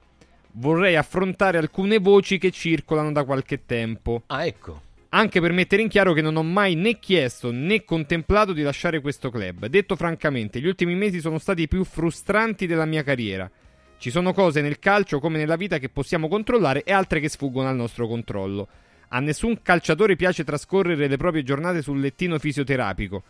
[0.53, 4.23] vorrei affrontare alcune voci che circolano da qualche tempo.
[4.27, 4.81] Ah, ecco.
[5.09, 8.99] Anche per mettere in chiaro che non ho mai né chiesto né contemplato di lasciare
[8.99, 9.67] questo club.
[9.67, 13.49] Detto francamente, gli ultimi mesi sono stati i più frustranti della mia carriera.
[13.97, 17.69] Ci sono cose nel calcio come nella vita che possiamo controllare e altre che sfuggono
[17.69, 18.67] al nostro controllo.
[19.09, 23.23] A nessun calciatore piace trascorrere le proprie giornate sul lettino fisioterapico.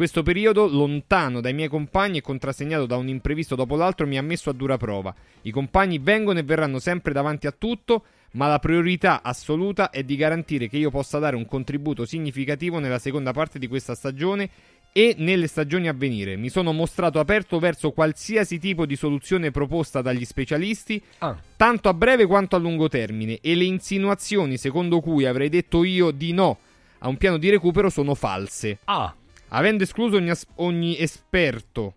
[0.00, 4.22] Questo periodo, lontano dai miei compagni e contrassegnato da un imprevisto dopo l'altro, mi ha
[4.22, 5.14] messo a dura prova.
[5.42, 10.16] I compagni vengono e verranno sempre davanti a tutto, ma la priorità assoluta è di
[10.16, 14.48] garantire che io possa dare un contributo significativo nella seconda parte di questa stagione
[14.90, 16.36] e nelle stagioni a venire.
[16.36, 21.02] Mi sono mostrato aperto verso qualsiasi tipo di soluzione proposta dagli specialisti,
[21.56, 26.10] tanto a breve quanto a lungo termine, e le insinuazioni secondo cui avrei detto io
[26.10, 26.56] di no
[27.00, 28.78] a un piano di recupero sono false.
[28.84, 29.14] Ah.
[29.50, 31.94] Avendo escluso ogni, as- ogni esperto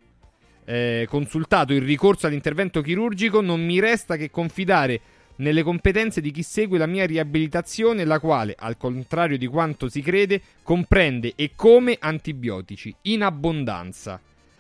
[0.66, 5.02] eh, consultato il ricorso all'intervento chirurgico, non mi resta che confidare
[5.38, 10.02] nelle competenze di chi segue la mia riabilitazione, la quale, al contrario di quanto si
[10.02, 14.20] crede, comprende e come antibiotici in abbondanza.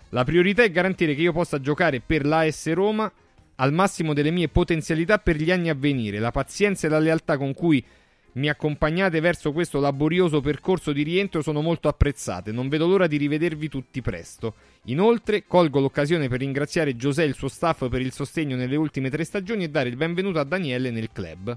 [0.09, 3.11] La priorità è garantire che io possa giocare per l'AS Roma
[3.55, 6.19] al massimo delle mie potenzialità per gli anni a venire.
[6.19, 7.83] La pazienza e la lealtà con cui
[8.33, 12.51] mi accompagnate verso questo laborioso percorso di rientro sono molto apprezzate.
[12.51, 14.53] Non vedo l'ora di rivedervi tutti presto.
[14.85, 19.09] Inoltre, colgo l'occasione per ringraziare José e il suo staff per il sostegno nelle ultime
[19.09, 21.55] tre stagioni e dare il benvenuto a Daniele nel club.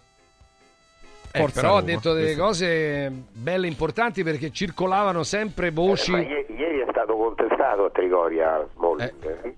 [1.32, 2.42] Eh, Forza però ha detto delle questo.
[2.42, 6.10] cose belle importanti perché circolavano sempre voci.
[6.12, 9.12] Ma ieri, ieri è stato contestato a Trigoria Smalling.
[9.22, 9.54] eh?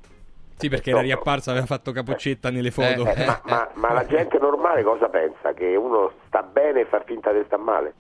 [0.58, 3.06] Sì, perché era riapparso, aveva fatto capoccetta nelle foto.
[3.06, 5.52] Eh, ma, ma- ma la gente normale cosa pensa?
[5.54, 7.94] Che uno sta bene e fa finta di star male?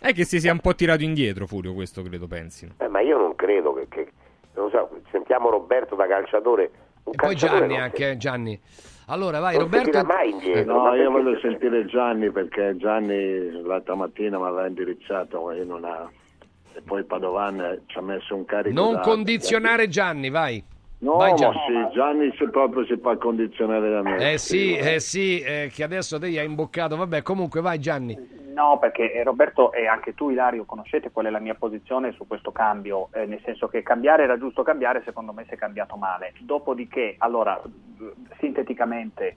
[0.00, 2.72] È che si sia un po' tirato indietro, Furio, questo credo pensino.
[2.78, 4.12] Eh, ma io non credo che, che-
[4.54, 6.70] non so, sentiamo Roberto da calciatore.
[7.04, 8.58] Un E poi Gianni anche, eh, Gianni.
[9.06, 10.04] Allora vai Non si Roberto.
[10.06, 10.82] mai indietro.
[10.84, 16.08] No, io voglio sentire Gianni perché Gianni l'altra mattina mi aveva indirizzato io non ha...
[16.74, 20.62] e poi Padovan ci ha messo un carico Non da- condizionare Gianni, vai.
[21.00, 21.58] No, vai ma Gianni.
[21.66, 24.32] sì, Gianni si proprio si fa condizionare da me.
[24.32, 26.96] Eh sì, eh sì, eh, che adesso te gli hai imboccato.
[26.96, 28.38] Vabbè, comunque vai Gianni.
[28.52, 32.26] No, perché eh, Roberto e anche tu Ilario conoscete qual è la mia posizione su
[32.26, 35.96] questo cambio, eh, nel senso che cambiare era giusto cambiare, secondo me si è cambiato
[35.96, 36.34] male.
[36.40, 37.58] Dopodiché, allora,
[38.38, 39.36] sinteticamente,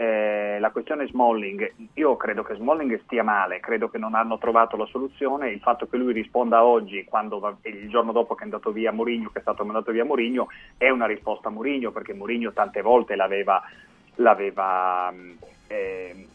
[0.00, 4.76] eh, la questione Smalling, io credo che Smalling stia male, credo che non hanno trovato
[4.76, 8.44] la soluzione, il fatto che lui risponda oggi, quando va- il giorno dopo che è
[8.44, 10.46] andato via Mourinho, che è stato mandato via Mourinho,
[10.76, 13.60] è una risposta a Mourinho, perché Mourinho tante volte l'aveva,
[14.14, 15.12] l'aveva
[15.66, 16.28] eh,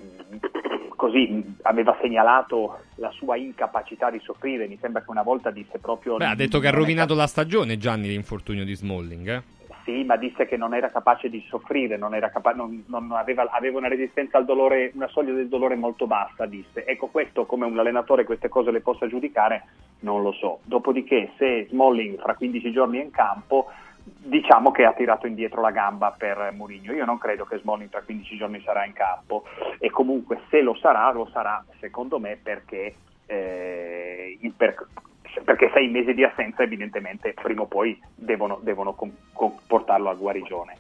[0.98, 4.68] così mh, aveva segnalato la sua incapacità di soffrire.
[4.68, 6.18] Mi sembra che una volta disse proprio.
[6.18, 9.42] Beh, ha detto che ha rovinato la stagione Gianni l'infortunio di Smalling, eh?
[9.84, 13.78] Sì, ma disse che non era capace di soffrire, non capa- non- non aveva, aveva
[13.80, 16.86] una resistenza al dolore, una soglia del dolore molto bassa, disse.
[16.86, 19.66] Ecco, questo come un allenatore queste cose le possa giudicare,
[20.00, 20.60] non lo so.
[20.64, 23.68] Dopodiché, se Smalling fra 15 giorni è in campo,
[24.04, 26.94] diciamo che ha tirato indietro la gamba per Mourinho.
[26.94, 29.44] Io non credo che Smalling tra 15 giorni sarà in campo
[29.80, 32.96] e comunque se lo sarà, lo sarà secondo me perché
[33.26, 34.88] eh, per-
[35.44, 40.14] perché sei mesi di assenza evidentemente prima o poi devono, devono com- com- portarlo a
[40.14, 40.78] guarigione.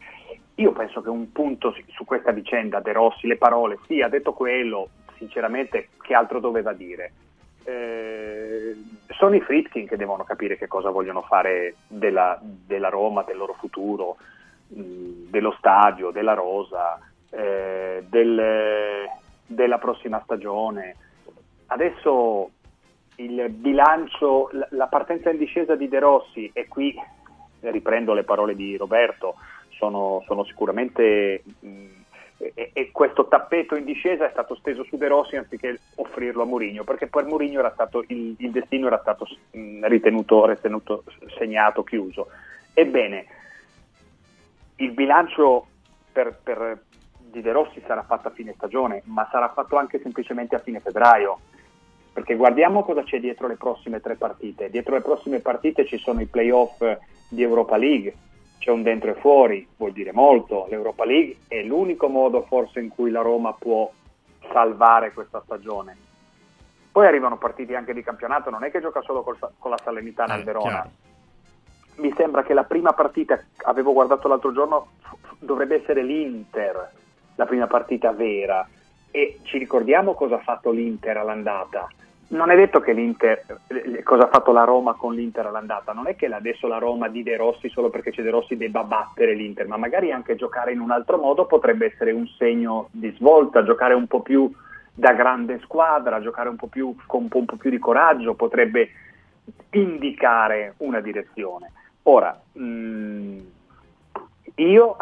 [0.55, 4.33] Io penso che un punto su- questa vicenda, De Rossi, le parole, sì, ha detto
[4.33, 7.11] quello, sinceramente che altro doveva dire?
[7.65, 8.75] Eh,
[9.09, 13.53] sono i Fritkin che devono capire che cosa vogliono fare della, della Roma, del loro
[13.53, 14.17] futuro,
[14.67, 16.99] mh, dello stadio, della rosa,
[17.31, 19.07] eh, del-
[19.47, 20.95] della prossima stagione.
[21.67, 22.49] Adesso
[23.15, 26.95] il bilancio, la- partenza in discesa di De Rossi, e qui
[27.61, 29.35] riprendo le parole di Roberto,
[29.69, 31.85] sono, sono sicuramente mh,
[32.37, 36.45] e, e questo tappeto in discesa è stato steso su De Rossi anziché offrirlo a
[36.45, 37.61] Mourinho, perché per Mourinho
[38.07, 41.03] il, il destino era stato mh, ritenuto, ritenuto
[41.37, 42.27] segnato, chiuso.
[42.73, 43.25] Ebbene,
[44.77, 45.67] il bilancio
[46.11, 46.83] per, per
[47.17, 50.79] di De Rossi sarà fatto a fine stagione, ma sarà fatto anche semplicemente a fine
[50.79, 51.39] febbraio.
[52.13, 54.69] Perché guardiamo cosa c'è dietro le prossime tre partite.
[54.69, 56.79] Dietro le prossime partite ci sono i playoff
[57.27, 58.13] di Europa League,
[58.59, 60.67] c'è un dentro e fuori, vuol dire molto.
[60.69, 63.91] L'Europa League è l'unico modo forse in cui la Roma può
[64.51, 65.97] salvare questa stagione.
[66.91, 70.35] Poi arrivano partiti anche di campionato, non è che gioca solo col con la Salernitana
[70.35, 70.69] Eh, al Verona.
[70.69, 70.89] chiaro.
[71.95, 74.87] Mi sembra che la prima partita, avevo guardato l'altro giorno,
[75.39, 76.91] dovrebbe essere l'Inter,
[77.35, 78.67] la prima partita vera.
[79.09, 81.87] E ci ricordiamo cosa ha fatto l'Inter all'andata.
[82.33, 86.07] Non è detto che l'Inter, eh, cosa ha fatto la Roma con l'Inter all'andata, non
[86.07, 89.35] è che adesso la Roma di De Rossi solo perché c'è De Rossi debba battere
[89.35, 93.63] l'Inter, ma magari anche giocare in un altro modo potrebbe essere un segno di svolta,
[93.63, 94.51] giocare un po' più
[94.95, 98.89] da grande squadra, giocare un po' più con un po' più di coraggio, potrebbe
[99.71, 101.71] indicare una direzione.
[102.03, 103.37] Ora, mh,
[104.55, 104.97] io,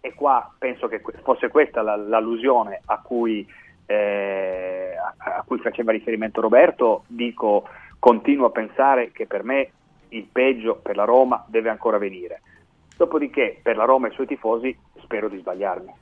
[0.00, 3.46] e qua penso che fosse questa la- l'allusione a cui,
[3.86, 9.70] eh, a, cui faceva riferimento Roberto, dico, continuo a pensare che per me
[10.08, 12.42] il peggio per la Roma deve ancora venire.
[12.96, 15.92] Dopodiché, per la Roma e i suoi tifosi, spero di sbagliarmi.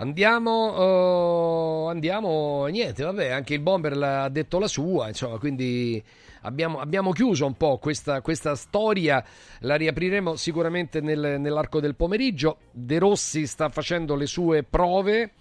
[0.00, 6.02] Andiamo, eh, andiamo, niente, vabbè, anche il Bomber ha detto la sua, insomma, quindi
[6.42, 9.22] abbiamo, abbiamo chiuso un po' questa, questa storia,
[9.60, 12.58] la riapriremo sicuramente nel- nell'arco del pomeriggio.
[12.70, 15.32] De Rossi sta facendo le sue prove.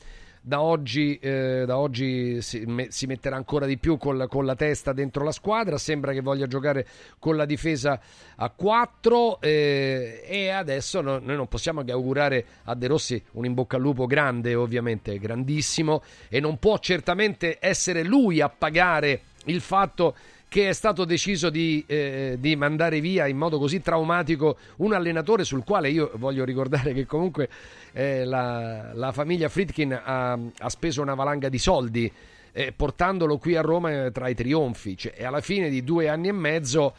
[0.47, 4.55] Da oggi, eh, da oggi si, me- si metterà ancora di più col- con la
[4.55, 5.77] testa dentro la squadra.
[5.77, 6.87] Sembra che voglia giocare
[7.19, 7.99] con la difesa
[8.37, 9.41] a 4.
[9.41, 13.81] e adesso no- noi non possiamo che augurare a De Rossi un in bocca al
[13.81, 16.01] lupo grande, ovviamente grandissimo.
[16.29, 20.15] E non può certamente essere lui a pagare il fatto
[20.49, 25.43] che è stato deciso di, eh, di mandare via in modo così traumatico un allenatore
[25.43, 27.49] sul quale io voglio ricordare che comunque
[27.91, 32.11] eh, la, la famiglia Fritkin ha, ha speso una valanga di soldi
[32.53, 36.07] eh, portandolo qui a Roma eh, tra i trionfi Cioè, e alla fine di due
[36.07, 36.93] anni e mezzo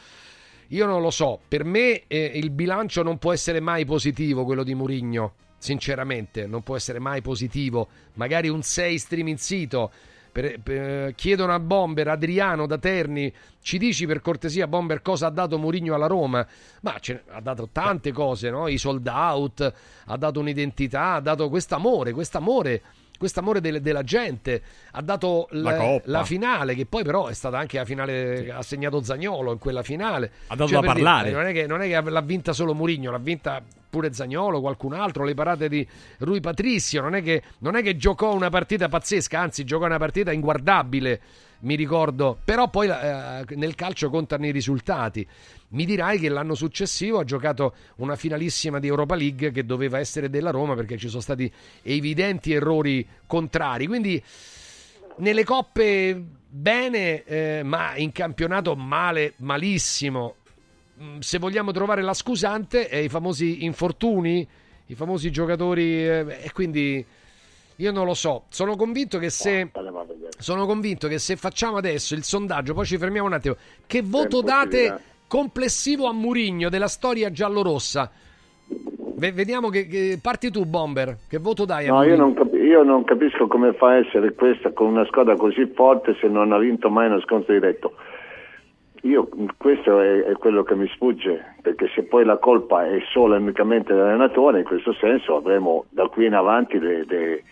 [0.68, 4.62] io non lo so, per me eh, il bilancio non può essere mai positivo quello
[4.62, 7.88] di Murigno, sinceramente, non può essere mai positivo.
[8.14, 9.90] Magari un 6 streaming sito.
[10.39, 15.31] Per- per- chiedono a Bomber, Adriano da Terni, ci dici per cortesia Bomber cosa ha
[15.31, 16.47] dato Murigno alla Roma?
[16.82, 18.69] Ma ce- ha dato tante cose, no?
[18.69, 19.73] I sold out,
[20.06, 22.82] ha dato un'identità, ha dato quest'amore, quest'amore,
[23.19, 24.62] quest'amore del- della gente,
[24.93, 26.03] ha dato La l- Coppa.
[26.11, 29.82] la finale, che poi però è stata anche la finale, ha segnato Zagnolo in quella
[29.82, 30.31] finale.
[30.47, 31.28] Ha dato Cioè, da dire, parlare.
[31.28, 34.61] eh, non, è che, non è che l'ha vinta solo Murigno, l'ha vinta pure Zagnolo,
[34.61, 35.86] qualcun altro, le parate di
[36.19, 39.99] Rui Patricio, non è che, non è che giocò una partita pazzesca, anzi giocò una
[39.99, 41.20] partita inguardabile,
[41.60, 45.26] mi ricordo, però poi eh, nel calcio contano i risultati.
[45.70, 50.30] Mi dirai che l'anno successivo ha giocato una finalissima di Europa League che doveva essere
[50.30, 51.51] della Roma perché ci sono stati
[51.82, 54.22] evidenti errori contrari, quindi
[55.16, 60.36] nelle coppe bene, eh, ma in campionato male, malissimo.
[61.02, 64.47] Mm, Se vogliamo trovare la scusante, è i famosi infortuni,
[64.86, 67.05] i famosi giocatori, eh, e quindi
[67.76, 68.44] io non lo so.
[68.48, 69.68] Sono convinto che se.
[70.39, 73.56] Sono convinto che se facciamo adesso il sondaggio, poi ci fermiamo un attimo.
[73.86, 74.97] Che voto date
[75.27, 78.10] complessivo a Murigno della storia giallorossa?
[79.16, 81.16] Ve- vediamo che, che- parti tu, Bomber.
[81.28, 82.24] Che voto dai a No, io Mourinho?
[82.24, 86.16] non, capi- io non capisco come fa a essere questa con una squadra così forte
[86.20, 87.94] se non ha vinto mai uno scontro diretto.
[89.02, 93.35] Io, questo è, è quello che mi sfugge, perché se poi la colpa è solo
[93.35, 97.43] e unicamente dell'allenatore, in questo senso avremo da qui in avanti le, le-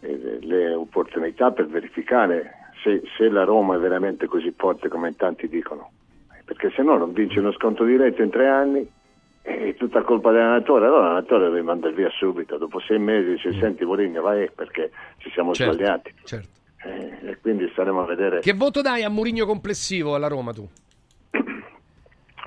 [0.00, 5.16] eh, le opportunità per verificare se, se la Roma è veramente così forte come in
[5.16, 5.90] tanti dicono.
[6.44, 8.88] Perché se no non vince uno scontro diretto in tre anni
[9.42, 13.84] è tutta colpa dell'allenatore, allora l'allenatore deve mandare via subito, dopo sei mesi se senti
[13.84, 16.14] Mourinho vai perché ci siamo Certo, sbagliati.
[16.24, 16.48] certo.
[16.84, 18.40] Eh, e quindi staremo a vedere.
[18.40, 20.68] Che voto dai a Murigno complessivo alla Roma tu?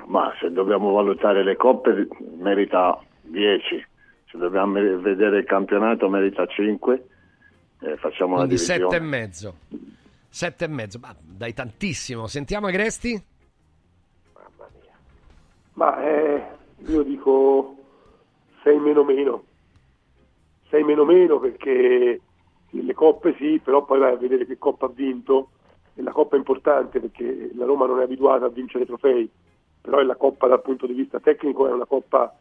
[0.08, 2.08] Ma se dobbiamo valutare le coppe
[2.38, 3.86] merita 10,
[4.32, 7.04] se dobbiamo vedere il campionato merita 5,
[7.82, 8.82] eh, facciamo una Quindi divisione.
[8.82, 9.56] sette e mezzo.
[10.28, 12.28] Sette e mezzo, ma dai tantissimo.
[12.28, 13.24] Sentiamo Agresti?
[15.74, 16.44] Ma eh,
[16.88, 17.78] io dico
[18.64, 19.44] 6 meno meno.
[20.70, 22.22] 6 meno meno perché
[22.70, 25.52] le coppe sì, però poi vai a vedere che coppa ha vinto.
[25.96, 29.30] E la coppa è importante perché la Roma non è abituata a vincere trofei,
[29.82, 32.34] però è la coppa dal punto di vista tecnico è una coppa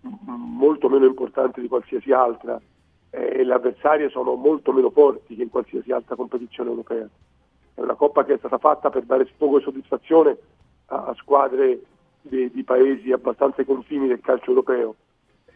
[0.00, 2.60] molto meno importante di qualsiasi altra
[3.10, 7.08] e le avversarie sono molto meno forti che in qualsiasi altra competizione europea.
[7.74, 10.36] È una coppa che è stata fatta per dare sfogo e soddisfazione
[10.86, 11.80] a, a squadre
[12.20, 14.94] di, di paesi abbastanza ai confini del calcio europeo.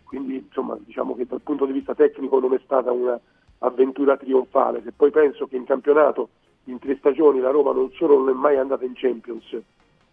[0.04, 4.82] quindi insomma diciamo che dal punto di vista tecnico non è stata un'avventura trionfale.
[4.82, 6.28] Se poi penso che in campionato
[6.64, 9.56] in tre stagioni la Roma non solo non è mai andata in Champions,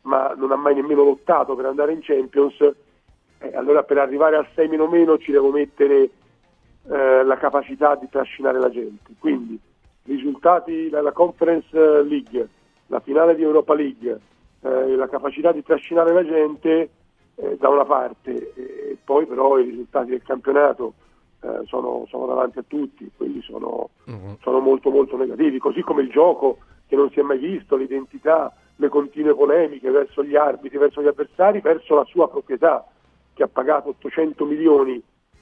[0.02, 2.60] ma non ha mai nemmeno lottato per andare in Champions,
[3.40, 6.10] eh, allora per arrivare al 6 meno meno ci devo mettere
[6.90, 9.14] eh, la capacità di trascinare la gente.
[9.20, 9.60] Quindi
[10.04, 12.48] risultati della Conference League,
[12.88, 14.20] la finale di Europa League,
[14.62, 16.90] eh, la capacità di trascinare la gente
[17.36, 20.94] eh, da una parte, e poi però i risultati del campionato
[21.42, 23.90] eh, sono, sono davanti a tutti, quindi sono,
[24.42, 28.54] sono molto molto negativi, così come il gioco che non si è mai visto, l'identità,
[28.78, 32.86] le continue polemiche verso gli arbitri, verso gli avversari, verso la sua proprietà
[33.34, 35.02] che ha pagato 800 milioni,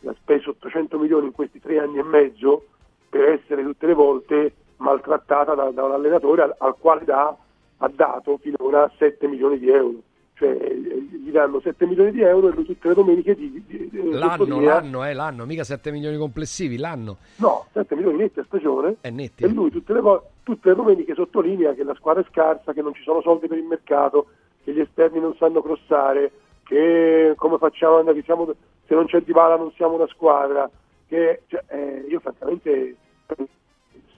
[0.10, 2.66] ha speso 800 milioni in questi tre anni e mezzo
[3.10, 7.36] per essere tutte le volte maltrattata da, da un allenatore al, al quale dà,
[7.78, 10.00] ha dato finora 7 milioni di euro.
[10.34, 14.12] Cioè gli danno 7 milioni di euro e lui tutte le domeniche di, di, di-
[14.12, 17.18] L'anno, l'anno, eh, l'anno, mica 7 milioni complessivi, l'anno.
[17.38, 19.46] No, 7 milioni netti a stagione È netti.
[19.46, 20.02] e lui tutte le,
[20.44, 23.58] tutte le domeniche sottolinea che la squadra è scarsa, che non ci sono soldi per
[23.58, 24.28] il mercato,
[24.66, 26.32] che gli esterni non sanno crossare,
[26.64, 28.54] che come facciamo andare, siamo-
[28.88, 30.70] se non c'è Dybala non siamo una squadra,
[31.08, 32.96] che cioè, eh, io francamente
[33.28, 33.48] se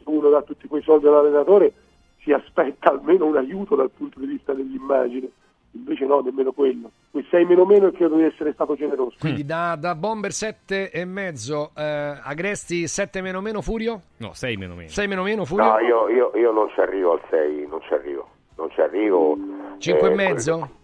[0.06, 1.74] uno dà tutti quei soldi all'allenatore
[2.22, 5.30] si aspetta almeno un aiuto dal punto di vista dell'immagine,
[5.72, 6.92] invece no, nemmeno quello.
[7.12, 9.16] Quei 6 meno meno e credo di essere stato generoso.
[9.20, 14.02] Quindi da, da Bomber 7 e mezzo, eh, Agresti 7 meno meno, Furio?
[14.18, 14.90] No, 6 meno meno.
[14.90, 15.66] 6 meno meno, Furio?
[15.72, 18.28] No, io, io- io non ci arrivo al 6, non ci arrivo.
[18.58, 19.38] Non ci arrivo.
[19.78, 20.58] 5 e Eh, mezzo?
[20.58, 20.76] Questa 5 e mezzo.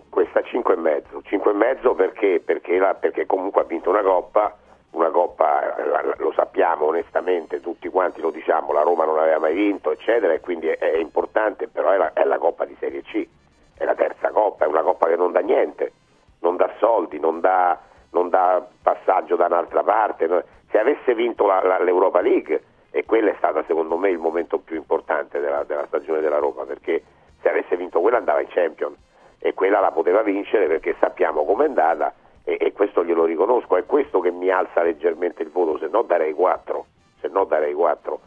[1.24, 4.56] 5 e mezzo perché, perché, la- perché comunque ha vinto una coppa,
[4.92, 9.54] una coppa, eh, lo sappiamo onestamente, tutti quanti lo diciamo, la Roma non aveva mai
[9.56, 13.02] vinto, eccetera, e quindi è, è importante, però è la, è la coppa di Serie
[13.02, 13.28] C,
[13.76, 15.94] è la terza coppa, è una coppa che non dà niente,
[16.42, 17.80] non dà soldi, non dà,
[18.12, 20.28] non dà passaggio da un'altra parte.
[20.70, 22.62] Se avesse vinto la- la- l'Europa League,
[22.92, 26.64] e quello è stato secondo me il momento più importante della, della stagione della Roma,
[26.66, 27.02] perché
[27.42, 28.96] se avesse vinto quella andava in Champions
[29.46, 32.14] e quella la poteva vincere perché sappiamo com'è andata
[32.46, 36.04] e, e questo glielo riconosco, è questo che mi alza leggermente il voto, se no
[36.04, 36.86] darei 4,
[37.20, 38.20] se no darei 4.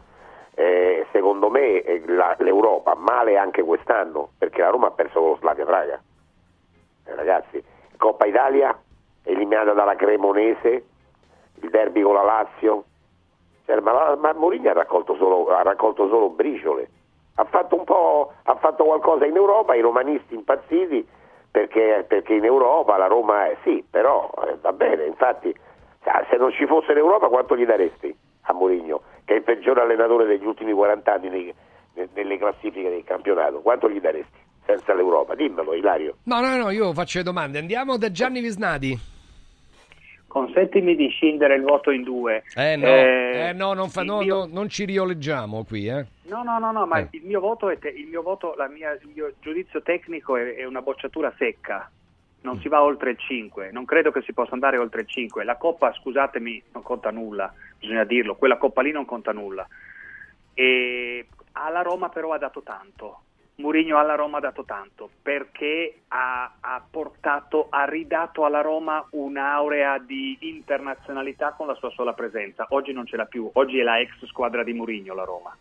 [0.53, 5.29] Eh, secondo me eh, la- l'Europa male anche quest'anno perché la Roma ha perso con
[5.29, 5.99] lo Slavia Praga.
[7.05, 7.63] Eh, ragazzi,
[7.97, 8.79] Coppa Italia
[9.23, 10.85] eliminata dalla Cremonese,
[11.61, 12.83] il derby con la Lazio.
[13.65, 16.89] Cioè, ma, ma Mourinho ha ha raccolto solo briciole.
[17.39, 17.85] Ha fatto
[18.43, 21.07] ha fatto qualcosa in Europa, i romanisti impazziti
[21.51, 25.53] perché, perché in Europa la Roma è sì, però eh, va bene, infatti
[26.29, 30.25] se non ci fosse l'Europa quanto gli daresti a Mourinho, che è il peggiore allenatore
[30.25, 31.53] degli ultimi 40 anni nei-
[31.93, 35.35] ne- nelle classifiche del campionato, quanto gli daresti senza l'Europa?
[35.35, 36.15] Dimmelo Ilario.
[36.23, 37.59] No, no, no, io faccio le domande.
[37.59, 38.97] Andiamo da Gianni Visnadi.
[40.37, 42.43] Consentimi di scindere il voto in due.
[42.55, 46.05] Eh no, Eh, eh, no, non, fa- no, mio- no, non ci rioleggiamo qui, eh.
[46.25, 47.07] No, no, no, no, ma Eh.
[47.11, 50.55] il mio voto, è te- il mio voto, la mia, il mio giudizio tecnico è,
[50.57, 51.89] è una bocciatura secca.
[52.41, 55.43] Non si va oltre il 5, non credo che si possa andare oltre il 5.
[55.43, 59.67] La Coppa, scusatemi, non conta nulla, bisogna dirlo, quella Coppa lì non conta nulla.
[60.53, 63.21] E alla Roma però ha dato tanto.
[63.59, 69.97] Mourinho alla Roma ha dato tanto perché ha, ha portato, ha ridato alla Roma un'aurea
[69.97, 72.67] di internazionalità con la sua sola presenza.
[72.69, 75.57] Oggi non ce l'ha più, oggi è la ex squadra di Mourinho la Roma.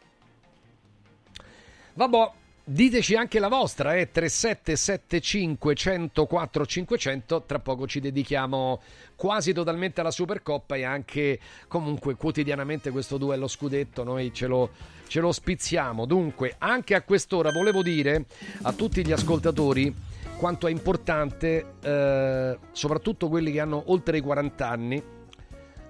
[1.95, 2.31] Vabbè,
[2.69, 8.83] diteci anche la vostra, eh, 3775 104 500, tra poco ci dedichiamo
[9.15, 11.39] quasi totalmente alla Supercoppa e anche
[11.69, 14.71] comunque quotidianamente questo duello scudetto noi ce lo,
[15.07, 16.07] ce lo spizziamo.
[16.07, 18.25] Dunque, anche a quest'ora volevo dire
[18.63, 19.95] a tutti gli ascoltatori
[20.37, 25.03] quanto è importante, eh, soprattutto quelli che hanno oltre i 40 anni,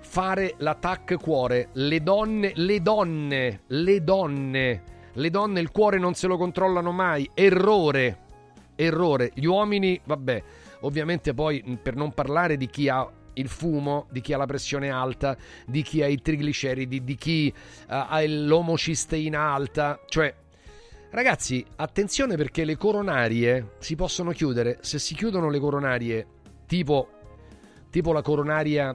[0.01, 1.71] fare l'attack cuore.
[1.73, 4.83] Le donne, le donne, le donne,
[5.17, 7.29] le donne il cuore non se lo controllano mai.
[7.35, 8.19] Errore,
[8.77, 9.33] errore.
[9.35, 10.43] Gli uomini, vabbè,
[10.81, 14.89] ovviamente poi per non parlare di chi ha il fumo, di chi ha la pressione
[14.89, 15.37] alta,
[15.67, 17.55] di chi ha i trigliceridi, di chi eh,
[17.87, 20.35] ha l'omocisteina alta, cioè
[21.09, 24.79] Ragazzi, attenzione perché le coronarie si possono chiudere.
[24.83, 26.27] Se si chiudono le coronarie,
[26.67, 27.09] tipo,
[27.89, 28.95] tipo la coronaria,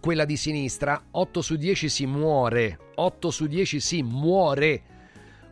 [0.00, 2.78] quella di sinistra, 8 su 10 si muore.
[2.94, 4.82] 8 su 10 si muore.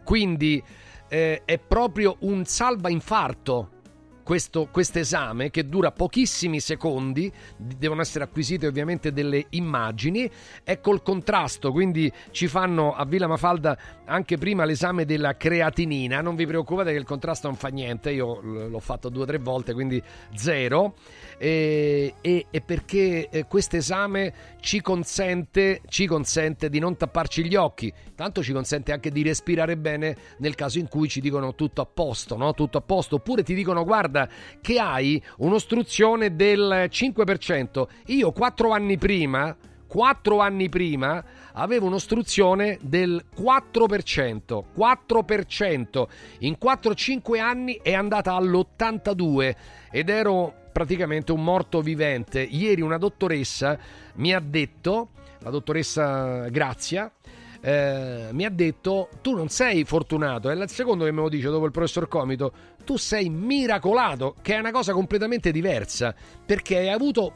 [0.05, 0.63] Quindi
[1.09, 3.81] eh, è proprio un salva infarto
[4.23, 10.31] questo esame che dura pochissimi secondi, devono essere acquisite ovviamente delle immagini,
[10.63, 13.77] è col contrasto, quindi ci fanno a Villa Mafalda
[14.13, 16.21] anche prima l'esame della creatinina.
[16.21, 19.39] Non vi preoccupate che il contrasto non fa niente, io l'ho fatto due o tre
[19.39, 20.01] volte, quindi
[20.35, 20.95] zero.
[21.39, 27.57] E, e- e perché eh, questo esame ci consente, ci consente di non tapparci gli
[27.57, 31.81] occhi, tanto ci consente anche di respirare bene nel caso in cui ci dicono tutto
[31.81, 32.53] a posto, no?
[32.53, 34.29] Tutto a posto, oppure ti dicono guarda
[34.61, 37.89] che hai un'ostruzione del 5%.
[38.07, 39.57] Io quattro anni prima,
[39.87, 46.07] quattro anni prima avevo un'ostruzione del 4%, 4%.
[46.41, 49.55] In 4-5 anni è andata all'82
[49.91, 52.41] ed ero praticamente un morto vivente.
[52.41, 53.79] Ieri una dottoressa
[54.15, 55.11] mi ha detto,
[55.41, 57.13] la dottoressa Grazia,
[57.61, 61.49] eh, mi ha detto tu non sei fortunato, è il secondo che me lo dice
[61.49, 62.53] dopo il professor Comito,
[62.85, 66.15] tu sei miracolato, che è una cosa completamente diversa,
[66.45, 67.35] perché hai avuto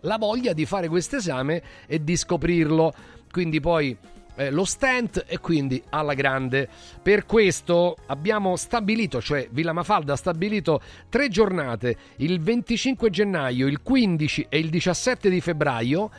[0.00, 2.92] la voglia di fare questo esame e di scoprirlo.
[3.38, 3.96] Quindi poi
[4.34, 6.68] eh, lo stent e quindi alla grande.
[7.00, 13.80] Per questo abbiamo stabilito, cioè Villa Mafalda ha stabilito tre giornate, il 25 gennaio, il
[13.80, 16.10] 15 e il 17 di febbraio.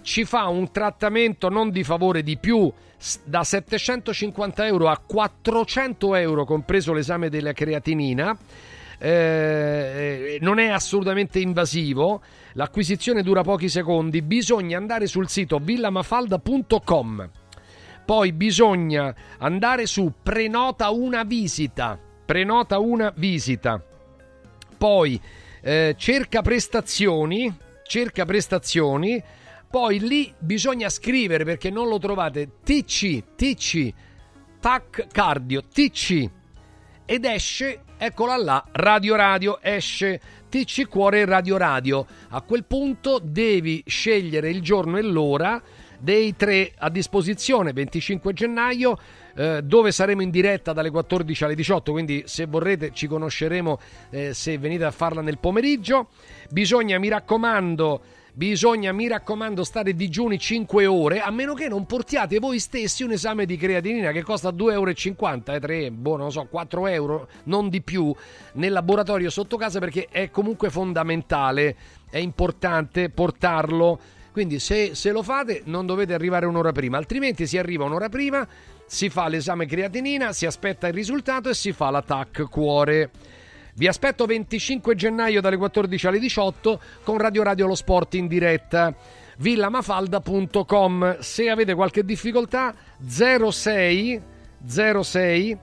[0.00, 2.72] Ci fa un trattamento non di favore di più
[3.24, 8.38] da 750 euro a 400 euro, compreso l'esame della creatinina.
[9.02, 12.22] Eh, non è assolutamente invasivo.
[12.52, 14.20] L'acquisizione dura pochi secondi.
[14.20, 17.30] Bisogna andare sul sito villamafalda.com.
[18.04, 21.98] Poi bisogna andare su prenota una visita.
[22.26, 23.82] Prenota una visita.
[24.76, 25.20] Poi
[25.62, 27.56] eh, cerca prestazioni.
[27.82, 29.22] Cerca prestazioni.
[29.70, 32.56] Poi lì bisogna scrivere perché non lo trovate.
[32.64, 33.92] TC, TC,
[34.60, 36.28] TAC Cardio, TC.
[37.06, 40.18] Ed esce, eccola là, Radio Radio, esce
[40.48, 42.06] TC Cuore Radio Radio.
[42.30, 45.62] A quel punto devi scegliere il giorno e l'ora
[45.98, 48.98] dei tre a disposizione, 25 gennaio,
[49.36, 53.78] eh, dove saremo in diretta dalle 14 alle 18, quindi se vorrete ci conosceremo
[54.08, 56.08] eh, se venite a farla nel pomeriggio.
[56.48, 58.00] Bisogna, mi raccomando,
[58.34, 63.12] bisogna, mi raccomando, stare digiuni 5 ore, a meno che non portiate voi stessi un
[63.12, 67.68] esame di creatinina che costa 2,50 euro, eh, 3, boh, non so, 4 euro, non
[67.68, 68.14] di più,
[68.54, 71.76] nel laboratorio sotto casa perché è comunque fondamentale,
[72.10, 73.98] è importante portarlo.
[74.32, 78.46] Quindi se, se lo fate non dovete arrivare un'ora prima, altrimenti si arriva un'ora prima,
[78.86, 83.10] si fa l'esame creatinina, si aspetta il risultato e si fa la TAC cuore.
[83.74, 88.94] Vi aspetto 25 gennaio dalle 14 alle 18 con Radio Radio Lo Sport in diretta.
[89.38, 91.18] villamafalda.com.
[91.20, 92.74] Se avete qualche difficoltà
[93.06, 94.20] 06
[94.66, 95.58] 06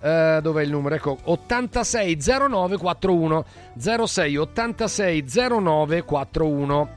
[0.00, 0.94] eh, dov'è il numero?
[0.94, 3.44] Ecco 860941
[3.78, 6.90] 06 860941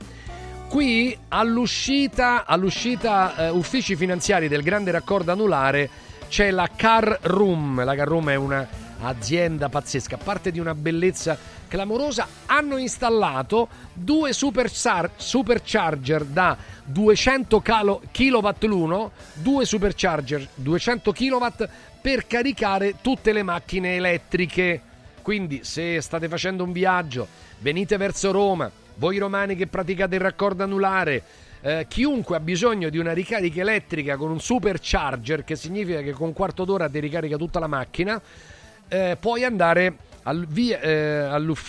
[0.68, 5.88] Qui all'uscita, all'uscita eh, uffici finanziari del grande raccordo anulare
[6.28, 7.82] c'è la Car Room.
[7.82, 8.34] La Car Room è
[8.98, 12.26] un'azienda pazzesca, parte di una bellezza clamorosa.
[12.46, 21.46] Hanno installato due superchar- supercharger da 200 calo- kW l'uno, due supercharger 200 kW
[22.00, 24.80] per caricare tutte le macchine elettriche.
[25.22, 27.26] Quindi se state facendo un viaggio,
[27.58, 31.22] venite verso Roma, voi romani che praticate il raccordo anulare,
[31.60, 36.28] eh, chiunque ha bisogno di una ricarica elettrica con un supercharger, che significa che con
[36.28, 38.20] un quarto d'ora ti ricarica tutta la macchina,
[38.88, 41.28] eh, puoi andare al via- eh,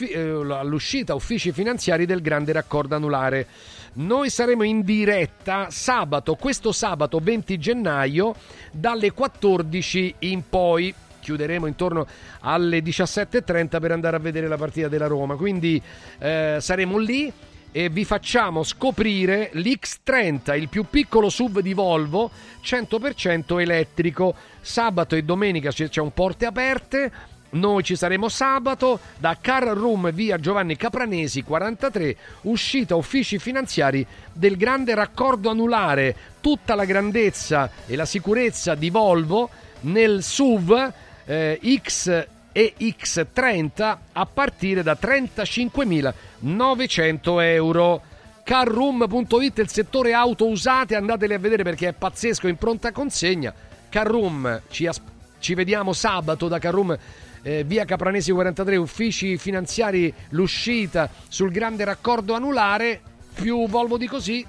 [0.10, 0.20] eh,
[0.52, 3.48] all'uscita uffici finanziari del grande raccordo anulare.
[3.94, 8.36] Noi saremo in diretta sabato, questo sabato 20 gennaio,
[8.72, 12.08] dalle 14 in poi chiuderemo intorno
[12.42, 15.36] alle 17.30 per andare a vedere la partita della Roma.
[15.36, 15.82] Quindi
[16.20, 17.32] eh, saremo lì
[17.72, 22.32] e vi facciamo scoprire l'X30, il più piccolo sub di Volvo,
[22.64, 24.34] 100% elettrico.
[24.62, 27.12] Sabato e domenica c'è un porte aperte.
[27.52, 34.56] Noi ci saremo sabato da Car Room via Giovanni Capranesi 43, uscita uffici finanziari del
[34.56, 39.50] grande raccordo anulare, tutta la grandezza e la sicurezza di Volvo
[39.82, 40.94] nel SUV
[41.26, 42.28] eh, X
[42.60, 48.02] e X30 a partire da 35.900 euro.
[48.44, 53.54] Carroom.it, il settore auto usate, andateli a vedere perché è pazzesco, in pronta consegna.
[53.88, 55.00] Carroom, ci, as-
[55.40, 56.98] ci vediamo sabato da Carroom.
[57.44, 63.00] eh, via Capranesi 43, uffici finanziari, l'uscita sul grande raccordo anulare,
[63.34, 64.46] più Volvo di così,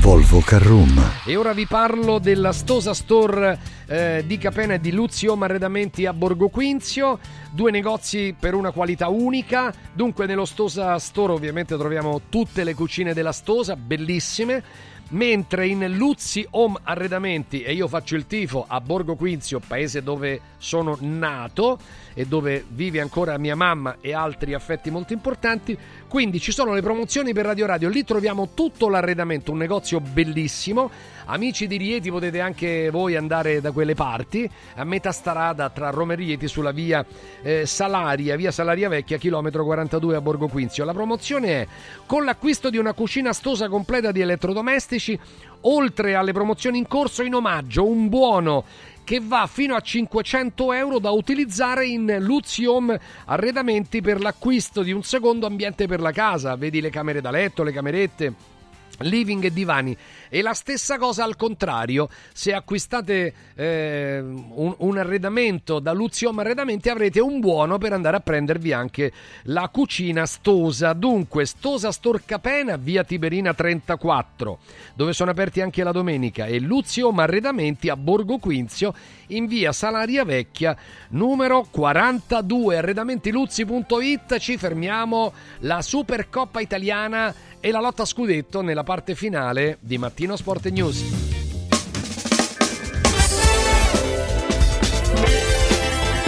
[0.00, 0.98] Volvo Carrum.
[1.26, 6.14] e ora vi parlo della Stosa Store eh, di Capena e di Luziom Arredamenti a
[6.14, 7.18] Borgo Quinzio,
[7.50, 9.72] due negozi per una qualità unica.
[9.92, 14.62] Dunque nello Stosa Store ovviamente troviamo tutte le cucine della Stosa, bellissime.
[15.10, 20.40] mentre in Luzzi Home Arredamenti, e io faccio il tifo a Borgo Quinzio, paese dove
[20.58, 21.78] sono nato
[22.20, 25.76] e dove vive ancora mia mamma e altri affetti molto importanti,
[26.06, 30.90] quindi ci sono le promozioni per Radio Radio, lì troviamo tutto l'arredamento, un negozio bellissimo.
[31.26, 36.12] Amici di Rieti potete anche voi andare da quelle parti, a metà strada tra Roma
[36.12, 37.02] e Rieti sulla via
[37.40, 40.84] eh, Salaria, via Salaria Vecchia, chilometro 42 a Borgo Quinzio.
[40.84, 41.66] La promozione è
[42.04, 45.18] con l'acquisto di una cucina stosa completa di elettrodomestici,
[45.62, 48.64] oltre alle promozioni in corso in omaggio, un buono
[49.10, 55.02] che va fino a 500 euro da utilizzare in Luzium Arredamenti per l'acquisto di un
[55.02, 56.54] secondo ambiente per la casa.
[56.54, 58.49] Vedi le camere da letto, le camerette
[58.98, 59.96] living e divani.
[60.28, 66.88] E la stessa cosa al contrario se acquistate eh, un, un arredamento da Luziom Arredamenti
[66.88, 69.12] avrete un buono per andare a prendervi anche
[69.44, 70.92] la cucina Stosa.
[70.92, 74.58] Dunque Stosa Storcapena via Tiberina 34
[74.94, 78.94] dove sono aperti anche la domenica e Luziom Arredamenti a Borgo Quinzio
[79.28, 80.76] in via Salaria Vecchia
[81.10, 85.32] numero 42 arredamentiluzzi.it ci fermiamo.
[85.60, 91.28] La Supercoppa italiana e la lotta a scudetto nella parte finale di Mattino Sport News.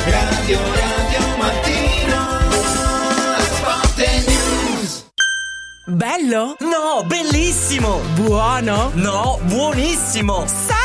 [0.04, 2.26] Radio Radio Mattino
[3.38, 5.04] Sport News
[5.86, 6.56] Bello?
[6.60, 8.00] No, bellissimo!
[8.14, 8.90] Buono?
[8.94, 10.71] No, buonissimo!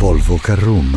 [0.00, 0.96] Volvo Carrum.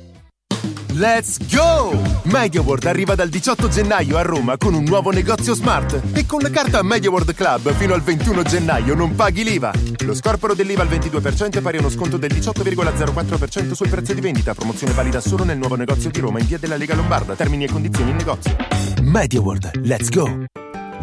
[0.93, 1.97] Let's go!
[2.23, 6.49] MediaWorld arriva dal 18 gennaio a Roma con un nuovo negozio smart e con la
[6.49, 9.71] carta MediaWorld Club fino al 21 gennaio non paghi l'IVA.
[9.99, 14.19] Lo scorporo dell'IVA al 22% è pari a uno sconto del 18,04% sul prezzo di
[14.19, 14.53] vendita.
[14.53, 17.35] Promozione valida solo nel nuovo negozio di Roma in via della Lega Lombarda.
[17.35, 18.53] Termini e condizioni in negozio.
[19.01, 20.70] MediaWorld, let's go!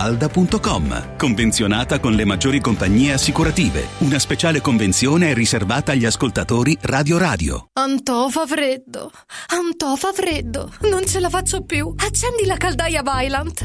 [0.00, 1.16] villamafalda.com.
[1.16, 3.88] Convenzionata con le maggiori compagnie assicurative.
[3.98, 7.68] Una speciale convenzione è riservata agli ascoltatori Radio Radio.
[7.74, 9.10] Antò fa freddo.
[9.48, 10.72] Antò fa freddo.
[10.82, 11.92] Non ce la faccio più.
[11.96, 13.64] Accendi la caldaia Vylant.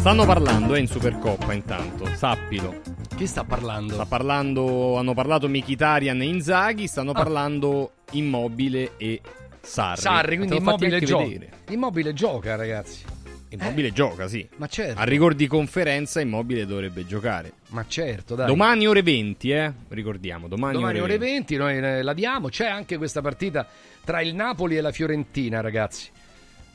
[0.00, 2.80] Stanno parlando, eh, in Supercoppa intanto, sappilo.
[3.16, 3.92] Chi sta parlando?
[3.92, 9.20] Sta parlando, hanno parlato Mkhitaryan e Inzaghi, stanno parlando Immobile e
[9.60, 10.00] Sarri.
[10.00, 11.46] Sarri, quindi immobile gioca.
[11.68, 13.04] Immobile gioca, ragazzi.
[13.50, 14.48] Immobile gioca, sì.
[14.56, 14.98] Ma certo.
[14.98, 17.52] A rigor di conferenza Immobile dovrebbe giocare.
[17.68, 18.46] Ma certo, dai.
[18.46, 19.70] Domani ore 20, eh?
[19.88, 22.48] Ricordiamo, domani, Domani ore 20 noi eh, la diamo.
[22.48, 23.68] C'è anche questa partita
[24.02, 26.08] tra il Napoli e la Fiorentina, ragazzi.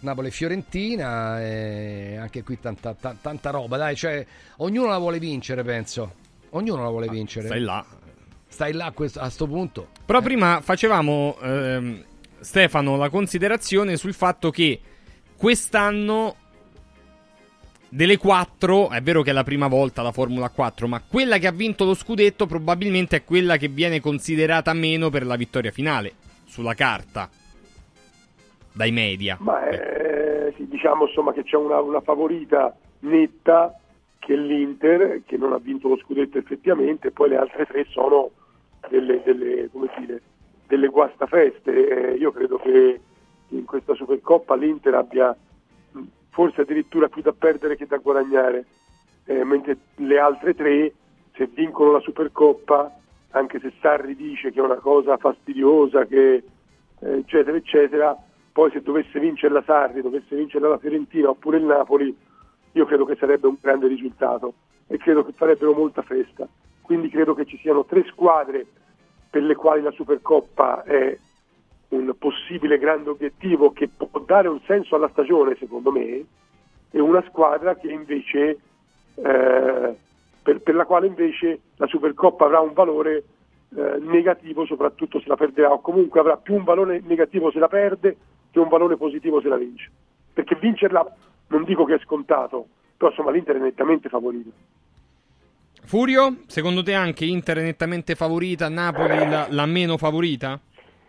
[0.06, 1.34] Napoli e Fiorentina,
[2.22, 4.26] anche qui tanta, ta- tanta roba, dai, cioè,
[4.58, 6.14] ognuno la vuole vincere, penso.
[6.52, 7.48] Ognuno la vuole vincere.
[7.48, 7.86] Stai là.
[8.48, 9.90] Stai là a questo, punto.
[10.06, 12.04] Però prima facevamo, ehm,
[12.40, 14.80] Stefano, la considerazione sul fatto che
[15.36, 16.36] quest'anno
[17.90, 21.48] delle quattro, è vero che è la prima volta la Formula 4, ma quella che
[21.48, 26.14] ha vinto lo scudetto probabilmente è quella che viene considerata meno per la vittoria finale,
[26.46, 27.30] sulla carta,
[28.76, 29.38] dai media.
[29.40, 33.80] Ma eh, diciamo insomma che c'è una, una favorita netta
[34.20, 38.32] che è l'Inter, che non ha vinto lo scudetto effettivamente, poi le altre tre sono
[38.90, 40.22] delle, delle, dire,
[40.68, 42.14] delle guastafeste.
[42.14, 43.00] Eh, io credo che
[43.50, 45.36] in questa Supercoppa l'Inter abbia
[46.30, 48.66] forse addirittura più da perdere che da guadagnare,
[49.26, 50.92] eh, mentre le altre tre,
[51.36, 52.94] se vincono la Supercoppa,
[53.30, 56.44] anche se Sarri dice che è una cosa fastidiosa, che,
[57.00, 58.18] eh, eccetera, eccetera,
[58.56, 62.16] poi se dovesse vincere la Sarri, dovesse vincere la Fiorentina oppure il Napoli,
[62.72, 64.54] io credo che sarebbe un grande risultato
[64.88, 66.48] e credo che farebbero molta festa.
[66.80, 68.66] Quindi credo che ci siano tre squadre
[69.30, 71.20] per le quali la Supercoppa è
[71.90, 76.24] un possibile grande obiettivo che può dare un senso alla stagione, secondo me,
[76.92, 78.58] e una squadra invece
[79.16, 79.96] eh,
[80.42, 83.26] per, per la quale invece la Supercoppa avrà un valore
[83.76, 87.68] eh, negativo soprattutto se la perderà o comunque avrà più un valore negativo se la
[87.68, 88.16] perde
[88.56, 89.92] che un valore positivo se la vince
[90.34, 91.06] perché vincerla
[91.48, 92.68] non dico che è scontato
[92.98, 94.52] però insomma l'Inter è nettamente favorito
[95.84, 100.60] Furio, secondo te anche Inter è nettamente favorita, Napoli la, la meno favorita?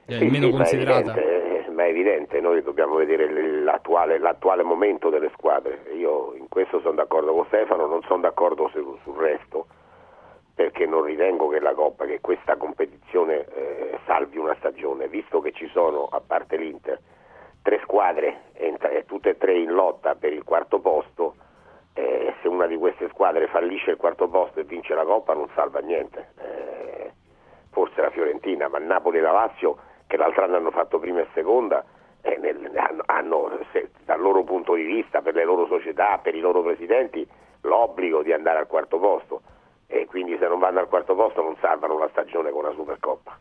[0.05, 1.12] È Sì, meno sì, ma è considerata?
[1.12, 5.82] evidente, ma è evidente, noi dobbiamo vedere l'attuale, l'attuale momento delle squadre.
[5.97, 9.66] Io in questo sono d'accordo con Stefano, non sono d'accordo su- sul resto,
[10.55, 15.52] perché non ritengo che la Coppa, che questa competizione eh, salvi una stagione, visto che
[15.52, 16.98] ci sono, a parte l'Inter,
[17.66, 18.43] tre squadre,
[19.06, 21.34] tutte e tre in lotta per il quarto posto,
[21.94, 25.48] eh, se una di queste squadre fallisce il quarto posto e vince la Coppa non
[25.52, 26.28] salva niente.
[26.38, 27.10] Eh,
[27.70, 31.26] forse la Fiorentina, ma Napoli e la Lazio, che l'altro anno hanno fatto prima e
[31.34, 31.84] seconda,
[32.22, 36.36] eh, nel- hanno, hanno, se- dal loro punto di vista, per le loro società, per
[36.36, 37.26] i loro presidenti,
[37.62, 39.40] l'obbligo di andare al quarto posto
[39.88, 43.36] e quindi se non vanno al quarto posto non salvano la stagione con la Supercoppa.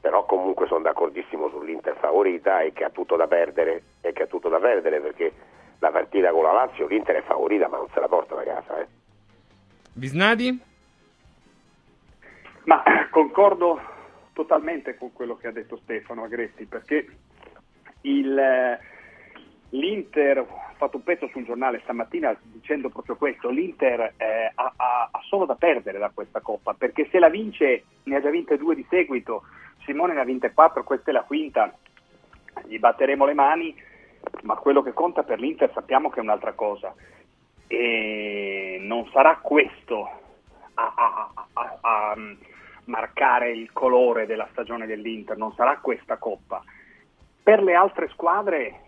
[0.00, 4.26] Però comunque sono d'accordissimo sull'Inter favorita e che ha tutto da perdere, e che ha
[4.26, 5.32] tutto da perdere perché
[5.78, 8.80] la partita con la Lazio l'Inter è favorita ma non se la porta a casa.
[8.80, 8.86] Eh.
[9.94, 10.60] Visnadi?
[12.64, 13.80] Ma concordo
[14.32, 17.06] totalmente con quello che ha detto Stefano Agretti, perché
[18.02, 18.78] il, eh,
[19.70, 25.08] l'Inter, ho fatto un pezzo sul giornale stamattina dicendo proprio questo, l'Inter eh, ha, ha-
[25.10, 28.58] ha solo da perdere da questa Coppa, perché se la vince, ne ha già vinte
[28.58, 29.44] due di seguito,
[29.86, 31.72] Simone ne ha vinte quattro, questa è la quinta,
[32.66, 33.74] gli batteremo le mani,
[34.42, 36.92] ma quello che conta per l'Inter sappiamo che è un'altra cosa.
[37.68, 40.04] E non sarà questo
[40.74, 42.32] a, a- a- a- a, mm,
[42.84, 46.62] marcare il colore della stagione dell'Inter, non sarà questa coppa.
[47.42, 48.80] Per le altre squadre,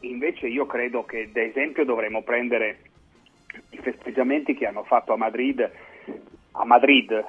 [0.00, 2.80] invece, io credo che da esempio dovremmo prendere
[3.70, 5.68] i festeggiamenti che hanno fatto a Madrid,
[6.52, 7.24] a Madrid,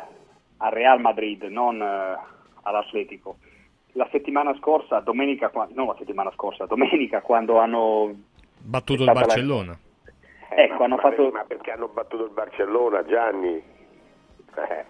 [0.58, 2.18] al Real Madrid, non eh,
[2.64, 3.38] all'Atletico.
[3.94, 8.14] La settimana scorsa, domenica, non la settimana scorsa, domenica, quando hanno
[8.58, 9.78] Battuto il stata la- Barcellona.
[10.54, 11.30] Ecco, hanno Ma fatto...
[11.32, 13.56] ma perché hanno battuto il Barcellona, Gianni?
[14.56, 14.86] Eh,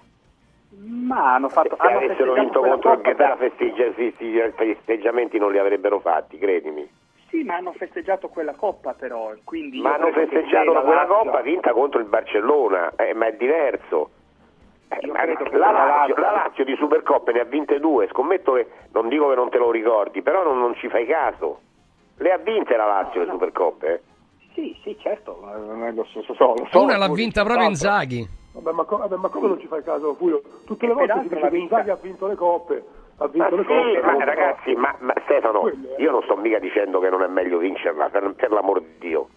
[0.77, 1.75] Ma hanno fatto...
[1.79, 6.87] Se hanno avessero vinto contro il Ghetà, festeggia- festeggia- festeggiamenti non li avrebbero fatti, credimi.
[7.29, 9.33] Sì, ma hanno festeggiato quella coppa però,
[9.81, 14.09] Ma hanno festeggiato quella coppa vinta contro il Barcellona, eh, ma è diverso.
[14.93, 18.07] Eh, ma credo che la, la Lazio, la Lazio di Supercoppe ne ha vinte due,
[18.09, 21.59] scommetto che non dico che non te lo ricordi, però non, non ci fai caso.
[22.17, 23.87] Le ha vinte la Lazio le Supercoppe?
[23.93, 24.01] eh?
[24.53, 26.33] Sì, sì, certo, eh, lo so, so-
[26.69, 27.67] so- Una l'ha vinta proprio.
[27.67, 28.27] Inzaghi.
[28.53, 30.41] Vabbè, ma, co- vabbè, ma come non ci fai caso, Fulvio?
[30.65, 32.75] Tutte le E volte si dice che Inzaghi ha vinto le coppe,
[33.17, 33.91] ha Ma vinto le coppe.
[33.93, 36.01] sì, ma contro- ragazzi, ma, ma Stefano, Quello è.
[36.01, 39.27] io non sto mica dicendo che non è meglio vincerla, per, per l'amor di Dio.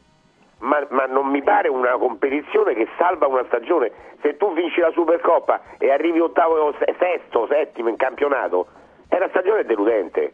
[0.65, 3.93] Ma, ma non mi pare una competizione che salva una stagione.
[4.23, 8.67] Se tu vinci la Supercoppa e arrivi ottavo, se- sesto, settimo in campionato,
[9.09, 10.33] è una stagione deludente.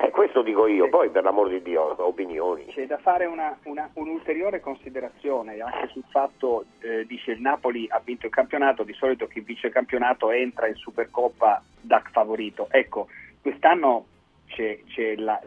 [0.00, 2.66] E questo dico io, poi per l'amor di Dio, opinioni.
[2.66, 8.00] C'è da fare una- una- un'ulteriore considerazione anche sul fatto, eh, dice il Napoli ha
[8.02, 12.68] vinto il campionato, di solito chi vince il campionato entra in Supercoppa da favorito.
[12.70, 13.08] Ecco,
[13.42, 14.06] quest'anno,
[14.46, 15.40] c'è, c'è la-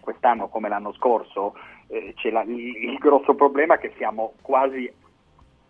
[0.00, 1.54] quest'anno come l'anno scorso
[1.88, 4.90] eh, la- il, il grosso problema che siamo quasi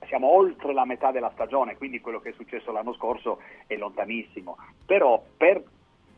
[0.07, 4.57] siamo oltre la metà della stagione, quindi quello che è successo l'anno scorso è lontanissimo.
[4.87, 5.63] Però per,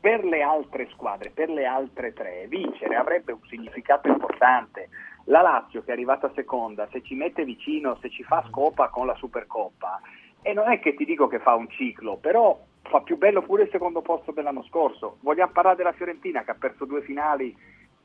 [0.00, 4.88] per le altre squadre, per le altre tre, vincere avrebbe un significato importante.
[5.24, 9.06] La Lazio che è arrivata seconda, se ci mette vicino, se ci fa scopa con
[9.06, 10.00] la Supercoppa,
[10.42, 13.64] e non è che ti dico che fa un ciclo, però fa più bello pure
[13.64, 15.18] il secondo posto dell'anno scorso.
[15.20, 17.54] Vogliamo parlare della Fiorentina che ha perso due finali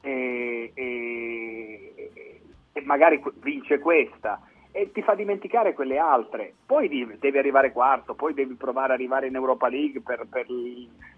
[0.06, 2.42] e, e-
[2.72, 4.42] e magari vince questa
[4.72, 6.54] e ti fa dimenticare quelle altre.
[6.66, 10.46] Poi devi arrivare quarto, poi devi provare ad arrivare in Europa League, per- per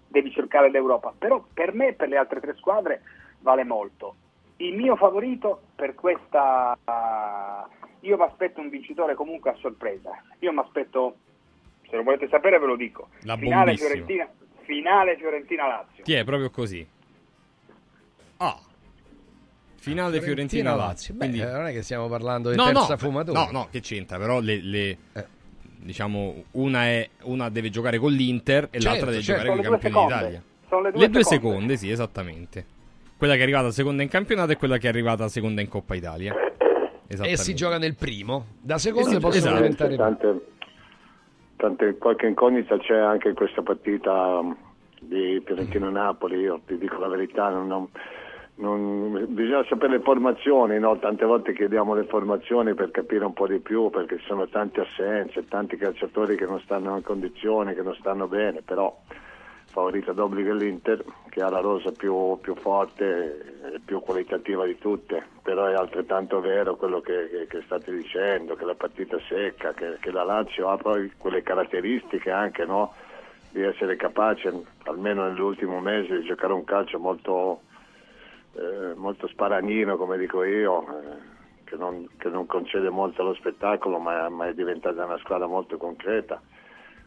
[0.06, 1.12] devi cercare l'Europa.
[1.18, 3.02] Però per me, per le altre tre squadre,
[3.40, 4.14] vale molto.
[4.58, 6.76] Il mio favorito per questa...
[8.02, 10.10] Io mi aspetto un vincitore comunque a sorpresa.
[10.38, 11.16] Io mi aspetto,
[11.88, 13.76] se lo volete sapere ve lo dico, La finale.
[13.76, 14.28] Fiorentina,
[14.62, 16.04] finale Fiorentina-Lazio.
[16.04, 16.86] Chi è proprio così?
[18.36, 18.56] Ah.
[19.80, 21.14] Finale Fiorentina Lazio.
[21.14, 21.40] Beh, Quindi...
[21.40, 23.44] eh, non è che stiamo parlando di No, terza no, fumatura.
[23.44, 24.96] no, no, che c'entra, però le, le-
[25.80, 29.42] diciamo una è una deve giocare con l'Inter e Certo, l'altra deve certo.
[29.44, 30.40] giocare con i Sono le campioni due d'Italia.
[30.42, 30.66] seconde.
[30.68, 31.50] Sono le due Le due seconde.
[31.54, 32.66] seconde, sì, esattamente.
[33.16, 35.94] Quella che è arrivata seconda in campionato e quella che è arrivata seconda in Coppa
[35.94, 36.34] Italia.
[37.06, 38.46] E si gioca nel primo.
[38.60, 39.26] Da secondo Esatto.
[39.28, 39.86] possono Esatto.
[39.86, 39.96] diventare...
[39.96, 40.44] Tante,
[41.56, 44.40] tante- qualche incognita c'è anche in questa partita
[45.00, 47.88] di Fiorentino-Napoli, io ti dico la verità, non- non-
[48.58, 50.98] non- bisogna sapere le formazioni, no?
[50.98, 54.80] tante volte chiediamo le formazioni per capire un po' di più, perché ci sono tante
[54.80, 58.96] assenze, tanti calciatori che non stanno in condizione, che non stanno bene, però
[59.70, 65.24] favorita d'obbligo l'Inter che ha la rosa più, più forte e più qualitativa di tutte,
[65.42, 69.98] però è altrettanto vero quello che, che- che state dicendo, che la partita secca, che,
[70.00, 72.92] che la Lazio ha poi quelle caratteristiche anche no?
[73.50, 74.52] di essere capace,
[74.84, 77.60] almeno nell'ultimo mese, di giocare un calcio molto,
[78.58, 80.82] eh, molto sparagnino, come dico io.
[80.82, 81.36] eh,
[81.68, 85.76] che non, che non concede molto allo spettacolo, ma, ma è diventata una squadra molto
[85.76, 86.40] concreta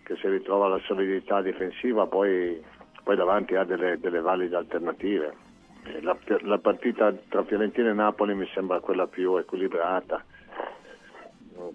[0.04, 2.64] che se ritrova la solidità difensiva poi,
[3.04, 5.34] poi davanti ha delle, delle valide alternative.
[5.86, 10.24] Eh, La, la partita tra Fiorentina e Napoli mi sembra quella più equilibrata,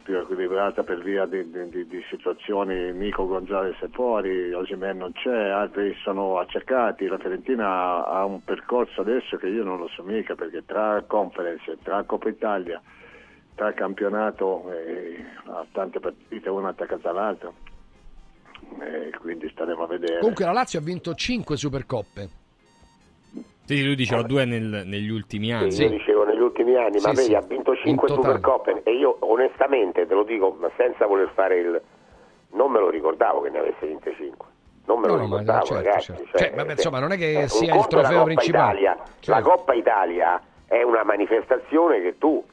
[0.02, 5.48] più equilibrata per via di, di- di- situazioni, Nico Gonzalez è fuori, Osimen non c'è,
[5.48, 10.34] altri sono accercati, la Fiorentina ha, un percorso adesso che io non lo so mica
[10.34, 12.80] perché tra conference, tra Coppa Italia,
[13.54, 17.50] tra campionato eh, ha tante partite una attaccata all'altra
[18.80, 20.18] e quindi staremo a vedere.
[20.20, 22.44] Comunque la Lazio ha vinto 5 Supercoppe.
[23.66, 25.72] Sì, lui diceva due nel- negli ultimi anni.
[25.72, 27.34] Sì, io dicevo negli ultimi anni, ma Sì, vedi, sì.
[27.34, 28.26] ha vinto In 5 totale.
[28.38, 31.82] Supercoppe e io onestamente te lo dico, ma senza voler fare il...
[32.50, 34.46] non me lo ricordavo che ne avesse vinte 5.
[34.86, 36.06] Non me lo No, no, ma ricordavo, certo, ragazzi.
[36.06, 36.24] certo.
[36.30, 38.78] Cioè, Cioè, vabbè, insomma, non è che eh, sia il trofeo principale.
[38.80, 38.96] Italia.
[39.18, 39.30] Certo.
[39.30, 42.44] La Coppa Italia è una manifestazione che tu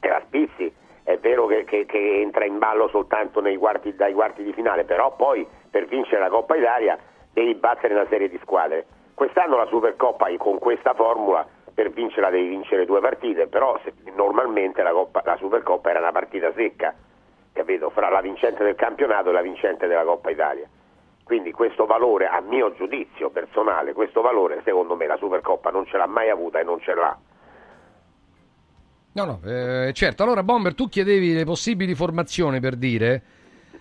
[0.00, 0.72] te la spizzi.
[1.04, 4.84] È vero che, che- che entra in ballo soltanto nei quarti, dai quarti di finale,
[4.84, 6.98] però poi per vincere la Coppa Italia
[7.32, 8.84] devi battere una serie di squadre.
[9.18, 14.80] Quest'anno la Supercoppa con questa formula per vincerla devi vincere due partite, però se- normalmente
[14.84, 16.94] la, Coppa- la Supercoppa era una partita secca,
[17.52, 17.90] capito?
[17.90, 20.68] Fra la vincente del campionato e la vincente della Coppa Italia.
[21.24, 25.96] Quindi questo valore, a mio giudizio personale, questo valore secondo me la Supercoppa non ce
[25.96, 27.18] l'ha mai avuta e non ce l'ha.
[29.14, 30.22] No, no, eh, certo.
[30.22, 33.22] Allora, Bomber, tu chiedevi le possibili formazioni per dire.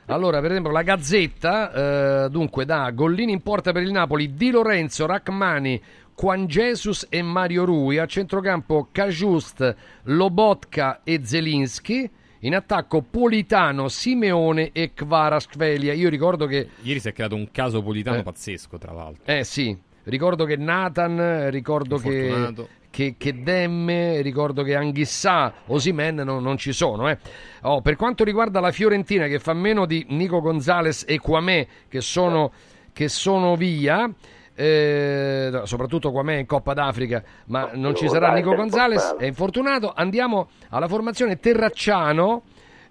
[0.09, 4.51] Allora, per esempio, la Gazzetta, eh, dunque, da Gollini in porta per il Napoli, Di
[4.51, 5.81] Lorenzo, Rachmani,
[6.15, 7.97] Juan Jesus e Mario Rui.
[7.97, 12.09] A centrocampo Cajust, Lobotka e Zelinski.
[12.41, 15.93] In attacco Politano, Simeone e Kvaratskhelia.
[15.93, 18.23] Io ricordo che Ieri si è creato un caso politano Eh.
[18.23, 19.23] pazzesco, tra l'altro.
[19.25, 22.53] Eh sì, ricordo che Nathan, ricordo che.
[22.97, 27.07] Che, che Demme, ricordo che Anghissà, Osimen non, non ci sono.
[27.07, 27.19] eh.
[27.61, 32.01] Oh, per quanto riguarda la Fiorentina che fa meno di Nico Gonzalez e Quamè che
[32.01, 32.51] sono,
[32.91, 34.09] che sono via,
[34.55, 39.93] eh, soprattutto Quamè in Coppa d'Africa, ma non ci sarà Nico Gonzalez, è infortunato.
[39.95, 42.41] Andiamo alla formazione Terracciano.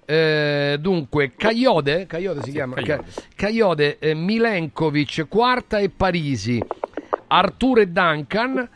[0.04, 3.02] eh, dunque, Caiode, Caiode si chiama Caiode.
[3.02, 6.62] Ca- Caiode, eh, Milenkovic, Quarta e Parisi,
[7.26, 8.68] Arturo e Duncan,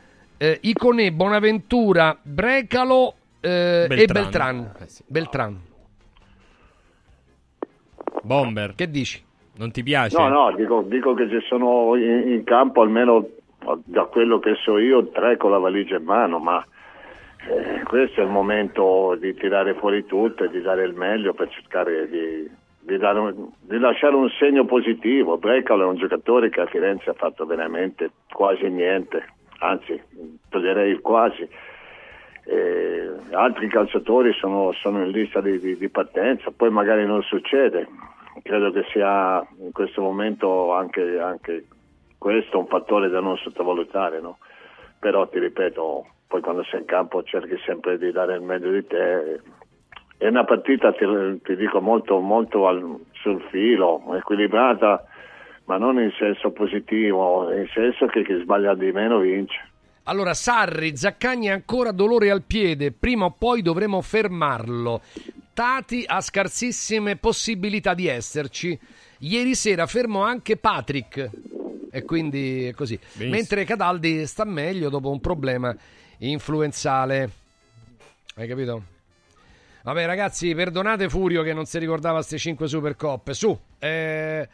[0.43, 4.23] eh, Iconè, Bonaventura, Brecalo eh, e Beltran.
[4.23, 4.73] Beltran.
[4.81, 5.05] Eh sì.
[5.07, 5.61] Beltran.
[8.23, 8.75] Bomber.
[8.75, 9.23] Che dici?
[9.57, 10.17] Non ti piace?
[10.17, 13.27] No, no, dico, dico che ci sono in, in campo almeno
[13.85, 16.65] da quello che so io tre con la valigia in mano, ma
[17.47, 21.51] eh, questo è il momento di tirare fuori tutto e di dare il meglio per
[21.51, 22.49] cercare di,
[22.81, 25.37] di dare un- di lasciare un segno positivo.
[25.37, 29.27] Brecalo è un giocatore che a Firenze ha fatto veramente quasi niente,
[29.61, 30.01] anzi
[30.49, 31.49] toglierei quasi.
[32.45, 37.87] Eh, altri calciatori sono, sono in lista di, di- di partenza, poi magari non succede.
[38.43, 41.67] Credo che sia in questo momento anche, anche
[42.19, 44.39] questo un fattore da non sottovalutare, no?
[44.99, 48.87] però ti ripeto, poi quando sei in campo cerchi sempre di dare il meglio di
[48.87, 49.41] te.
[50.17, 51.07] È una partita, ti,
[51.43, 55.05] ti dico, molto, molto al- sul filo, equilibrata,
[55.71, 59.69] ma non in senso positivo, in senso che chi sbaglia di meno vince.
[60.05, 65.01] Allora, Sarri, Zaccagni ha ancora dolore al piede, prima o poi dovremo fermarlo.
[65.55, 68.77] Tati ha scarsissime possibilità di esserci.
[69.19, 71.31] Ieri sera fermò anche Patrick
[71.89, 72.97] e quindi è così.
[72.97, 73.31] Benissimo.
[73.31, 75.73] Mentre Cataldi sta meglio dopo un problema
[76.19, 77.31] influenzale.
[78.35, 78.83] Hai capito?
[79.85, 83.35] Vabbè ragazzi, perdonate Furio che non si ricordava queste 5 Supercoppe.
[83.35, 84.49] Su, eh,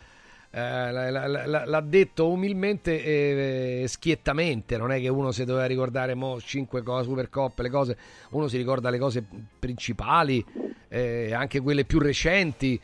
[0.59, 6.83] l'ha detto umilmente e eh, schiettamente, non è che uno si doveva ricordare mo 5
[7.03, 7.97] Supercoppe, le cose,
[8.31, 9.23] uno si ricorda le cose
[9.59, 10.43] principali,
[10.89, 12.81] eh, anche quelle più recenti,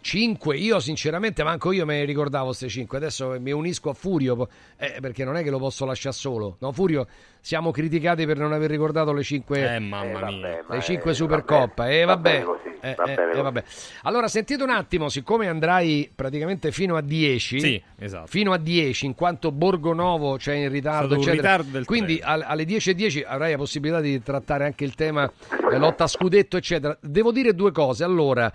[0.00, 4.48] 5, io sinceramente manco io me ne ricordavo queste 5, adesso mi unisco a Furio
[4.76, 7.06] eh, perché non è che lo posso lasciare solo, no Furio
[7.44, 10.64] siamo criticati per non aver ricordato le 5 Eh, mamma Eh, mia.
[10.66, 11.90] le è- 5 va Supercoppa.
[11.90, 12.44] E va vabbè.
[12.80, 13.64] Eh, eh, eh, vabbè.
[14.04, 18.26] Allora, sentite un attimo, siccome andrai praticamente fino a 10, Sì, esatto.
[18.28, 22.32] fino a 10, in quanto Borgonovo c'è in ritardo, ritardo del Quindi treno.
[22.32, 25.30] al- alle 10.10 avrai la possibilità di trattare anche il tema
[25.70, 26.96] eh, lotta a scudetto, eccetera.
[26.98, 28.04] Devo dire due cose.
[28.04, 28.50] Allora,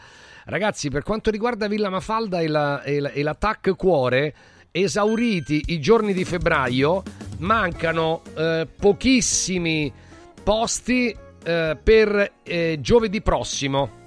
[0.46, 4.34] ragazzi, per quanto riguarda Villa Mafalda e, la, e, la- e l'attack cuore,
[4.72, 7.04] esauriti i giorni di febbraio,
[7.40, 9.92] mancano eh, pochissimi
[10.44, 13.98] posti eh, per eh, giovedì prossimo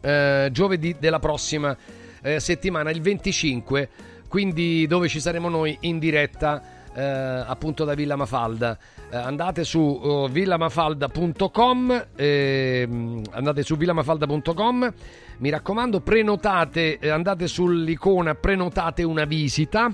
[0.00, 1.76] eh, giovedì della prossima
[2.22, 3.88] eh, settimana, il 25,
[4.28, 6.62] quindi dove ci saremo noi in diretta
[6.94, 8.78] eh, appunto da Villa Mafalda.
[9.10, 14.92] Andate su uh, villamafalda.com, ehm, andate su villamafalda.com,
[15.38, 19.92] mi raccomando prenotate, eh, andate sull'icona prenotate una visita.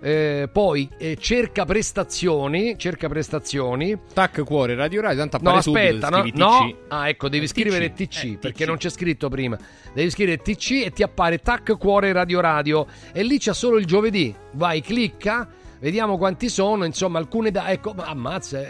[0.00, 3.98] Eh, poi eh, cerca prestazioni, cerca prestazioni.
[4.14, 6.34] Tac cuore Radio Radio, tanto No, aspetta, no, TC.
[6.36, 6.76] no.
[6.88, 8.68] Ah, ecco, devi Eh, scrivere TC, TC, eh, perché TC.
[8.68, 9.58] non c'è scritto prima.
[9.92, 13.86] Devi scrivere TC e ti appare Tac Cuore Radio Radio e lì c'è solo il
[13.86, 14.32] giovedì.
[14.52, 15.48] Vai, clicca,
[15.80, 18.60] vediamo quanti sono, insomma, alcune da ecco, ma ammazza,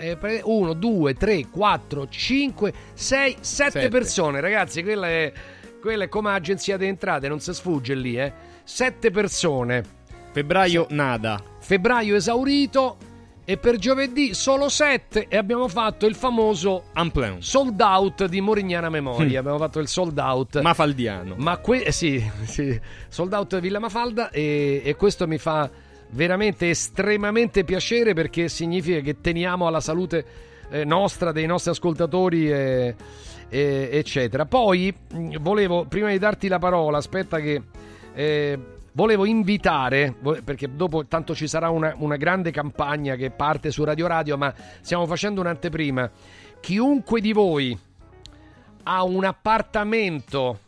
[0.45, 3.89] 1 2 3 4 5 6 7 Sette.
[3.89, 5.31] persone, ragazzi, quella è
[5.81, 8.33] quella è come agenzia di entrate, non si sfugge lì, eh.
[8.65, 9.83] 7 persone.
[10.33, 11.41] Febbraio nada.
[11.61, 12.97] Febbraio esaurito
[13.45, 17.41] e per giovedì solo 7 e abbiamo fatto il famoso Unplan.
[17.41, 19.41] sold out di Morignana Memoria.
[19.41, 20.61] Abbiamo fatto il sold out.
[20.61, 21.35] Mafaldiano.
[21.39, 22.79] Ma que- eh, sì, sì,
[23.09, 25.69] sold out Villa Mafalda e, e questo mi fa
[26.11, 30.25] veramente estremamente piacere perché significa che teniamo alla salute
[30.71, 32.95] eh, nostra, dei nostri ascoltatori e-
[33.49, 34.45] e- eccetera.
[34.47, 37.63] Poi mh, volevo, prima di darti la parola, aspetta che...
[38.15, 38.59] eh,
[38.91, 40.13] Volevo invitare,
[40.43, 44.53] perché dopo tanto ci sarà una, una grande campagna che parte su Radio Radio, ma
[44.81, 46.11] stiamo facendo un'anteprima.
[46.59, 47.79] Chiunque di voi
[48.83, 50.61] ha un appartamento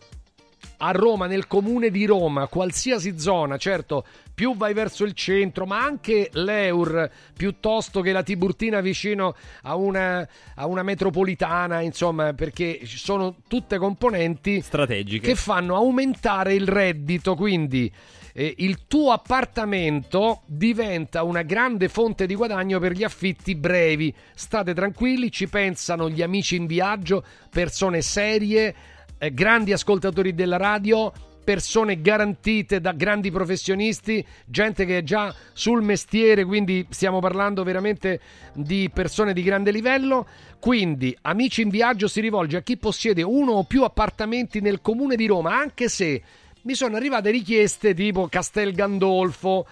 [0.82, 4.04] a Roma, nel comune di Roma, qualsiasi zona, certo,
[4.34, 10.26] più vai verso il centro, ma anche l'Eur, piuttosto che la Tiburtina vicino a una,
[10.54, 15.26] a una metropolitana, insomma, perché ci sono tutte componenti Strategiche.
[15.26, 17.92] che fanno aumentare il reddito, quindi
[18.32, 24.14] eh, il tuo appartamento diventa una grande fonte di guadagno per gli affitti brevi.
[24.34, 28.74] State tranquilli, ci pensano gli amici in viaggio, persone serie
[29.20, 31.12] eh, grandi ascoltatori della radio,
[31.44, 38.20] persone garantite da grandi professionisti, gente che è già sul mestiere, quindi stiamo parlando veramente
[38.54, 40.26] di persone di grande livello.
[40.58, 45.16] Quindi, Amici in Viaggio si rivolge a chi possiede uno o più appartamenti nel comune
[45.16, 46.22] di Roma, anche se
[46.62, 49.66] mi sono arrivate richieste tipo Castel Gandolfo,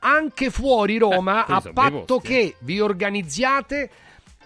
[0.00, 3.90] anche fuori Roma, Eh, a patto che vi organizziate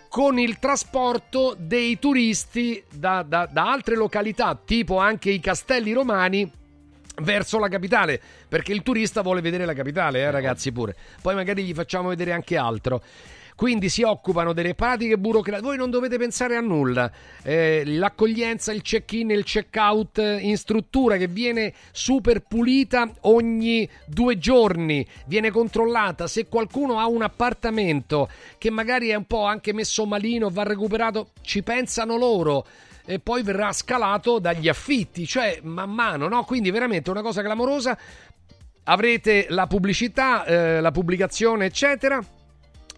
[0.08, 6.50] con il trasporto dei turisti da, da- da altre località, tipo anche i castelli romani,
[7.20, 10.94] verso la capitale, perché il turista vuole vedere la capitale, eh, ragazzi, pure.
[11.20, 13.02] Poi magari gli facciamo vedere anche altro.
[13.58, 15.66] Quindi si occupano delle pratiche burocratiche.
[15.66, 17.10] Voi non dovete pensare a nulla.
[17.42, 25.04] Eh, l'accoglienza, il check-in il check-out in struttura che viene super pulita ogni due giorni.
[25.26, 26.28] Viene controllata.
[26.28, 28.28] Se qualcuno ha un appartamento
[28.58, 32.64] che magari è un po' anche messo malino, va recuperato, ci pensano loro
[33.04, 36.44] e poi verrà scalato dagli affitti, cioè man mano, no?
[36.44, 37.98] Quindi veramente una cosa clamorosa.
[38.84, 42.24] Avrete la pubblicità, eh, la pubblicazione, eccetera.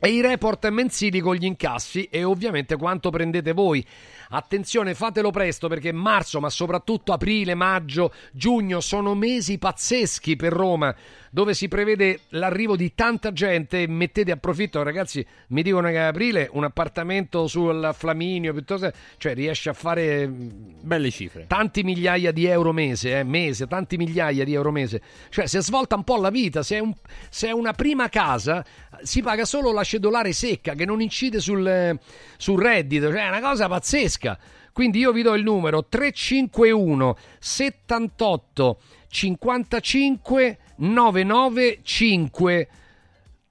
[0.02, 3.84] E i report mensili con gli incassi e ovviamente quanto prendete voi.
[4.32, 10.94] Attenzione, fatelo presto perché marzo, ma soprattutto aprile, maggio, giugno sono mesi pazzeschi per Roma,
[11.30, 13.86] dove si prevede l'arrivo di tanta gente.
[13.88, 15.26] Mettete a profitto, ragazzi.
[15.48, 21.10] Mi dicono che a aprile un appartamento sul Flaminio, piuttosto, cioè riesce a fare belle
[21.10, 21.46] cifre.
[21.48, 25.02] Tanti migliaia di euro mese, eh, mese, tanti migliaia di euro mese.
[25.28, 26.62] Cioè, si svolta un po' la vita.
[26.62, 26.94] Se è, un-
[27.28, 28.64] se è una prima casa,
[29.02, 31.98] si paga solo la cedolare secca che non incide sul, eh,
[32.36, 33.10] sul reddito.
[33.10, 34.38] Cioè, è una cosa pazzesca.
[34.72, 42.68] Quindi io vi do il numero 351 78 55 995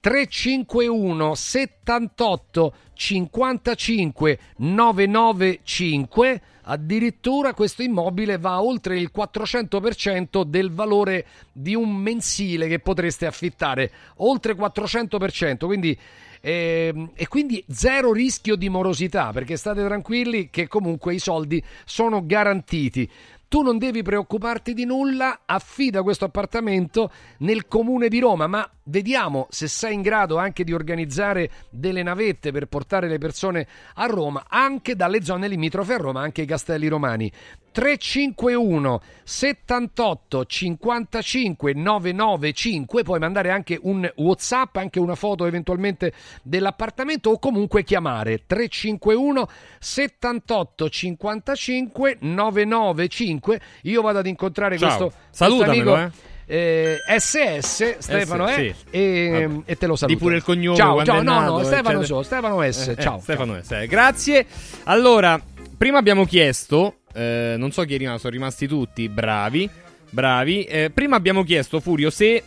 [0.00, 11.94] 351 78 55 995 addirittura questo immobile va oltre il 400% del valore di un
[11.94, 13.90] mensile che potreste affittare.
[14.16, 15.98] Oltre 400% quindi
[16.40, 22.24] ehm, e quindi zero rischio di morosità perché state tranquilli che comunque i soldi sono
[22.24, 23.10] garantiti
[23.50, 29.48] tu non devi preoccuparti di nulla, affida questo appartamento nel comune di Roma, ma vediamo
[29.50, 34.44] se sei in grado anche di organizzare delle navette per portare le persone a Roma,
[34.48, 37.28] anche dalle zone limitrofe a Roma, anche i castelli romani.
[37.72, 47.38] 351 78 55 995 puoi mandare anche un whatsapp anche una foto eventualmente dell'appartamento o
[47.38, 49.48] comunque chiamare 351
[49.78, 54.88] 78 55 995 io vado ad incontrare Ciao.
[54.88, 58.84] questo, questo Salutamelo, amico eh, SS Stefano S, eh, sì.
[58.90, 62.02] e, e te lo saluto Di pure il cognome ciao, ciao no nato, no Stefano
[62.02, 63.70] so, Stefano S Eh, eh, ciao Stefano S.
[63.70, 64.46] eh, Grazie.
[64.84, 65.40] Allora,
[65.80, 69.66] prima abbiamo chiesto, eh, non so chi è rimasto, sono rimasti tutti bravi,
[70.10, 70.64] bravi.
[70.64, 72.42] Eh, prima abbiamo chiesto, Furio, se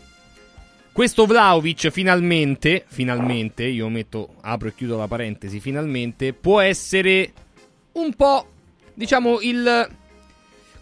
[0.92, 7.34] questo Vlaovic finalmente, finalmente, io metto, apro e chiudo la parentesi, finalmente, può essere
[7.94, 8.50] un po',
[8.94, 9.90] diciamo, il...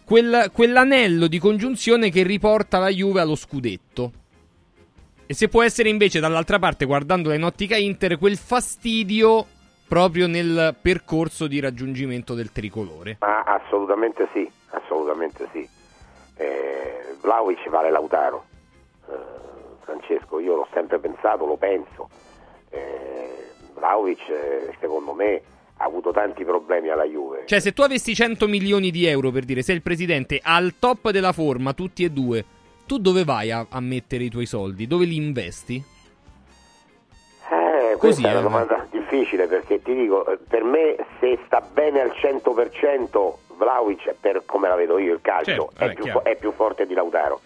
[0.04, 4.12] quel- quell'anello di congiunzione che riporta la Juve allo scudetto.
[5.26, 9.48] E se può essere invece dall'altra parte, guardandola in ottica Inter, quel fastidio
[9.92, 13.18] proprio nel percorso di raggiungimento del tricolore.
[13.20, 15.68] Ma assolutamente sì, assolutamente sì.
[16.38, 18.46] Eh, Vlaovic vale Lautaro.
[19.10, 19.14] Eh,
[19.82, 22.10] Francesco, io l'ho sempre pensato, lo penso.
[22.70, 25.42] Eh, Vlaovic, eh, secondo me,
[25.76, 27.44] ha avuto tanti problemi alla Juve.
[27.48, 31.10] Cioè, se tu avessi 100 milioni di euro per dire, sei il presidente al top
[31.10, 32.46] della forma, tutti e due,
[32.86, 34.88] tu dove vai a, a mettere i tuoi soldi?
[34.88, 35.84] Dove li investi?
[37.92, 38.44] Eh, Così, questa è una eh.
[38.44, 44.44] domanda difficile perché ti dico, eh, per me se sta bene al 100% Vlaovic, per
[44.46, 47.40] come la vedo io il calcio, Certo, è, vabbè, più, è più forte di Lautaro.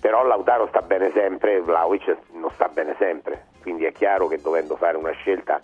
[0.00, 3.46] Però Lautaro sta bene sempre, Vlaovic non sta bene sempre.
[3.62, 5.60] Quindi è chiaro che dovendo fare una scelta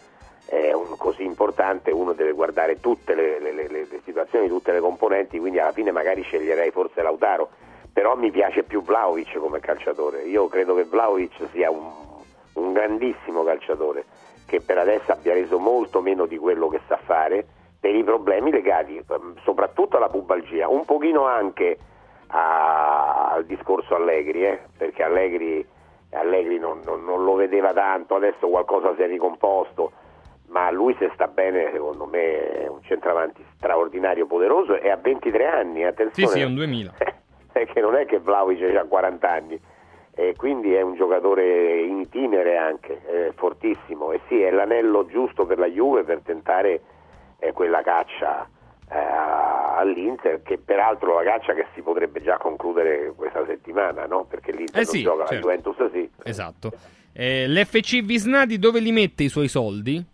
[0.47, 4.81] eh, un- così importante uno deve guardare tutte le, le- le- le situazioni, tutte le
[4.81, 7.51] componenti, quindi alla fine magari sceglierei forse Lautaro.
[7.93, 10.23] Però mi piace più Vlaovic come calciatore.
[10.23, 11.91] Io credo che Vlaovic sia un,
[12.55, 14.05] un grandissimo calciatore
[14.47, 17.47] che per adesso abbia reso molto meno di quello che sa fare
[17.81, 21.79] per i problemi legati ehm, soprattutto alla pubalgia, un pochino anche
[22.29, 25.67] a- al discorso Allegri, eh, perché Allegri,
[26.11, 29.93] Allegri non, non- non lo vedeva tanto, adesso qualcosa si è ricomposto,
[30.49, 35.47] ma lui se sta bene secondo me è un centravanti straordinario, poderoso e ha 23
[35.47, 36.93] anni, Sì, attenzione sì, è un 2000.
[37.53, 39.61] perché non è che Vlaovic ha 40 anni
[40.15, 45.47] e quindi è un giocatore in itinere anche, è fortissimo e sì, è l'anello giusto
[45.47, 46.83] per la Juve per tentare
[47.39, 48.47] eh, quella caccia
[48.91, 54.25] eh, all'Inter, che peraltro la caccia che si potrebbe già concludere questa settimana, no?
[54.25, 55.49] Perché l'Inter Eh non sì, gioca, certo.
[55.49, 56.11] la Juventus sì.
[56.25, 56.73] Esatto.
[57.15, 60.05] Eh, L'FC Visnadi dove li mette i suoi soldi?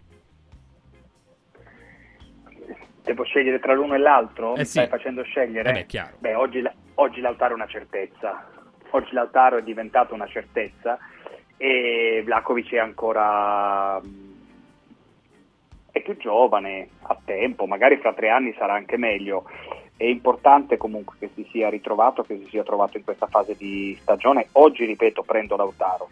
[3.03, 4.55] Devo scegliere tra l'uno e l'altro?
[4.55, 4.70] Eh Mi sì.
[4.73, 5.70] stai facendo scegliere?
[5.70, 6.16] Eh beh, chiaro.
[6.19, 6.62] Beh, oggi,
[6.97, 8.47] oggi Lautaro è una certezza.
[8.90, 10.98] Oggi Lautaro è diventato una certezza
[11.56, 14.28] e Vlakovic è ancora mh,
[15.90, 19.44] è più giovane, ha tempo, magari fra tre anni sarà anche meglio.
[19.97, 23.97] È importante comunque che si sia ritrovato, che si sia trovato in questa fase di
[24.01, 24.47] stagione.
[24.52, 26.09] Oggi, ripeto, prendo Lautaro.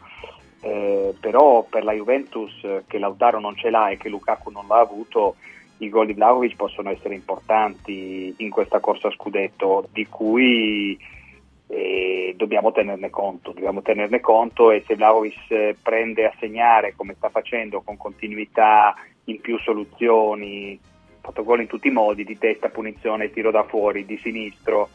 [0.60, 2.52] Eh, però per la Juventus
[2.88, 5.36] che Lautaro non ce l'ha e che Lukaku non l'ha avuto,
[5.78, 10.98] i gol di Vlahovic possono essere importanti in questa corsa a scudetto di cui
[11.68, 17.14] eh, dobbiamo tenerne conto, dobbiamo tenerne conto e se Vlahovic eh, prende a segnare come
[17.14, 18.94] sta facendo con continuità
[19.24, 20.78] in più soluzioni,
[21.42, 24.88] gol in tutti i modi, di testa, punizione, tiro da fuori, di sinistro,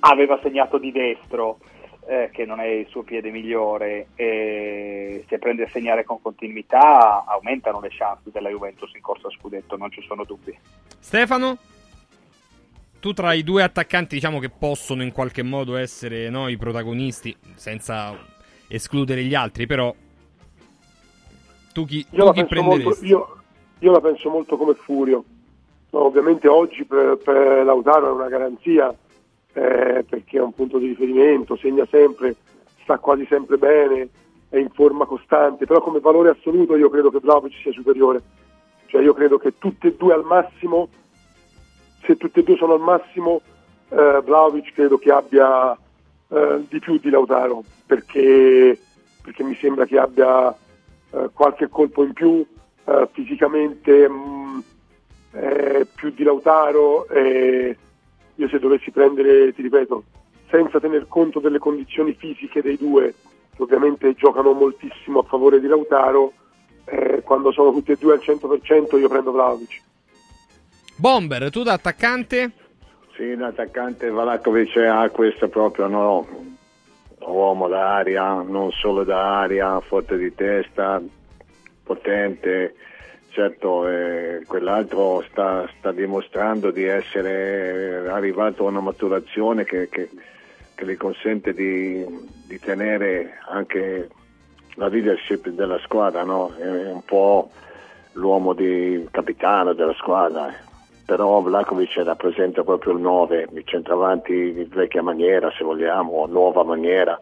[0.00, 1.58] aveva segnato di destro,
[2.06, 7.24] eh, che non è il suo piede migliore, e se prende a segnare con continuità
[7.26, 10.56] aumentano le chance della Juventus in corsa a scudetto, non ci sono dubbi.
[11.00, 11.58] Stefano?
[13.04, 17.36] Tu tra i due attaccanti diciamo che possono in qualche modo essere no, i protagonisti,
[17.54, 18.16] senza
[18.66, 19.94] escludere gli altri, però
[21.74, 23.06] tu chi, Io tu chi penso molto, prenderesti?
[23.06, 23.36] io,
[23.80, 25.22] io la penso molto come Furio.
[25.90, 28.88] No, ovviamente oggi per, per Lautaro è una garanzia
[29.52, 32.36] eh, perché è un punto di riferimento, segna sempre,
[32.84, 34.08] sta quasi sempre bene,
[34.48, 38.22] è in forma costante, però come valore assoluto io credo che Vlaovic sia superiore.
[38.86, 40.88] Cioè io credo che tutte e due al massimo,
[42.04, 43.40] se tutte e due sono al massimo,
[43.88, 45.76] eh, Vlaovic credo che abbia
[46.28, 48.78] eh, di più di Lautaro, perché,
[49.22, 50.54] perché mi sembra che abbia
[51.10, 52.44] eh, qualche colpo in più,
[52.84, 54.62] eh, fisicamente mh,
[55.32, 57.06] eh, più di Lautaro.
[58.36, 60.04] io se dovessi prendere, ti ripeto,
[60.50, 63.14] senza tener conto delle condizioni fisiche dei due,
[63.54, 66.32] che ovviamente giocano moltissimo a favore di Lautaro,
[66.86, 69.82] eh, quando sono tutti e due al 100% io prendo Vlaovic.
[70.96, 72.50] Bomber, tu da attaccante?
[73.16, 76.26] Sì, l'attaccante Valakovic ha questo proprio no,
[77.20, 81.00] uomo d'aria, non solo d'aria, forte di testa,
[81.82, 82.74] potente.
[83.30, 90.08] Certo, eh, quell'altro sta, sta dimostrando di essere arrivato a una maturazione che, che-
[90.76, 92.04] che gli consente di,
[92.46, 94.08] di tenere anche
[94.74, 96.52] la leadership della squadra, no?
[96.56, 97.50] è un po'
[98.12, 100.52] l'uomo di capitano della squadra,
[101.04, 107.18] però Vlakovic rappresenta proprio il 9, il centravanti di vecchia maniera se vogliamo, nuova maniera.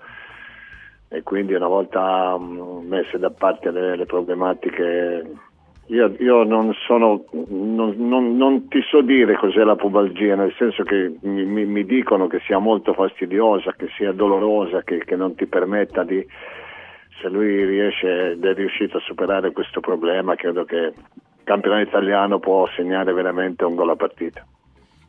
[1.09, 5.25] E quindi una volta mh, messe da parte le, le problematiche
[5.87, 10.85] io, io non sono non, non- non ti so dire cos'è la pubalgia nel senso
[10.85, 15.35] che mi, mi- mi dicono che sia molto fastidiosa che sia dolorosa che, che non
[15.35, 16.25] ti permetta di
[17.21, 20.93] se lui riesce ed è riuscito a superare questo problema credo che
[21.45, 24.47] campionato italiano può segnare veramente un gol a partita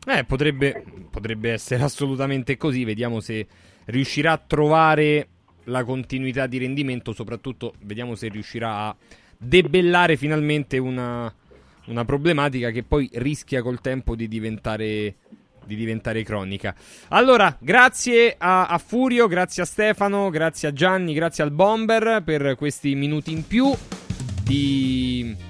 [0.06, 2.84] Eh, potrebbe, potrebbe essere assolutamente così.
[2.84, 3.46] Vediamo se
[3.86, 5.28] riuscirà a trovare
[5.64, 7.12] la continuità di rendimento.
[7.12, 8.96] Soprattutto, vediamo se riuscirà a
[9.36, 11.32] debellare finalmente una,
[11.86, 15.14] una problematica che poi rischia col tempo di diventare,
[15.64, 16.74] di diventare cronica.
[17.08, 22.56] Allora, grazie a, a Furio, grazie a Stefano, grazie a Gianni, grazie al Bomber per
[22.56, 23.72] questi minuti in più
[24.44, 25.43] di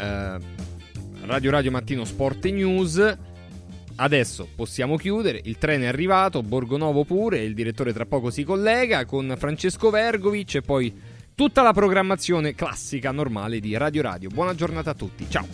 [0.00, 0.38] eh,
[1.26, 3.18] Radio Radio Mattino Sport News.
[3.96, 9.04] Adesso possiamo chiudere, il treno è arrivato, Borgonovo pure, il direttore tra poco si collega
[9.04, 10.98] con Francesco Vergovic e poi
[11.34, 14.30] tutta la programmazione classica normale di Radio Radio.
[14.30, 15.46] Buona giornata a tutti, ciao!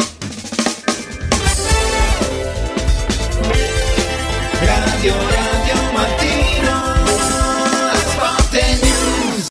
[4.61, 6.46] Radio Radio Mattino